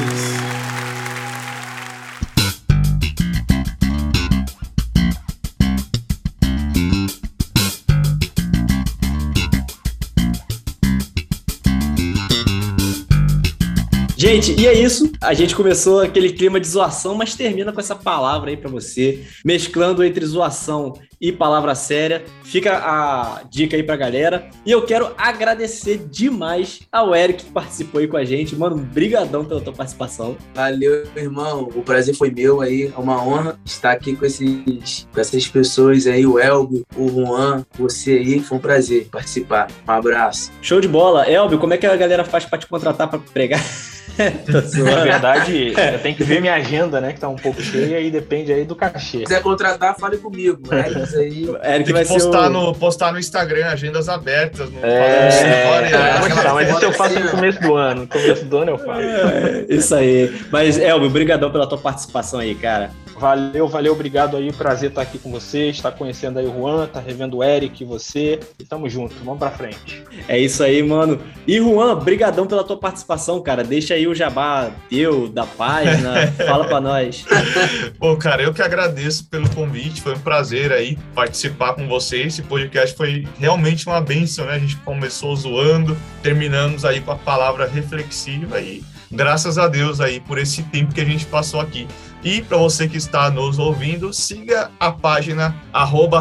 [14.37, 15.11] Gente, e é isso.
[15.19, 19.25] A gente começou aquele clima de zoação, mas termina com essa palavra aí pra você,
[19.43, 22.23] mesclando entre zoação e palavra séria.
[22.45, 24.51] Fica a dica aí pra galera.
[24.67, 28.55] E eu quero agradecer demais ao Eric que participou aí com a gente.
[28.55, 30.37] Mano, brigadão pela tua participação.
[30.55, 31.71] Valeu, irmão.
[31.75, 32.93] O prazer foi meu aí.
[32.95, 37.65] É uma honra estar aqui com, esses, com essas pessoas aí, o Elbo, o Juan,
[37.79, 38.41] você aí.
[38.41, 39.69] Foi um prazer participar.
[39.89, 40.53] Um abraço.
[40.61, 41.25] Show de bola.
[41.25, 43.65] Elbio, como é que a galera faz pra te contratar pra pregar?
[44.85, 48.11] Na verdade, eu tenho que ver minha agenda, né, que tá um pouco cheia e
[48.11, 49.19] depende aí do cachê.
[49.19, 50.63] Se quiser contratar, fale comigo.
[50.73, 51.45] É isso aí.
[51.65, 52.51] Eric Tem vai que ser postar, o...
[52.51, 54.71] no, postar no Instagram, agendas abertas.
[54.71, 58.03] No, É, história, é, Tá, mas isso eu faço no começo do ano.
[58.03, 59.01] No começo do ano eu faço.
[59.01, 60.41] É, isso aí.
[60.51, 62.91] Mas, Elbio, brigadão pela tua participação aí, cara.
[63.19, 64.53] Valeu, valeu, obrigado aí.
[64.53, 68.39] Prazer estar aqui com vocês, estar conhecendo aí o Juan, tá revendo o Eric, você.
[68.59, 70.05] E tamo junto, vamos pra frente.
[70.29, 71.19] É isso aí, mano.
[71.47, 73.65] E Juan, brigadão pela tua participação, cara.
[73.65, 76.27] Deixa aí o jabá teu, da página.
[76.47, 77.25] Fala pra nós.
[77.99, 82.35] Pô, cara, eu que agradeço pelo convite, foi um prazer aí participar com vocês.
[82.35, 84.55] Esse podcast foi realmente uma bênção, né?
[84.55, 90.21] A gente começou zoando, terminamos aí com a palavra reflexiva e graças a Deus aí
[90.21, 91.89] por esse tempo que a gente passou aqui.
[92.23, 95.55] E para você que está nos ouvindo, siga a página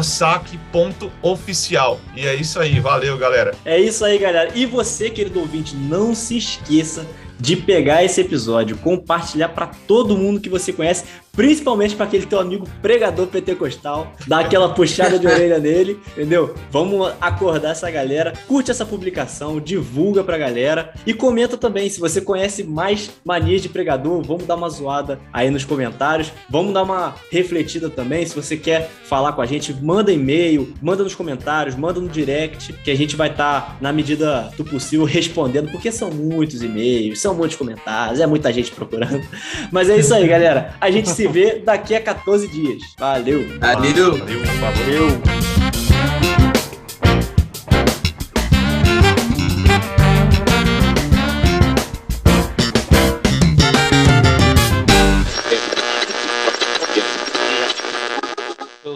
[0.04, 2.00] saque.oficial.
[2.14, 3.54] E é isso aí, valeu, galera.
[3.64, 4.52] É isso aí, galera.
[4.54, 7.04] E você, querido ouvinte, não se esqueça
[7.38, 11.04] de pegar esse episódio, compartilhar pra todo mundo que você conhece,
[11.36, 16.54] principalmente para aquele teu amigo pregador pentecostal, dar aquela puxada de orelha nele, entendeu?
[16.70, 22.20] Vamos acordar essa galera, curte essa publicação, divulga pra galera e comenta também se você
[22.20, 27.14] conhece mais manias de pregador, vamos dar uma zoada aí nos comentários, vamos dar uma
[27.30, 32.00] refletida também, se você quer falar com a gente, manda e-mail, manda nos comentários, manda
[32.00, 36.62] no direct, que a gente vai estar na medida do possível respondendo, porque são muitos
[36.62, 39.22] e-mails, são muitos comentários, é muita gente procurando.
[39.70, 40.74] Mas é isso aí, galera.
[40.80, 42.82] A gente se se vê daqui a 14 dias.
[42.98, 43.58] Valeu.
[43.58, 44.18] Valeu.
[44.18, 44.40] Valeu.
[44.60, 45.06] Valeu.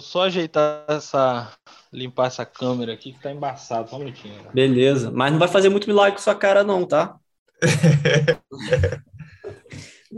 [0.00, 1.52] só ajeitar essa.
[1.92, 4.34] limpar essa câmera aqui que tá embaçado, só um minutinho.
[4.34, 4.50] Cara.
[4.52, 7.16] Beleza, mas não vai fazer muito milagre com sua cara, não, tá?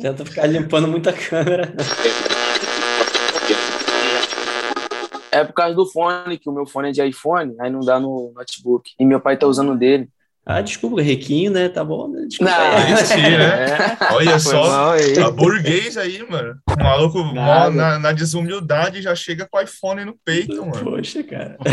[0.00, 1.74] Tenta ficar limpando muita câmera.
[5.30, 8.00] É por causa do fone, que o meu fone é de iPhone, aí não dá
[8.00, 8.90] no notebook.
[8.98, 10.08] E meu pai tá usando o dele.
[10.44, 11.68] Ah, desculpa, requinho, né?
[11.68, 12.24] Tá bom, né?
[12.26, 12.52] Desculpa.
[12.52, 12.96] Não, aí.
[13.04, 13.96] Sim, né?
[14.02, 14.14] É.
[14.14, 14.94] Olha só,
[15.24, 16.58] a burguês aí, mano.
[16.68, 20.84] O maluco mó na, na desumildade já chega com o iPhone no peito, mano.
[20.84, 21.56] Poxa, cara.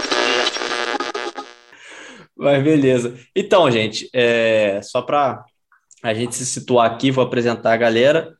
[2.36, 3.14] Mas beleza.
[3.34, 5.44] Então, gente, é, só para
[6.02, 8.34] a gente se situar aqui, vou apresentar a galera.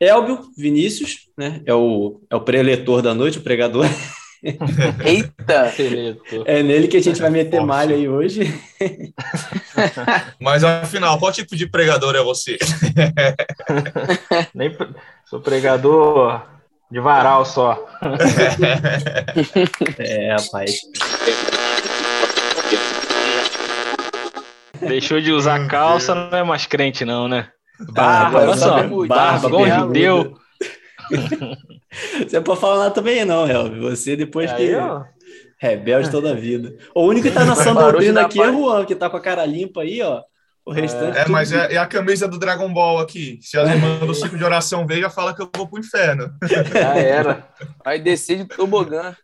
[0.00, 1.60] Elbio Vinícius, né?
[1.66, 3.86] É o, é o preletor da noite, o pregador.
[5.04, 5.72] Eita!
[6.44, 8.42] É nele que a gente vai meter malha aí hoje.
[10.40, 12.56] Mas afinal, qual tipo de pregador é você?
[14.54, 14.94] Nem pre-
[15.24, 16.46] Sou pregador
[16.90, 17.84] de varal só.
[19.98, 20.80] É, rapaz.
[24.80, 27.48] Deixou de usar calça, não é mais crente, não, né?
[27.80, 29.06] Ah, Barba, agora olha só.
[29.06, 30.34] barba, igual judeu.
[32.26, 33.82] Você pode falar nada também, não, Elbio.
[33.90, 34.62] Você depois que.
[34.62, 35.04] Aí, ó,
[35.60, 36.74] Rebelde toda a vida.
[36.94, 39.20] O único que tá na sã doutrina aqui é o Juan, que tá com a
[39.20, 40.22] cara limpa aí, ó.
[40.64, 41.16] O restante.
[41.16, 43.38] É, tudo- mas é, é a camisa do Dragon Ball aqui.
[43.40, 46.30] Se a irmã do ciclo de oração veio, já fala que eu vou pro inferno.
[46.46, 47.48] já era.
[47.84, 49.16] Vai descer de tobogã.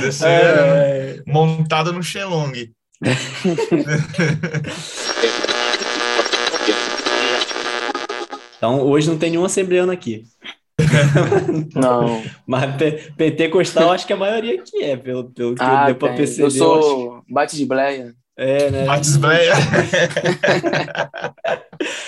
[0.00, 2.54] Descer É, montado no Shenlong.
[8.56, 10.24] Então, hoje não tem nenhum assembleano aqui.
[11.74, 12.22] Não.
[12.46, 16.14] Mas pe- pentecostal, acho que a maioria aqui é, pelo, pelo que Ah, deu pra
[16.14, 16.46] perceber.
[16.46, 18.14] Eu sou bate de bleia.
[18.36, 18.84] É, né?
[18.84, 19.52] Batisbleia.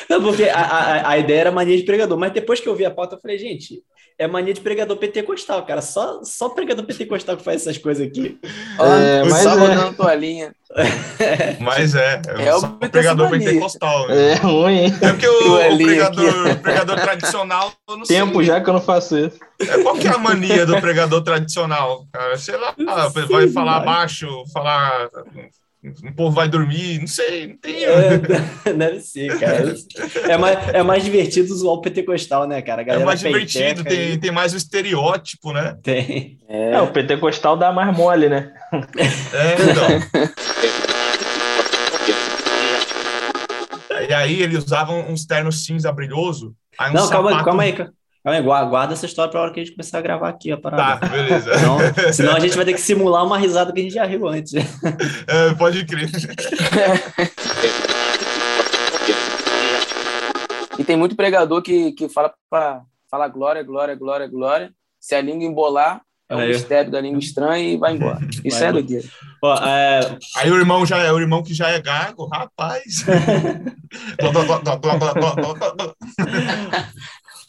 [0.08, 2.84] Não, porque a, a, a ideia era mania de pregador, mas depois que eu vi
[2.84, 3.82] a pauta, eu falei, gente,
[4.16, 5.82] é mania de pregador pentecostal, cara.
[5.82, 8.38] Só, só pregador pentecostal que faz essas coisas aqui.
[8.78, 9.74] É, mas sábado é.
[9.76, 10.54] dando toalhinha.
[11.58, 14.06] Mas é, É eu o pregador pentecostal.
[14.06, 14.32] né?
[14.32, 14.94] É ruim, hein?
[15.02, 18.44] É porque o, o pregador, o pregador tradicional, eu não Tempo sei.
[18.44, 19.36] já que eu não faço isso.
[19.60, 22.06] É, Qual que é a mania do pregador tradicional?
[22.12, 22.38] Cara?
[22.38, 23.86] Sei lá, sei, vai falar vai.
[23.86, 25.08] baixo, falar.
[25.82, 27.84] O povo vai dormir, não sei, não tem.
[27.84, 28.18] É,
[28.76, 29.74] deve ser, cara.
[30.28, 32.82] É mais, é mais divertido zoar o pentecostal, né, cara?
[32.82, 35.78] A É mais divertido, tem, tem mais o estereótipo, né?
[35.82, 36.38] Tem.
[36.48, 36.72] É.
[36.72, 38.52] É, o pentecostal dá mais mole, né?
[38.72, 40.30] É, então.
[44.08, 46.54] E aí eles usavam uns ternos cinza brilhoso.
[46.78, 47.92] Aí um Não, calma, sapato- calma aí, calma
[48.24, 48.42] aí.
[48.42, 51.06] Guarda, essa história pra hora que a gente começar a gravar aqui, a Tá, parada.
[51.08, 51.58] beleza.
[51.58, 51.78] Senão,
[52.12, 54.52] senão a gente vai ter que simular uma risada que a gente já riu antes.
[55.26, 56.08] É, pode crer.
[60.78, 64.70] E tem muito pregador que, que fala pra falar glória, glória, glória, glória.
[64.98, 68.20] Se a língua embolar, é um mistério da língua estranha e vai embora.
[68.44, 69.08] Isso Vai é doideira.
[69.42, 73.04] Ó, é, Aí o irmão já é o irmão que já é gago, rapaz.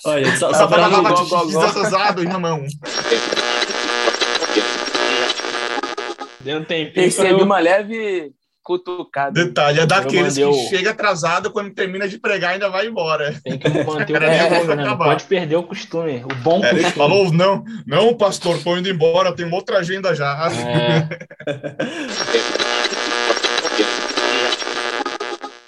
[0.05, 1.65] Olha, só, só gó, gó.
[1.65, 2.65] Desasado, irmão.
[6.39, 6.93] Deu um tempinho.
[6.93, 8.31] Percebi eu- uma leve
[8.63, 9.31] cutucada.
[9.43, 13.35] Detalhe, é daqueles mandei que chega atrasado, quando termina de pregar, ainda vai embora.
[13.43, 14.19] Tem que manter o
[14.75, 14.85] né?
[14.85, 16.23] Não pode perder o costume.
[16.23, 16.91] O bom É, ele costume.
[16.93, 20.49] falou, não, não, pastor, tô indo embora, tem uma outra agenda já.
[20.51, 21.07] É,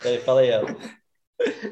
[0.01, 0.75] Peraí, fala aí, ela.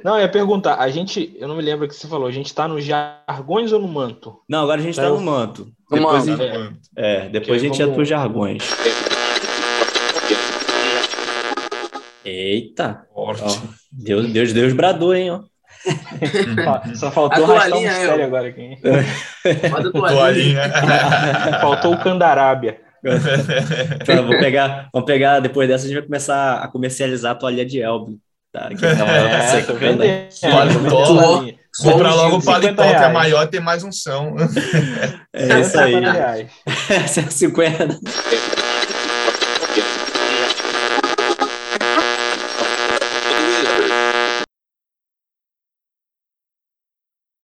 [0.03, 0.75] Não, eu ia perguntar.
[0.79, 2.27] A gente, eu não me lembro o que você falou.
[2.27, 4.37] A gente tá nos jargões ou no manto?
[4.49, 5.67] Não, agora a gente tá Então- no manto.
[5.89, 6.43] No Depois, manto.
[6.43, 8.63] gente- é, depois a gente vamos- entra pros jargões.
[12.23, 13.03] Eita!
[13.13, 13.41] Forte.
[13.43, 13.57] Ó,
[13.91, 15.41] Deus, Deus, Deus bradou, hein, ó.
[16.95, 18.25] Só faltou A arrastar um toalhinha, mistério eu.
[18.27, 18.77] agora aqui.
[19.71, 20.69] Manda a toalhinha.
[20.69, 21.59] Toalhinha.
[21.61, 22.79] Faltou o candarábia.
[23.99, 27.65] Então, vou pegar, vamos pegar, depois dessa a gente vai começar a comercializar a toalha
[27.65, 28.19] de Elbio.
[28.51, 28.67] Tá?
[28.69, 30.01] Que tava É, tô secando vendendo.
[30.03, 30.27] aí.
[30.41, 31.05] Paletó.
[31.05, 31.53] Tô.
[31.83, 34.35] Comprar logo o 50 paletó, que é maior e tem mais unção.
[35.33, 35.93] É isso aí.
[35.93, 36.47] 50 reais.
[37.07, 37.99] 150.